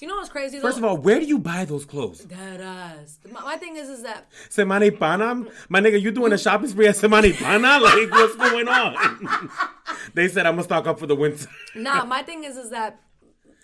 You 0.03 0.09
know 0.09 0.17
what's 0.17 0.31
crazy? 0.31 0.59
first 0.59 0.79
of 0.79 0.85
all, 0.85 0.97
where 0.97 1.21
do 1.21 1.27
you 1.27 1.39
buy 1.39 1.65
those 1.65 1.85
clothes? 1.85 2.25
that 2.25 2.61
ass. 2.61 3.21
My, 3.31 3.41
my 3.43 3.57
thing 3.57 3.77
is, 3.77 3.89
is 3.89 4.03
that 4.03 4.29
Semana 4.51 4.81
y 4.81 4.91
Pana? 4.91 5.47
My 5.69 5.81
nigga, 5.81 6.01
you 6.01 6.11
doing 6.11 6.33
a 6.33 6.39
shopping 6.39 6.67
spree 6.67 6.89
at 6.89 6.97
Semana 6.97 7.33
Pana? 7.33 7.79
Like, 7.81 8.11
what's 8.11 8.35
going 8.35 8.67
on? 8.67 9.49
they 10.15 10.27
said 10.27 10.45
I'm 10.45 10.55
gonna 10.55 10.65
stock 10.65 10.89
up 10.89 10.99
for 10.99 11.07
the 11.07 11.15
winter. 11.15 11.47
nah. 11.77 12.05
My 12.15 12.25
thing 12.25 12.43
is, 12.43 12.57
is 12.57 12.71
that 12.71 13.01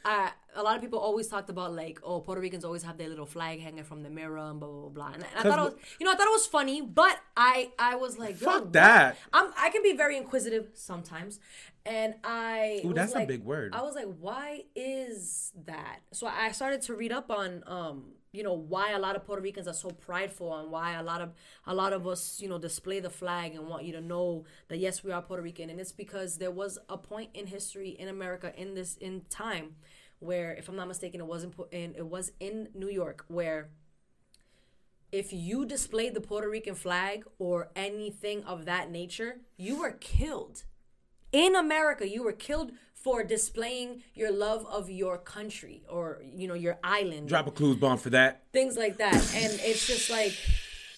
I, 0.04 0.30
a 0.54 0.62
lot 0.62 0.76
of 0.76 0.82
people 0.82 0.98
always 0.98 1.28
talked 1.28 1.50
about 1.50 1.74
like, 1.74 2.00
oh, 2.02 2.20
Puerto 2.20 2.40
Ricans 2.40 2.64
always 2.64 2.82
have 2.82 2.98
their 2.98 3.08
little 3.08 3.26
flag 3.26 3.60
hanging 3.60 3.84
from 3.84 4.02
the 4.02 4.10
mirror 4.10 4.38
and 4.38 4.58
blah 4.58 4.68
blah 4.68 4.80
blah. 4.80 4.88
blah. 4.90 5.12
And, 5.14 5.24
I 5.36 5.42
thought 5.42 5.58
it 5.58 5.62
was, 5.62 5.74
you 6.00 6.06
know, 6.06 6.12
I 6.12 6.16
thought 6.16 6.26
it 6.26 6.32
was 6.32 6.46
funny, 6.46 6.82
but 6.82 7.18
I, 7.36 7.70
I 7.78 7.96
was 7.96 8.18
like, 8.18 8.36
Fuck 8.36 8.72
that. 8.72 9.16
I'm, 9.32 9.50
I 9.56 9.70
can 9.70 9.82
be 9.82 9.92
very 9.92 10.16
inquisitive 10.16 10.68
sometimes, 10.74 11.40
and 11.84 12.14
I. 12.24 12.82
Ooh, 12.84 12.92
that's 12.92 13.14
a 13.14 13.24
big 13.26 13.44
word. 13.44 13.74
I 13.74 13.82
was 13.82 13.94
like, 13.94 14.08
why 14.18 14.62
is 14.74 15.52
that? 15.66 16.00
So 16.12 16.26
I 16.26 16.52
started 16.52 16.82
to 16.82 16.94
read 16.94 17.12
up 17.12 17.30
on 17.30 17.62
um 17.66 18.12
you 18.32 18.42
know 18.42 18.52
why 18.52 18.92
a 18.92 18.98
lot 18.98 19.16
of 19.16 19.24
Puerto 19.24 19.42
Ricans 19.42 19.66
are 19.66 19.74
so 19.74 19.90
prideful 19.90 20.54
and 20.58 20.70
why 20.70 20.94
a 20.94 21.02
lot 21.02 21.20
of 21.20 21.32
a 21.66 21.74
lot 21.74 21.92
of 21.92 22.06
us 22.06 22.40
you 22.40 22.48
know 22.48 22.58
display 22.58 23.00
the 23.00 23.10
flag 23.10 23.54
and 23.54 23.66
want 23.66 23.84
you 23.84 23.92
to 23.92 24.00
know 24.00 24.44
that 24.68 24.78
yes 24.78 25.02
we 25.02 25.12
are 25.12 25.22
Puerto 25.22 25.42
Rican 25.42 25.70
and 25.70 25.80
it's 25.80 25.92
because 25.92 26.36
there 26.36 26.50
was 26.50 26.78
a 26.88 26.98
point 26.98 27.30
in 27.34 27.46
history 27.46 27.90
in 27.90 28.08
America 28.08 28.52
in 28.56 28.74
this 28.74 28.96
in 28.96 29.22
time 29.30 29.76
where 30.20 30.52
if 30.54 30.68
I'm 30.68 30.76
not 30.76 30.88
mistaken 30.88 31.20
it 31.20 31.26
wasn't 31.26 31.56
put 31.56 31.72
in 31.72 31.94
it 31.96 32.06
was 32.06 32.32
in 32.40 32.68
New 32.74 32.88
York 32.90 33.24
where 33.28 33.68
if 35.10 35.32
you 35.32 35.64
displayed 35.64 36.14
the 36.14 36.20
Puerto 36.20 36.48
Rican 36.50 36.74
flag 36.74 37.24
or 37.38 37.70
anything 37.74 38.44
of 38.44 38.64
that 38.66 38.90
nature 38.90 39.40
you 39.56 39.78
were 39.80 39.92
killed 39.92 40.64
in 41.30 41.54
America, 41.54 42.08
you 42.08 42.22
were 42.22 42.32
killed 42.32 42.72
for 42.94 43.22
displaying 43.22 44.02
your 44.14 44.32
love 44.32 44.64
of 44.66 44.88
your 44.90 45.18
country 45.18 45.82
or 45.88 46.22
you 46.34 46.48
know 46.48 46.54
your 46.54 46.78
island, 46.82 47.28
Drop 47.28 47.46
a 47.46 47.50
clues 47.50 47.76
bomb 47.76 47.98
for 47.98 48.10
that. 48.10 48.44
things 48.52 48.76
like 48.76 48.96
that. 48.96 49.14
And 49.34 49.52
it's 49.62 49.86
just 49.86 50.08
like, 50.10 50.32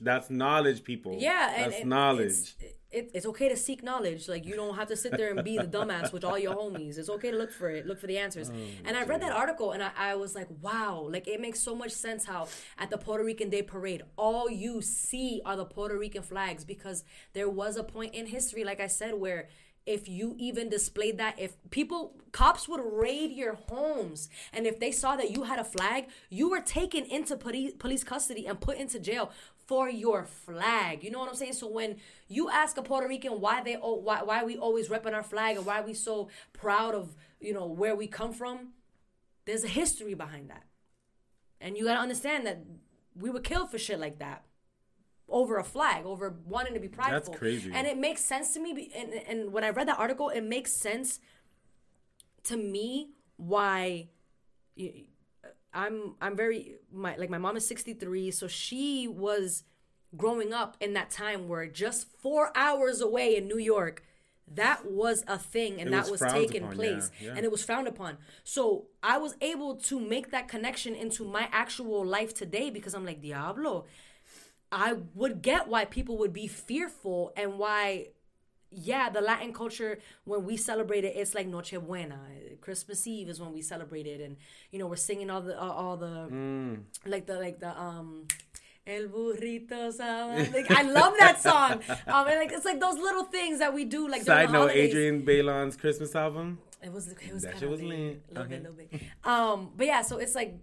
That's 0.01 0.31
knowledge, 0.31 0.85
people. 0.85 1.17
yeah, 1.19 1.53
and 1.57 1.73
that's 1.73 1.81
and 1.83 1.91
knowledge. 1.91 2.27
It's, 2.31 2.55
it, 2.91 3.11
it's 3.15 3.27
okay 3.27 3.49
to 3.49 3.57
seek 3.57 3.83
knowledge. 3.83 4.29
Like 4.29 4.45
you 4.45 4.55
don't 4.57 4.75
have 4.75 4.89
to 4.89 4.97
sit 4.97 5.17
there 5.17 5.31
and 5.31 5.45
be 5.45 5.57
the 5.57 5.65
dumbass 5.65 6.13
with 6.13 6.25
all 6.25 6.39
your 6.39 6.55
homies. 6.55 6.99
It's 6.99 7.09
okay 7.09 7.31
to 7.31 7.37
look 7.37 7.53
for 7.53 7.71
it, 7.71 7.87
look 7.87 8.01
for 8.01 8.07
the 8.07 8.19
answers. 8.19 8.51
Oh, 8.51 8.57
and 8.85 8.97
I 8.97 9.05
read 9.05 9.23
that 9.23 9.33
article 9.33 9.73
and 9.73 9.83
I, 9.83 9.91
I 9.97 10.15
was 10.17 10.35
like, 10.35 10.49
wow, 10.61 11.07
like 11.09 11.29
it 11.29 11.41
makes 11.41 11.61
so 11.61 11.75
much 11.75 11.93
sense 11.93 12.25
how 12.25 12.49
at 12.79 12.91
the 12.91 12.99
Puerto 12.99 13.25
Rican 13.25 13.49
Day 13.49 13.63
Parade, 13.63 14.03
all 14.17 14.51
you 14.51 14.83
see 14.83 15.41
are 15.45 15.57
the 15.57 15.65
Puerto 15.65 15.97
Rican 15.97 16.23
flags 16.23 16.65
because 16.65 17.05
there 17.33 17.49
was 17.49 17.77
a 17.77 17.85
point 17.85 18.15
in 18.15 18.27
history, 18.27 18.65
like 18.65 18.81
I 18.81 18.89
said, 18.89 19.15
where 19.15 19.49
if 19.87 20.09
you 20.09 20.35
even 20.39 20.69
displayed 20.69 21.19
that 21.19 21.39
if 21.39 21.57
people 21.71 22.15
cops 22.33 22.69
would 22.69 22.81
raid 22.85 23.33
your 23.33 23.55
homes 23.55 24.29
and 24.53 24.67
if 24.67 24.79
they 24.79 24.93
saw 24.93 25.17
that 25.17 25.31
you 25.31 25.45
had 25.45 25.59
a 25.59 25.65
flag 25.65 26.05
you 26.29 26.51
were 26.51 26.61
taken 26.61 27.05
into 27.07 27.35
police 27.37 27.73
police 27.79 28.05
custody 28.05 28.47
and 28.47 28.61
put 28.61 28.77
into 28.77 29.01
jail 29.01 29.31
for 29.71 29.89
your 29.89 30.25
flag 30.25 31.05
you 31.05 31.13
know 31.13 31.21
what 31.21 31.29
i'm 31.29 31.37
saying 31.37 31.53
so 31.53 31.69
when 31.69 31.95
you 32.27 32.51
ask 32.51 32.77
a 32.77 32.83
puerto 32.83 33.07
rican 33.07 33.41
why 33.41 33.63
they 33.63 33.77
oh, 33.81 33.95
why, 33.95 34.21
why 34.21 34.43
we 34.43 34.57
always 34.57 34.89
repping 34.89 35.15
our 35.15 35.23
flag 35.23 35.57
and 35.57 35.65
why 35.65 35.81
we 35.81 35.95
so 35.95 36.29
proud 36.53 36.93
of 36.93 37.15
you 37.39 37.55
know 37.55 37.67
where 37.67 37.95
we 37.95 38.09
come 38.09 38.33
from 38.33 38.71
there's 39.45 39.63
a 39.63 39.69
history 39.69 40.13
behind 40.13 40.51
that 40.51 40.65
and 41.61 41.77
you 41.77 41.85
got 41.85 41.95
to 41.95 42.01
understand 42.01 42.45
that 42.45 42.65
we 43.15 43.31
were 43.31 43.39
killed 43.39 43.71
for 43.71 43.79
shit 43.79 44.01
like 44.01 44.19
that 44.19 44.45
over 45.29 45.59
a 45.59 45.63
flag, 45.63 46.05
over 46.05 46.35
wanting 46.45 46.75
to 46.75 46.81
be 46.81 46.89
prideful. 46.89 47.21
That's 47.21 47.39
crazy. 47.39 47.71
And 47.73 47.87
it 47.87 47.97
makes 47.97 48.25
sense 48.25 48.53
to 48.55 48.61
me. 48.61 48.91
And, 48.97 49.13
and 49.29 49.53
when 49.53 49.63
I 49.63 49.71
read 49.71 49.87
that 49.87 50.01
article, 50.01 50.29
it 50.29 50.41
makes 50.41 50.73
sense 50.73 51.21
to 52.45 52.57
me 52.57 53.11
why 53.37 54.09
I'm 55.73 56.15
I'm 56.21 56.37
very 56.37 56.77
my 56.93 57.17
like 57.17 57.31
my 57.31 57.39
mom 57.39 57.57
is 57.57 57.67
63, 57.67 58.31
so 58.31 58.47
she 58.49 59.07
was 59.09 59.65
growing 60.17 60.53
up 60.53 60.77
in 60.81 60.93
that 60.95 61.11
time 61.11 61.49
where 61.49 61.67
just 61.67 62.09
four 62.19 62.51
hours 62.57 63.01
away 63.01 63.37
in 63.37 63.47
New 63.47 63.59
York, 63.59 64.03
that 64.53 64.91
was 64.91 65.23
a 65.29 65.39
thing 65.39 65.81
and 65.81 65.89
It 65.89 65.93
that 65.93 66.11
was 66.11 66.21
was 66.21 66.33
taking 66.33 66.65
upon, 66.65 66.75
place 66.75 67.11
yeah, 67.21 67.29
yeah. 67.29 67.35
and 67.37 67.45
it 67.45 67.53
was 67.53 67.63
frowned 67.63 67.87
upon. 67.87 68.19
So 68.43 68.87
I 69.03 69.19
was 69.19 69.37
able 69.41 69.77
to 69.77 70.01
make 70.01 70.33
that 70.33 70.49
connection 70.49 70.95
into 70.97 71.25
my 71.25 71.49
actual 71.53 72.05
life 72.05 72.35
today 72.35 72.71
because 72.71 72.95
I'm 72.95 73.05
like 73.05 73.23
Diablo. 73.23 73.85
I 74.73 74.95
would 75.15 75.43
get 75.43 75.69
why 75.69 75.85
people 75.85 76.17
would 76.19 76.33
be 76.33 76.47
fearful 76.47 77.33
and 77.37 77.59
why 77.59 78.09
yeah, 78.71 79.11
the 79.11 79.21
Latin 79.21 79.53
culture 79.53 79.99
when 80.25 80.45
we 80.45 80.57
celebrate 80.57 81.05
it, 81.05 81.15
it's 81.17 81.35
like 81.35 81.47
Noche 81.47 81.75
Buena. 81.85 82.21
Christmas 82.61 83.07
Eve 83.07 83.29
is 83.29 83.41
when 83.41 83.53
we 83.53 83.63
celebrate 83.63 84.07
it, 84.07 84.21
and 84.21 84.37
you 84.71 84.79
know 84.79 84.87
we're 84.87 84.97
singing 84.97 85.31
all 85.31 85.41
the 85.43 85.61
uh, 85.61 85.65
all 85.83 85.97
the 85.97 86.29
Mm. 86.31 86.83
like 87.07 87.27
the 87.27 87.39
like 87.39 87.59
the 87.61 87.79
um. 87.79 88.27
El 88.87 89.09
burrito 89.09 89.93
sabe- 89.93 90.53
like, 90.55 90.71
I 90.71 90.83
love 90.83 91.13
that 91.19 91.41
song. 91.41 91.73
Um, 92.07 92.27
and 92.27 92.39
like 92.41 92.51
it's 92.51 92.65
like 92.65 92.81
those 92.81 92.97
little 92.97 93.25
things 93.25 93.59
that 93.59 93.73
we 93.75 93.85
do. 93.85 94.09
Like 94.09 94.23
Side 94.23 94.49
the 94.49 94.53
note: 94.53 94.59
holidays. 94.71 94.89
Adrian 94.91 95.23
Balon's 95.25 95.77
Christmas 95.77 96.15
album. 96.17 96.59
It 96.83 96.91
was 96.91 97.07
it 97.09 97.33
was 97.33 97.43
That 97.43 97.51
kind 97.53 97.61
shit 97.61 97.71
was 97.71 97.83
lit, 97.83 97.99
lit. 97.99 98.23
little 98.31 98.45
Okay. 98.45 98.55
bit, 98.55 98.63
little 98.63 98.77
bit. 98.91 99.03
Um, 99.23 99.71
but 99.77 99.87
yeah, 99.87 100.01
so 100.03 100.17
it's 100.17 100.35
like 100.35 100.55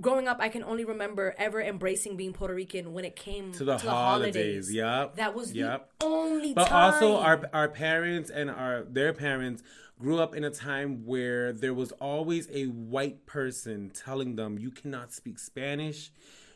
growing 0.00 0.26
up, 0.28 0.38
I 0.40 0.48
can 0.48 0.62
only 0.64 0.84
remember 0.84 1.34
ever 1.38 1.60
embracing 1.60 2.16
being 2.16 2.32
Puerto 2.32 2.54
Rican 2.54 2.92
when 2.92 3.04
it 3.04 3.16
came 3.16 3.52
To 3.52 3.64
the 3.64 3.78
holidays, 3.78 4.72
yup, 4.72 5.16
That 5.16 5.34
was 5.34 5.52
yup. 5.54 5.90
the 6.00 6.06
only 6.06 6.54
But 6.54 6.68
time. 6.68 6.94
also, 6.94 7.16
our 7.16 7.48
our 7.52 7.68
parents 7.68 8.30
and 8.30 8.50
our 8.50 8.82
their 8.84 9.12
parents 9.12 9.62
grew 9.98 10.18
up 10.18 10.34
in 10.34 10.44
a 10.44 10.50
time 10.50 11.04
where 11.04 11.52
there 11.52 11.74
was 11.74 11.92
always 11.92 12.48
a 12.52 12.64
white 12.66 13.26
person 13.26 13.90
telling 13.90 14.36
them 14.36 14.58
you 14.58 14.70
cannot 14.70 15.12
speak 15.12 15.38
Spanish. 15.38 16.10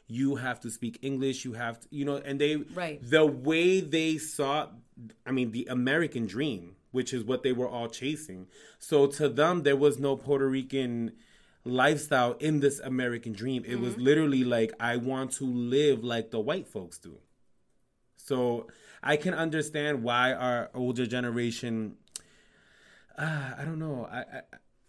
You 0.06 0.36
have 0.36 0.60
to 0.60 0.70
speak 0.70 0.98
English. 1.02 1.44
You 1.44 1.52
have 1.54 1.80
to, 1.80 1.88
you 1.90 2.04
know, 2.04 2.16
and 2.16 2.40
they 2.40 2.56
Right. 2.56 2.98
the 3.02 3.24
way 3.26 3.80
they 3.80 4.18
saw, 4.18 4.68
I 5.26 5.30
mean, 5.32 5.50
the 5.52 5.66
American 5.70 6.26
dream, 6.26 6.76
which 6.90 7.12
is 7.12 7.22
what 7.24 7.42
they 7.42 7.52
were 7.52 7.68
all 7.68 7.88
chasing. 7.88 8.46
So 8.78 9.06
to 9.08 9.28
them, 9.28 9.62
there 9.62 9.76
was 9.76 9.98
no 9.98 10.16
Puerto 10.16 10.48
Rican 10.48 11.12
lifestyle 11.64 12.32
in 12.40 12.60
this 12.60 12.78
American 12.80 13.32
dream. 13.32 13.64
It 13.66 13.80
was 13.80 13.96
literally 13.96 14.44
like, 14.44 14.72
I 14.78 14.96
want 14.96 15.32
to 15.32 15.44
live 15.44 16.04
like 16.04 16.30
the 16.30 16.40
white 16.40 16.68
folks 16.68 16.98
do. 16.98 17.18
So 18.16 18.68
I 19.02 19.16
can 19.16 19.34
understand 19.34 20.02
why 20.02 20.32
our 20.32 20.70
older 20.74 21.06
generation. 21.06 21.96
Uh, 23.16 23.52
I 23.58 23.64
don't 23.64 23.78
know. 23.78 24.08
I, 24.10 24.18
I 24.18 24.40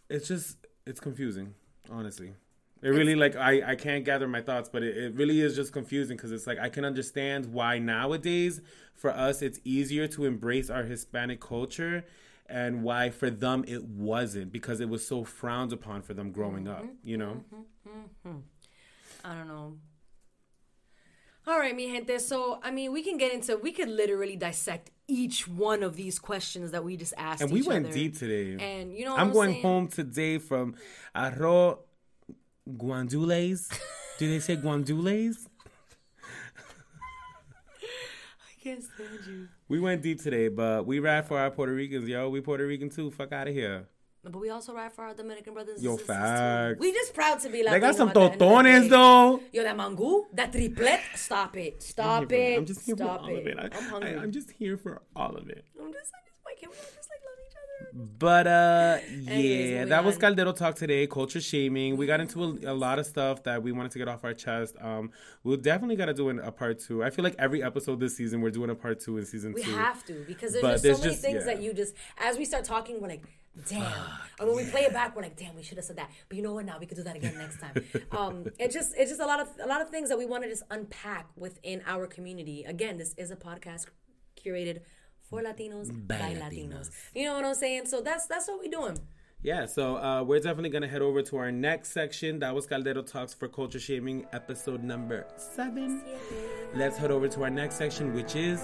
it's 0.10 0.28
just 0.28 0.58
it's 0.86 1.00
confusing, 1.00 1.54
honestly. 1.92 2.34
It 2.82 2.90
really 2.90 3.16
like 3.16 3.36
I 3.36 3.72
I 3.72 3.76
can't 3.76 4.06
gather 4.06 4.28
my 4.28 4.42
thoughts, 4.42 4.70
but 4.72 4.84
it, 4.84 4.98
it 4.98 5.16
really 5.16 5.42
is 5.42 5.56
just 5.56 5.74
confusing 5.74 6.16
because 6.18 6.32
it's 6.32 6.48
like 6.48 6.60
I 6.60 6.70
can 6.70 6.86
understand 6.86 7.48
why 7.48 7.80
nowadays 7.80 8.62
for 8.94 9.12
us 9.12 9.42
it's 9.42 9.60
easier 9.64 10.08
to 10.10 10.26
embrace 10.26 10.70
our 10.70 10.84
Hispanic 10.84 11.42
culture. 11.42 12.06
And 12.48 12.84
why 12.84 13.10
for 13.10 13.30
them 13.30 13.66
it 13.68 13.84
wasn't 13.84 14.52
because 14.52 14.80
it 14.80 14.88
was 14.88 15.08
so 15.08 15.24
frowned 15.24 15.74
upon 15.74 16.04
for 16.04 16.14
them 16.14 16.32
growing 16.32 16.68
up, 16.68 16.84
mm-hmm. 16.84 16.93
you 17.04 17.18
know. 17.18 17.43
Mm-hmm. 17.54 18.30
Mm-hmm. 18.30 18.39
I 19.24 19.34
don't 19.34 19.48
know. 19.48 19.78
All 21.48 21.60
right, 21.60 21.76
mi 21.76 21.91
gente. 21.91 22.20
So, 22.20 22.60
I 22.64 22.72
mean, 22.72 22.91
we 22.91 23.04
can 23.04 23.18
get 23.18 23.32
into, 23.32 23.58
we 23.58 23.72
could 23.72 23.89
literally 23.89 24.36
dissect 24.36 24.89
each 25.08 25.48
one 25.48 25.84
of 25.84 25.96
these 25.96 26.18
questions 26.18 26.72
that 26.72 26.84
we 26.84 26.98
just 26.98 27.14
asked. 27.18 27.41
And 27.41 27.52
we 27.52 27.62
went 27.62 27.86
other. 27.86 27.93
deep 27.93 28.18
today. 28.18 28.58
And 28.60 28.96
you 28.96 29.06
know, 29.06 29.12
what 29.12 29.20
I'm 29.20 29.28
I'm, 29.28 29.34
going 29.34 29.52
saying? 29.52 29.62
home 29.62 29.88
today 29.88 30.39
from 30.39 30.76
arroz 31.16 31.78
guandules. 32.68 33.72
Do 34.18 34.28
they 34.28 34.39
say 34.39 34.58
guandules? 34.58 35.48
I 38.41 38.64
can't 38.64 38.84
stand 38.84 39.20
you. 39.28 39.48
We 39.68 39.80
went 39.80 40.03
deep 40.03 40.22
today, 40.22 40.47
but 40.47 40.86
we 40.86 40.99
ride 40.99 41.26
for 41.26 41.39
our 41.39 41.49
Puerto 41.49 41.74
Ricans, 41.74 42.07
yo. 42.07 42.30
We 42.30 42.39
Puerto 42.39 42.68
Rican 42.68 42.89
too. 42.89 43.09
Fuck 43.09 43.32
out 43.32 43.47
of 43.47 43.53
here. 43.55 43.88
But 44.24 44.39
we 44.39 44.49
also 44.49 44.74
ride 44.74 44.91
for 44.93 45.03
our 45.05 45.13
Dominican 45.16 45.53
brothers. 45.53 45.84
Yo, 45.84 45.97
facts. 45.97 46.80
We 46.80 46.91
just 46.91 47.13
proud 47.13 47.39
to 47.41 47.49
be 47.49 47.63
like 47.63 47.74
They 47.74 47.80
got 47.80 47.95
some 47.95 48.11
totones 48.11 48.89
though. 48.89 49.41
Yo, 49.51 49.63
that 49.63 49.76
mango, 49.76 50.28
that 50.34 50.51
triplet. 50.51 50.99
Stop 51.16 51.57
it. 51.57 51.82
Stop 51.82 52.32
it. 52.32 52.57
I'm 52.57 52.66
just 52.66 52.82
here 52.82 52.95
Stop 52.95 53.22
for 53.22 53.26
all 53.26 53.38
of 53.38 53.47
it. 53.47 53.57
I, 53.57 53.63
I'm 53.63 53.89
hungry. 53.89 54.16
I, 54.16 54.24
am 54.24 54.32
just 54.32 54.51
here 54.51 54.78
for 54.78 55.01
all 55.16 55.36
of 55.36 55.49
it. 55.49 55.66
I'm 55.80 55.91
just, 55.91 56.11
I 56.13 56.22
just, 56.26 56.38
why 56.43 56.53
can't 56.59 56.72
we 56.72 56.78
just 56.78 57.09
like 57.09 57.22
love 57.26 57.39
each 57.45 57.55
other? 57.57 57.65
But 57.94 58.48
uh, 58.48 58.98
yeah, 59.22 59.86
that 59.86 60.04
was 60.04 60.16
on. 60.16 60.22
Caldero 60.22 60.56
talk 60.56 60.76
today. 60.76 61.08
Culture 61.08 61.42
shaming. 61.42 61.98
We 61.98 62.06
got 62.06 62.20
into 62.22 62.44
a, 62.44 62.72
a 62.72 62.74
lot 62.74 63.00
of 63.00 63.06
stuff 63.06 63.44
that 63.44 63.64
we 63.64 63.72
wanted 63.72 63.92
to 63.92 64.00
get 64.00 64.08
off 64.08 64.24
our 64.24 64.34
chest. 64.34 64.76
Um, 64.82 65.12
we'll 65.44 65.58
definitely 65.58 65.96
got 65.96 66.06
to 66.06 66.14
do 66.14 66.30
an, 66.30 66.40
a 66.40 66.52
part 66.52 66.80
two. 66.80 67.04
I 67.04 67.10
feel 67.10 67.24
like 67.24 67.36
every 67.38 67.62
episode 67.64 68.00
this 68.00 68.16
season 68.16 68.42
we're 68.42 68.52
doing 68.52 68.70
a 68.70 68.76
part 68.76 69.00
two 69.02 69.18
in 69.18 69.26
season 69.26 69.54
We 69.54 69.64
two. 69.64 69.72
have 69.72 70.06
to 70.06 70.24
because 70.28 70.54
there's 70.54 70.62
But 70.62 70.72
just 70.74 70.84
there's 70.84 70.98
so 70.98 71.04
many 71.04 71.14
just- 71.14 71.24
things 71.24 71.44
yeah. 71.46 71.54
that 71.54 71.62
you 71.64 71.74
just 71.74 71.96
as 72.18 72.38
we 72.38 72.46
start 72.46 72.64
talking, 72.64 73.02
we're 73.02 73.10
like, 73.10 73.24
damn. 73.68 73.82
and 74.40 74.48
when 74.48 74.56
we 74.58 74.66
play 74.72 74.82
it 74.84 74.94
back, 74.94 75.16
we're 75.16 75.22
like, 75.24 75.36
damn, 75.38 75.56
we 75.56 75.64
should 75.64 75.78
have 75.78 75.86
said 75.86 75.98
that. 75.98 76.10
But 76.30 76.38
you 76.38 76.44
know 76.44 76.54
what? 76.54 76.66
Now 76.66 76.78
we 76.80 76.86
could 76.86 76.98
do 76.98 77.04
that 77.04 77.16
again 77.18 77.38
next 77.38 77.60
time. 77.60 77.84
um, 78.12 78.46
it 78.58 78.72
just 78.72 78.94
it's 78.98 79.12
just 79.12 79.22
a 79.22 79.26
lot 79.26 79.40
of 79.42 79.50
a 79.64 79.68
lot 79.68 79.82
of 79.82 79.90
things 79.90 80.10
that 80.10 80.18
we 80.18 80.26
want 80.26 80.44
to 80.44 80.50
just 80.50 80.64
unpack 80.72 81.28
within 81.36 81.82
our 81.88 82.08
community. 82.08 82.64
Again, 82.64 82.98
this 82.98 83.14
is 83.18 83.32
a 83.32 83.36
podcast 83.36 83.86
curated 84.42 84.80
for 85.30 85.42
Latinos 85.42 85.90
by, 86.08 86.18
By 86.18 86.34
Latinos. 86.36 86.90
Latinos. 86.90 86.90
You 87.14 87.26
know 87.26 87.36
what 87.36 87.46
I'm 87.46 87.56
saying? 87.56 87.86
So 87.88 88.02
that's 88.02 88.28
that's 88.28 88.48
what 88.48 88.60
we're 88.60 88.72
doing. 88.72 89.00
Yeah, 89.44 89.68
so 89.68 89.98
uh, 89.98 90.24
we're 90.24 90.40
definitely 90.40 90.72
gonna 90.72 90.88
head 90.88 91.04
over 91.04 91.22
to 91.22 91.38
our 91.38 91.52
next 91.52 91.92
section. 91.92 92.40
That 92.40 92.56
was 92.56 92.66
Caldero 92.66 93.06
Talks 93.06 93.32
for 93.36 93.48
Culture 93.48 93.80
Shaming, 93.80 94.26
episode 94.34 94.84
number 94.84 95.28
seven. 95.38 96.02
Let's 96.74 96.98
head 96.98 97.12
over 97.12 97.28
to 97.28 97.44
our 97.44 97.52
next 97.52 97.76
section, 97.76 98.14
which 98.16 98.36
is 98.36 98.60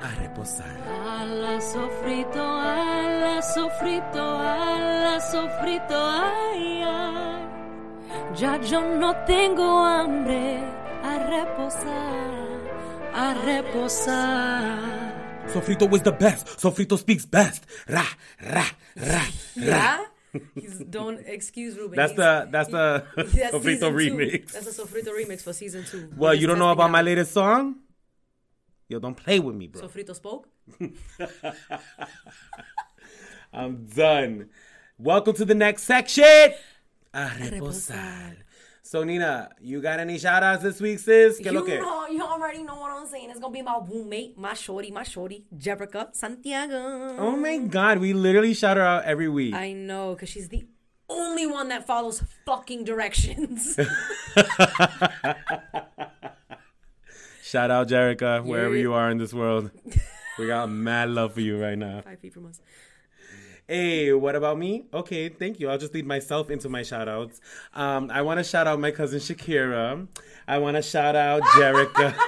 a 0.00 0.08
reposar. 0.18 0.74
Ala 0.88 1.60
sofrito, 1.60 2.36
ala 2.36 3.40
sofrito, 3.42 4.26
ala 4.42 5.20
sofrito, 5.20 5.94
ay, 5.94 6.82
ay. 6.82 8.34
Ya 8.36 8.56
yo 8.56 8.98
no 8.98 9.14
tengo 9.26 9.84
hambre 9.84 10.58
a 11.04 11.18
reposar, 11.30 12.60
a 13.14 13.34
reposar. 13.46 15.23
Sofrito 15.52 15.88
was 15.88 16.02
the 16.02 16.12
best. 16.12 16.46
Sofrito 16.46 16.98
speaks 16.98 17.24
best. 17.26 17.64
Ra, 17.88 18.04
ra, 18.42 18.66
ra, 18.96 19.04
ra. 19.06 19.24
Yeah. 19.54 20.04
He's 20.56 20.78
don't 20.78 21.20
excuse 21.26 21.76
Ruben. 21.76 21.94
That's 21.96 22.12
He's- 22.12 22.16
the 22.16 22.48
that's 22.50 22.68
the 22.70 23.04
he- 23.16 23.38
that's 23.38 23.54
Sofrito 23.54 23.92
remix. 23.92 24.52
That's 24.52 24.74
the 24.76 24.82
Sofrito 24.82 25.08
remix 25.10 25.42
for 25.42 25.52
season 25.52 25.84
two. 25.84 26.10
well, 26.16 26.32
He's 26.32 26.40
you 26.40 26.48
don't 26.48 26.58
know 26.58 26.64
testing 26.66 26.78
about 26.80 26.90
my 26.90 27.02
latest 27.02 27.32
song? 27.32 27.76
Yo, 28.88 28.98
don't 28.98 29.16
play 29.16 29.38
with 29.38 29.54
me, 29.54 29.68
bro. 29.68 29.82
Sofrito 29.82 30.14
spoke. 30.16 30.48
I'm 33.52 33.86
done. 33.86 34.48
Welcome 34.98 35.34
to 35.34 35.44
the 35.44 35.54
next 35.54 35.84
section. 35.84 36.24
A 37.14 37.26
reposar. 37.26 38.36
So 38.86 39.02
Nina, 39.02 39.48
you 39.62 39.80
got 39.80 39.98
any 39.98 40.18
shout 40.18 40.42
outs 40.42 40.62
this 40.62 40.78
week, 40.78 40.98
sis? 40.98 41.40
¿Qué 41.40 41.46
You 41.46 41.52
lo 41.52 41.62
que? 41.64 41.78
know, 41.78 42.06
you 42.08 42.22
already 42.22 42.62
know 42.62 42.74
what 42.76 42.90
I'm 42.90 43.06
saying. 43.06 43.30
It's 43.30 43.40
gonna 43.40 43.50
be 43.52 43.62
my 43.62 43.78
roommate, 43.90 44.36
my 44.36 44.52
shorty, 44.52 44.90
my 44.90 45.04
shorty, 45.04 45.46
Jerica 45.56 46.14
Santiago. 46.14 47.16
Oh 47.18 47.34
my 47.34 47.56
god, 47.58 47.96
we 47.98 48.12
literally 48.12 48.52
shout 48.52 48.76
her 48.76 48.82
out 48.82 49.04
every 49.04 49.28
week. 49.30 49.54
I 49.54 49.72
know, 49.72 50.14
cause 50.16 50.28
she's 50.28 50.50
the 50.50 50.66
only 51.08 51.46
one 51.46 51.68
that 51.68 51.86
follows 51.86 52.22
fucking 52.44 52.84
directions. 52.84 53.74
Shout 57.42 57.70
out 57.70 57.88
Jerica, 57.88 58.44
wherever 58.44 58.74
Yeah. 58.74 58.80
you 58.82 58.92
are 58.94 59.10
in 59.10 59.18
this 59.18 59.32
world. 59.32 59.70
We 60.38 60.46
got 60.48 60.68
mad 60.70 61.10
love 61.10 61.34
for 61.34 61.40
you 61.40 61.60
right 61.60 61.78
now. 61.78 62.00
Five 62.02 62.18
feet 62.18 62.32
from 62.34 62.46
us. 62.46 62.60
Hey, 63.66 64.12
what 64.12 64.36
about 64.36 64.58
me? 64.58 64.84
Okay, 64.92 65.30
thank 65.30 65.58
you. 65.58 65.70
I'll 65.70 65.78
just 65.78 65.94
lead 65.94 66.06
myself 66.06 66.50
into 66.50 66.68
my 66.68 66.82
shout 66.82 67.08
outs. 67.08 67.40
Um, 67.72 68.10
I 68.10 68.20
want 68.20 68.38
to 68.38 68.44
shout 68.44 68.66
out 68.66 68.78
my 68.78 68.90
cousin 68.90 69.20
Shakira. 69.20 70.06
I 70.46 70.58
want 70.58 70.76
to 70.76 70.82
shout 70.82 71.16
out 71.16 71.40
Jerica. 71.42 72.14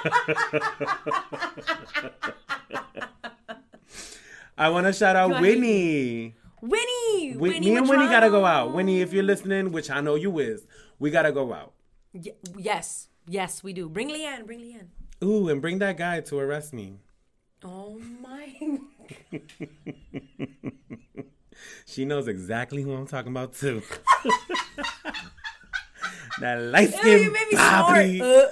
I 4.58 4.70
want 4.70 4.86
to 4.86 4.92
shout 4.94 5.16
out. 5.16 5.38
Winnie. 5.40 6.34
Winnie, 6.62 7.36
Winnie, 7.36 7.60
me 7.60 7.76
and 7.76 7.88
Winnie 7.88 8.06
gotta 8.06 8.30
go 8.30 8.46
out. 8.46 8.72
Winnie, 8.72 9.02
if 9.02 9.12
you're 9.12 9.22
listening, 9.22 9.70
which 9.70 9.90
I 9.90 10.00
know 10.00 10.14
you 10.14 10.38
is, 10.38 10.66
we 10.98 11.10
gotta 11.10 11.30
go 11.30 11.52
out. 11.52 11.74
Y- 12.14 12.32
yes, 12.56 13.08
yes, 13.28 13.62
we 13.62 13.74
do. 13.74 13.88
Bring 13.90 14.08
Leanne, 14.08 14.46
bring 14.46 14.60
Leanne. 14.60 14.86
Ooh, 15.22 15.48
and 15.48 15.60
bring 15.60 15.78
that 15.80 15.98
guy 15.98 16.20
to 16.22 16.38
arrest 16.38 16.72
me. 16.72 16.96
Oh 17.66 18.00
my. 18.22 18.78
She 21.86 22.04
knows 22.04 22.28
exactly 22.28 22.82
who 22.82 22.92
I'm 22.92 23.06
talking 23.06 23.32
about 23.32 23.54
too. 23.54 23.82
that 26.40 26.60
light 26.60 26.92
skin 26.92 27.22
you 27.22 27.32
made 27.32 27.46
me 27.50 27.56
Bobby. 27.56 28.20
Uh, 28.20 28.48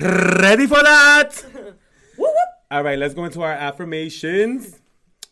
Ready 0.00 0.66
for 0.66 0.82
that? 0.82 1.44
All 2.70 2.82
right, 2.82 2.98
let's 2.98 3.14
go 3.14 3.24
into 3.24 3.42
our 3.42 3.52
affirmations. 3.52 4.78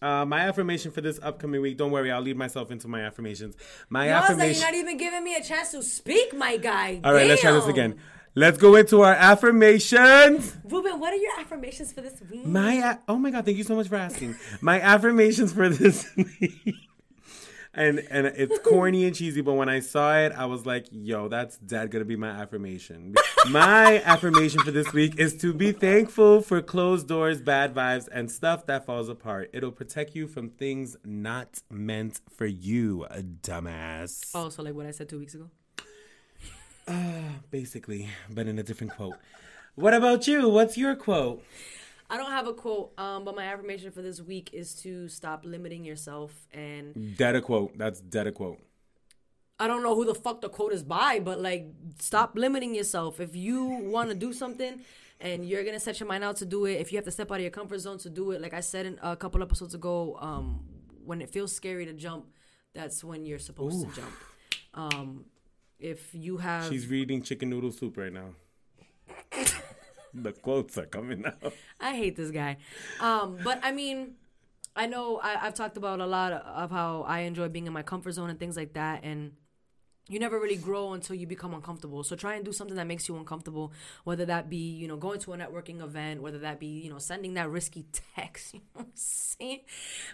Uh, 0.00 0.24
my 0.24 0.40
affirmation 0.40 0.90
for 0.90 1.00
this 1.00 1.18
upcoming 1.22 1.60
week. 1.60 1.76
Don't 1.76 1.90
worry, 1.90 2.10
I'll 2.10 2.20
lead 2.20 2.36
myself 2.36 2.70
into 2.70 2.88
my 2.88 3.02
affirmations. 3.02 3.56
My 3.88 4.08
affirmation. 4.08 4.60
you're 4.60 4.70
not 4.70 4.74
even 4.74 4.96
giving 4.96 5.24
me 5.24 5.34
a 5.34 5.42
chance 5.42 5.70
to 5.72 5.82
speak, 5.82 6.34
my 6.34 6.56
guy. 6.56 7.00
All 7.04 7.12
right, 7.12 7.26
let's 7.26 7.40
try 7.40 7.52
this 7.52 7.66
again. 7.66 7.98
Let's 8.38 8.58
go 8.58 8.74
into 8.76 9.00
our 9.00 9.14
affirmations. 9.14 10.54
Ruben, 10.64 11.00
what 11.00 11.10
are 11.14 11.16
your 11.16 11.40
affirmations 11.40 11.90
for 11.90 12.02
this 12.02 12.20
week? 12.30 12.44
My 12.44 12.74
a- 12.74 12.98
oh 13.08 13.16
my 13.16 13.30
god, 13.30 13.46
thank 13.46 13.56
you 13.56 13.64
so 13.64 13.74
much 13.74 13.88
for 13.88 13.96
asking. 13.96 14.36
My 14.60 14.78
affirmations 14.78 15.54
for 15.54 15.70
this 15.70 16.06
week. 16.16 16.74
And 17.72 18.00
and 18.10 18.26
it's 18.26 18.58
corny 18.58 19.06
and 19.06 19.14
cheesy, 19.16 19.40
but 19.40 19.54
when 19.54 19.70
I 19.70 19.80
saw 19.80 20.18
it, 20.18 20.32
I 20.32 20.44
was 20.46 20.66
like, 20.66 20.86
yo, 20.90 21.28
that's 21.28 21.56
dead 21.58 21.90
gonna 21.90 22.04
be 22.04 22.16
my 22.16 22.28
affirmation. 22.28 23.14
My 23.50 24.02
affirmation 24.02 24.60
for 24.60 24.70
this 24.70 24.92
week 24.92 25.18
is 25.18 25.34
to 25.38 25.54
be 25.54 25.72
thankful 25.72 26.42
for 26.42 26.60
closed 26.60 27.06
doors, 27.08 27.40
bad 27.40 27.74
vibes, 27.74 28.06
and 28.12 28.30
stuff 28.30 28.66
that 28.66 28.84
falls 28.84 29.08
apart. 29.08 29.48
It'll 29.54 29.72
protect 29.72 30.14
you 30.14 30.26
from 30.26 30.50
things 30.50 30.96
not 31.04 31.62
meant 31.70 32.20
for 32.34 32.46
you, 32.46 33.06
dumbass. 33.42 34.30
oh, 34.34 34.48
so 34.50 34.62
like 34.62 34.74
what 34.74 34.84
I 34.86 34.90
said 34.90 35.08
two 35.08 35.18
weeks 35.18 35.34
ago? 35.34 35.48
Basically, 37.50 38.08
but 38.30 38.46
in 38.46 38.58
a 38.58 38.62
different 38.62 38.94
quote. 38.94 39.16
What 39.74 39.94
about 39.94 40.26
you? 40.26 40.48
What's 40.48 40.76
your 40.76 40.96
quote? 40.96 41.44
I 42.08 42.16
don't 42.16 42.30
have 42.30 42.46
a 42.46 42.54
quote, 42.54 42.92
um, 42.98 43.24
but 43.24 43.34
my 43.34 43.44
affirmation 43.44 43.90
for 43.90 44.00
this 44.00 44.20
week 44.20 44.50
is 44.52 44.74
to 44.82 45.08
stop 45.08 45.44
limiting 45.44 45.84
yourself. 45.84 46.32
And 46.52 47.16
Dead 47.16 47.34
a 47.34 47.40
quote. 47.40 47.76
That's 47.76 48.00
dead 48.00 48.26
a 48.26 48.32
quote. 48.32 48.60
I 49.58 49.66
don't 49.66 49.82
know 49.82 49.94
who 49.94 50.04
the 50.04 50.14
fuck 50.14 50.40
the 50.40 50.48
quote 50.48 50.72
is 50.72 50.82
by, 50.82 51.18
but 51.18 51.40
like, 51.40 51.66
stop 51.98 52.36
limiting 52.36 52.74
yourself. 52.74 53.20
If 53.20 53.34
you 53.34 53.64
want 53.64 54.10
to 54.10 54.14
do 54.14 54.32
something 54.32 54.80
and 55.20 55.48
you're 55.48 55.64
gonna 55.64 55.80
set 55.80 55.98
your 55.98 56.08
mind 56.08 56.22
out 56.24 56.36
to 56.36 56.46
do 56.46 56.66
it, 56.66 56.74
if 56.74 56.92
you 56.92 56.98
have 56.98 57.06
to 57.06 57.10
step 57.10 57.32
out 57.32 57.36
of 57.36 57.40
your 57.40 57.50
comfort 57.50 57.78
zone 57.78 57.98
to 57.98 58.10
do 58.10 58.32
it, 58.32 58.40
like 58.40 58.54
I 58.54 58.60
said 58.60 58.86
in 58.86 58.98
a 59.02 59.16
couple 59.16 59.42
episodes 59.42 59.74
ago, 59.74 60.18
um, 60.20 60.60
when 61.04 61.22
it 61.22 61.30
feels 61.30 61.54
scary 61.54 61.86
to 61.86 61.92
jump, 61.94 62.26
that's 62.74 63.02
when 63.02 63.24
you're 63.24 63.38
supposed 63.38 63.80
to 63.88 64.00
jump. 64.00 64.12
Um, 64.74 65.24
if 65.78 66.14
you 66.14 66.38
have 66.38 66.68
She's 66.68 66.86
reading 66.86 67.22
chicken 67.22 67.50
noodle 67.50 67.72
soup 67.72 67.96
right 67.96 68.12
now. 68.12 68.30
the 70.14 70.32
quotes 70.32 70.78
are 70.78 70.86
coming 70.86 71.24
out. 71.26 71.52
I 71.80 71.94
hate 71.94 72.16
this 72.16 72.30
guy. 72.30 72.56
Um, 73.00 73.38
but 73.44 73.60
I 73.62 73.72
mean, 73.72 74.14
I 74.74 74.86
know 74.86 75.18
I, 75.22 75.46
I've 75.46 75.54
talked 75.54 75.76
about 75.76 76.00
a 76.00 76.06
lot 76.06 76.32
of 76.32 76.70
how 76.70 77.02
I 77.02 77.20
enjoy 77.20 77.48
being 77.48 77.66
in 77.66 77.72
my 77.72 77.82
comfort 77.82 78.12
zone 78.12 78.30
and 78.30 78.38
things 78.38 78.56
like 78.56 78.74
that, 78.74 79.04
and 79.04 79.32
you 80.08 80.20
never 80.20 80.38
really 80.38 80.56
grow 80.56 80.92
until 80.92 81.16
you 81.16 81.26
become 81.26 81.52
uncomfortable. 81.52 82.04
So 82.04 82.14
try 82.14 82.34
and 82.34 82.44
do 82.44 82.52
something 82.52 82.76
that 82.76 82.86
makes 82.86 83.08
you 83.08 83.16
uncomfortable, 83.16 83.72
whether 84.04 84.24
that 84.26 84.48
be 84.48 84.74
you 84.74 84.88
know 84.88 84.96
going 84.96 85.18
to 85.20 85.32
a 85.32 85.36
networking 85.36 85.82
event, 85.82 86.22
whether 86.22 86.38
that 86.38 86.60
be 86.60 86.80
you 86.80 86.90
know 86.90 86.98
sending 86.98 87.34
that 87.34 87.50
risky 87.50 87.86
text, 88.16 88.54
you 88.54 88.60
know 88.60 88.66
what 88.74 88.86
I'm 88.86 88.92
saying, 88.94 89.60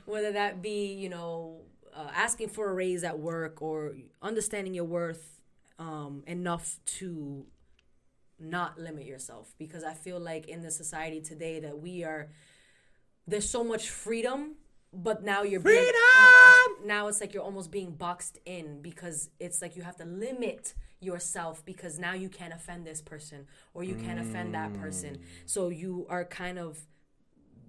whether 0.06 0.32
that 0.32 0.62
be 0.62 0.94
you 0.94 1.08
know 1.08 1.62
uh, 1.94 2.10
asking 2.14 2.48
for 2.48 2.70
a 2.70 2.74
raise 2.74 3.04
at 3.04 3.18
work 3.18 3.60
or 3.60 3.94
understanding 4.22 4.74
your 4.74 4.84
worth 4.84 5.41
um, 5.78 6.22
enough 6.26 6.78
to 6.98 7.46
not 8.38 8.78
limit 8.78 9.06
yourself. 9.06 9.54
Because 9.58 9.84
I 9.84 9.94
feel 9.94 10.18
like 10.18 10.48
in 10.48 10.62
the 10.62 10.70
society 10.70 11.20
today 11.20 11.60
that 11.60 11.78
we 11.78 12.04
are 12.04 12.30
there's 13.26 13.48
so 13.48 13.62
much 13.62 13.88
freedom 13.88 14.56
but 14.92 15.24
now 15.24 15.42
you're 15.42 15.60
being, 15.60 15.84
Freedom! 15.84 16.86
now 16.86 17.08
it's 17.08 17.20
like 17.20 17.32
you're 17.32 17.42
almost 17.42 17.70
being 17.70 17.92
boxed 17.92 18.38
in 18.44 18.82
because 18.82 19.30
it's 19.40 19.62
like 19.62 19.74
you 19.74 19.82
have 19.82 19.96
to 19.96 20.04
limit 20.04 20.74
yourself 21.00 21.64
because 21.64 21.98
now 21.98 22.12
you 22.12 22.28
can't 22.28 22.52
offend 22.52 22.86
this 22.86 23.00
person 23.00 23.46
or 23.72 23.84
you 23.84 23.94
can't 23.94 24.20
offend 24.20 24.54
that 24.54 24.74
person. 24.74 25.18
So 25.46 25.70
you 25.70 26.06
are 26.10 26.24
kind 26.24 26.58
of 26.58 26.78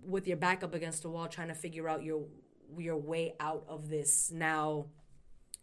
with 0.06 0.28
your 0.28 0.38
back 0.38 0.64
up 0.64 0.74
against 0.74 1.04
the 1.04 1.10
wall 1.10 1.28
trying 1.28 1.48
to 1.48 1.54
figure 1.54 1.88
out 1.88 2.04
your 2.04 2.26
your 2.78 2.98
way 2.98 3.36
out 3.40 3.64
of 3.70 3.88
this 3.88 4.32
now 4.32 4.88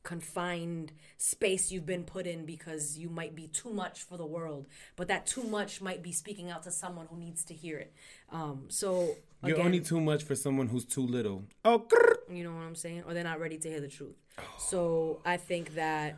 confined 0.03 0.93
space 1.19 1.71
you've 1.71 1.87
been 1.87 2.05
put 2.05 2.27
in 2.27 2.47
because 2.47 2.99
you 2.99 3.09
might 3.09 3.35
be 3.35 3.47
too 3.47 3.71
much 3.71 4.03
for 4.03 4.17
the 4.17 4.25
world 4.25 4.67
but 4.97 5.09
that 5.09 5.27
too 5.27 5.43
much 5.43 5.81
might 5.83 6.03
be 6.03 6.13
speaking 6.13 6.51
out 6.51 6.63
to 6.63 6.71
someone 6.71 7.07
who 7.11 7.19
needs 7.19 7.45
to 7.45 7.55
hear 7.55 7.77
it 7.79 7.93
um 8.31 8.65
so 8.69 9.17
You're 9.45 9.57
again, 9.57 9.67
only 9.67 9.81
too 9.81 10.01
much 10.01 10.23
for 10.23 10.35
someone 10.35 10.69
who's 10.69 10.85
too 10.85 11.07
little. 11.07 11.45
Oh, 11.65 11.87
you 12.33 12.45
know 12.45 12.55
what 12.55 12.63
i'm 12.63 12.75
saying 12.75 13.03
or 13.07 13.13
they're 13.13 13.25
not 13.25 13.41
ready 13.41 13.59
to 13.59 13.69
hear 13.69 13.81
the 13.81 13.89
truth 13.89 14.17
so 14.59 15.21
i 15.25 15.37
think 15.37 15.75
that 15.75 16.17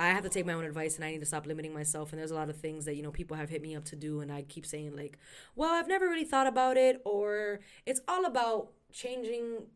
I 0.00 0.10
have 0.10 0.22
to 0.22 0.28
take 0.28 0.46
my 0.46 0.52
own 0.52 0.64
advice 0.64 0.94
and 0.94 1.04
I 1.04 1.10
need 1.10 1.18
to 1.18 1.26
stop 1.26 1.44
limiting 1.44 1.74
myself. 1.74 2.12
And 2.12 2.20
there's 2.20 2.30
a 2.30 2.34
lot 2.36 2.48
of 2.48 2.56
things 2.56 2.84
that, 2.84 2.94
you 2.94 3.02
know, 3.02 3.10
people 3.10 3.36
have 3.36 3.50
hit 3.50 3.60
me 3.60 3.74
up 3.74 3.84
to 3.86 3.96
do. 3.96 4.20
And 4.20 4.30
I 4.30 4.42
keep 4.42 4.64
saying, 4.64 4.94
like, 4.94 5.18
well, 5.56 5.74
I've 5.74 5.88
never 5.88 6.06
really 6.06 6.24
thought 6.24 6.46
about 6.46 6.76
it. 6.76 7.02
Or 7.04 7.58
it's 7.84 8.00
all 8.06 8.24
about 8.24 8.68
changing 8.92 9.66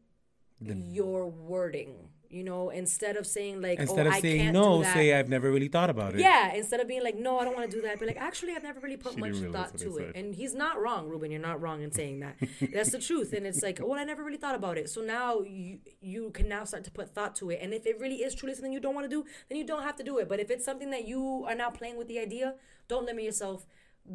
your 0.61 1.27
wording, 1.27 1.95
you 2.33 2.45
know, 2.45 2.71
instead 2.71 3.17
of 3.17 3.27
saying, 3.27 3.61
like, 3.61 3.79
oh, 3.79 3.83
instead 3.83 4.07
oh, 4.07 4.11
of 4.11 4.15
I 4.17 4.21
saying 4.21 4.41
can't 4.41 4.55
no, 4.55 4.79
do 4.79 4.85
that. 4.85 4.95
say 4.95 5.13
I've 5.13 5.29
never 5.29 5.51
really 5.51 5.69
thought 5.69 5.91
about 5.91 6.15
it. 6.15 6.21
Yeah, 6.21 6.55
instead 6.55 6.81
of 6.81 6.89
being 6.89 7.03
like, 7.03 7.17
no, 7.17 7.39
I 7.39 7.45
don't 7.45 7.55
want 7.55 7.71
to 7.71 7.77
do 7.77 7.83
that, 7.83 8.01
be 8.01 8.07
like, 8.07 8.17
actually, 8.17 8.55
I've 8.55 8.63
never 8.63 8.81
really 8.81 8.97
put 8.97 9.15
She 9.15 9.21
much 9.21 9.37
thought 9.53 9.77
to 9.79 9.99
it. 9.99 10.07
said. 10.07 10.17
And 10.17 10.35
he's 10.35 10.55
not 10.55 10.81
wrong, 10.81 11.09
Ruben. 11.09 11.31
You're 11.31 11.41
not 11.41 11.61
wrong 11.61 11.83
in 11.83 11.93
saying 11.93 12.21
that. 12.21 12.37
That's 12.73 12.91
the 12.91 12.99
truth. 12.99 13.33
And 13.33 13.47
it's 13.47 13.63
like, 13.63 13.81
well, 13.83 13.99
I 13.99 14.05
never 14.05 14.25
really 14.25 14.39
thought 14.39 14.55
about 14.55 14.79
it. 14.79 14.89
So 14.89 15.03
now 15.03 15.41
you 15.43 15.79
you 16.01 16.31
can 16.31 16.49
now 16.49 16.65
start 16.65 16.85
to 16.85 16.91
put 16.91 17.15
thought 17.15 17.37
to 17.37 17.51
it. 17.51 17.61
And 17.63 17.75
if 17.75 17.87
it 17.87 18.01
really 18.01 18.17
is 18.17 18.35
truly 18.35 18.55
something 18.55 18.73
you 18.73 18.81
don't 18.81 18.95
want 18.95 19.09
to 19.09 19.15
do, 19.17 19.25
then 19.49 19.59
you 19.59 19.67
don't 19.67 19.83
have 19.83 19.97
to 19.97 20.05
do 20.05 20.19
it. 20.19 20.29
But 20.29 20.41
if 20.41 20.51
it's 20.51 20.65
something 20.65 20.91
that 20.91 21.07
you 21.07 21.45
are 21.49 21.55
now 21.55 21.71
playing 21.71 21.97
with 21.99 22.09
the 22.09 22.19
idea, 22.19 22.55
don't 22.89 23.07
limit 23.07 23.25
yourself. 23.25 23.67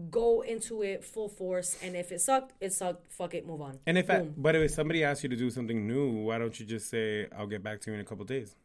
Go 0.10 0.42
into 0.42 0.84
it 0.84 1.04
full 1.04 1.30
force. 1.30 1.78
And 1.82 1.96
if 1.96 2.12
it 2.12 2.22
sucked, 2.22 2.54
it 2.60 2.74
sucked. 2.74 3.12
Fuck 3.12 3.34
it, 3.34 3.48
move 3.48 3.62
on. 3.62 3.80
And 3.86 3.98
if 3.98 4.10
I, 4.10 4.20
but 4.20 4.56
if 4.56 4.72
somebody 4.72 5.04
asks 5.04 5.24
you 5.24 5.30
to 5.30 5.36
do 5.36 5.50
something 5.50 5.88
new, 5.88 6.10
why 6.10 6.38
don't 6.38 6.60
you 6.60 6.66
just 6.66 6.90
say 6.90 7.28
I'll 7.38 7.48
get 7.48 7.64
back 7.64 7.82
to 7.82 7.92
you 7.92 7.96
in 7.96 8.02
a 8.02 8.06
couple 8.06 8.26
days? 8.26 8.56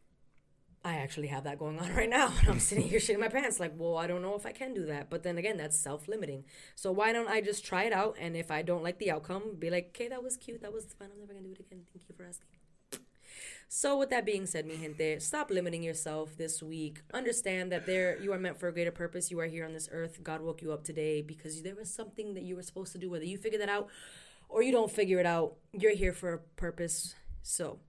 I 0.85 0.95
actually 0.95 1.27
have 1.27 1.45
that 1.45 1.59
going 1.59 1.79
on 1.79 1.93
right 1.95 2.09
now. 2.09 2.33
And 2.41 2.49
I'm 2.49 2.59
sitting 2.59 2.87
here 2.87 2.99
shitting 2.99 3.19
my 3.19 3.29
pants, 3.29 3.59
like, 3.59 3.73
well, 3.77 3.97
I 3.97 4.07
don't 4.07 4.21
know 4.21 4.35
if 4.35 4.45
I 4.45 4.51
can 4.51 4.73
do 4.73 4.85
that. 4.87 5.09
But 5.09 5.23
then 5.23 5.37
again, 5.37 5.57
that's 5.57 5.77
self 5.77 6.07
limiting. 6.07 6.43
So 6.75 6.91
why 6.91 7.13
don't 7.13 7.29
I 7.29 7.41
just 7.41 7.65
try 7.65 7.83
it 7.83 7.93
out? 7.93 8.15
And 8.19 8.35
if 8.35 8.51
I 8.51 8.61
don't 8.61 8.83
like 8.83 8.99
the 8.99 9.11
outcome, 9.11 9.55
be 9.57 9.69
like, 9.69 9.87
okay, 9.89 10.09
that 10.09 10.23
was 10.23 10.37
cute. 10.37 10.61
That 10.61 10.73
was 10.73 10.85
fun. 10.99 11.09
I'm 11.13 11.19
never 11.19 11.33
going 11.33 11.43
to 11.43 11.49
do 11.49 11.53
it 11.53 11.59
again. 11.59 11.83
Thank 11.93 12.09
you 12.09 12.15
for 12.15 12.23
asking. 12.23 12.47
So 13.75 13.97
with 13.97 14.11
that 14.11 14.23
being 14.23 14.45
said, 14.45 14.67
mi 14.67 14.77
gente, 14.77 15.19
stop 15.19 15.49
limiting 15.49 15.81
yourself 15.81 16.37
this 16.37 16.61
week. 16.61 17.01
Understand 17.11 17.71
that 17.71 17.87
there 17.87 18.21
you 18.21 18.31
are 18.31 18.37
meant 18.37 18.59
for 18.59 18.67
a 18.67 18.71
greater 18.71 18.91
purpose. 18.91 19.31
You 19.31 19.39
are 19.39 19.47
here 19.47 19.65
on 19.65 19.73
this 19.73 19.89
earth. 19.91 20.23
God 20.23 20.41
woke 20.41 20.61
you 20.61 20.71
up 20.71 20.83
today 20.83 21.23
because 21.23 21.63
there 21.63 21.73
was 21.73 21.91
something 21.91 22.35
that 22.35 22.43
you 22.43 22.55
were 22.55 22.61
supposed 22.61 22.91
to 22.91 22.99
do. 22.99 23.09
Whether 23.09 23.25
you 23.25 23.39
figure 23.39 23.57
that 23.57 23.69
out 23.69 23.89
or 24.47 24.61
you 24.61 24.71
don't 24.71 24.91
figure 24.91 25.19
it 25.19 25.25
out, 25.25 25.55
you're 25.71 25.95
here 25.95 26.13
for 26.13 26.33
a 26.33 26.37
purpose. 26.37 27.15
So 27.41 27.79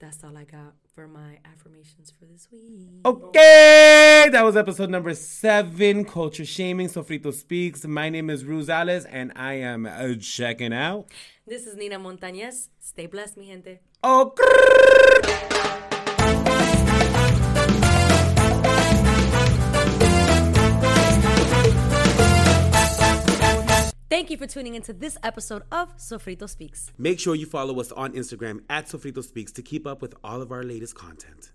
that's 0.00 0.24
all 0.24 0.36
I 0.36 0.42
got 0.42 0.74
for 0.92 1.06
my 1.06 1.38
affirmations 1.44 2.10
for 2.10 2.24
this 2.24 2.48
week. 2.50 3.06
Okay, 3.06 4.28
that 4.32 4.42
was 4.44 4.56
episode 4.56 4.90
number 4.90 5.14
seven, 5.14 6.04
Culture 6.04 6.44
Shaming, 6.44 6.88
Sofrito 6.88 7.32
Speaks. 7.32 7.86
My 7.86 8.08
name 8.08 8.28
is 8.28 8.42
Rosales, 8.42 9.06
and 9.08 9.32
I 9.36 9.52
am 9.54 9.86
uh, 9.86 10.14
checking 10.20 10.72
out. 10.72 11.06
This 11.46 11.64
is 11.64 11.76
Nina 11.76 12.00
Montañez. 12.00 12.70
Stay 12.80 13.06
blessed, 13.06 13.36
mi 13.36 13.46
gente. 13.46 13.78
Oh, 14.02 14.32
Thank 24.08 24.30
you 24.30 24.36
for 24.36 24.46
tuning 24.46 24.74
into 24.74 24.92
this 24.92 25.18
episode 25.22 25.62
of 25.70 25.96
Sofrito 25.98 26.48
Speaks. 26.48 26.90
Make 26.96 27.20
sure 27.20 27.34
you 27.34 27.46
follow 27.46 27.80
us 27.80 27.92
on 27.92 28.12
Instagram 28.12 28.60
at 28.70 28.86
Sofrito 28.86 29.22
Speaks 29.22 29.52
to 29.52 29.62
keep 29.62 29.86
up 29.86 30.00
with 30.00 30.14
all 30.24 30.40
of 30.40 30.52
our 30.52 30.62
latest 30.62 30.94
content. 30.94 31.50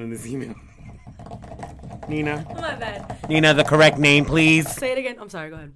In 0.00 0.10
this 0.10 0.26
email. 0.26 0.54
Nina. 2.08 2.44
Oh, 2.50 2.54
my 2.54 2.74
bad. 2.74 3.28
Nina, 3.28 3.54
the 3.54 3.62
correct 3.62 3.96
name, 3.96 4.24
please. 4.24 4.68
Say 4.68 4.90
it 4.90 4.98
again. 4.98 5.16
I'm 5.20 5.28
sorry. 5.28 5.50
Go 5.50 5.56
ahead. 5.56 5.72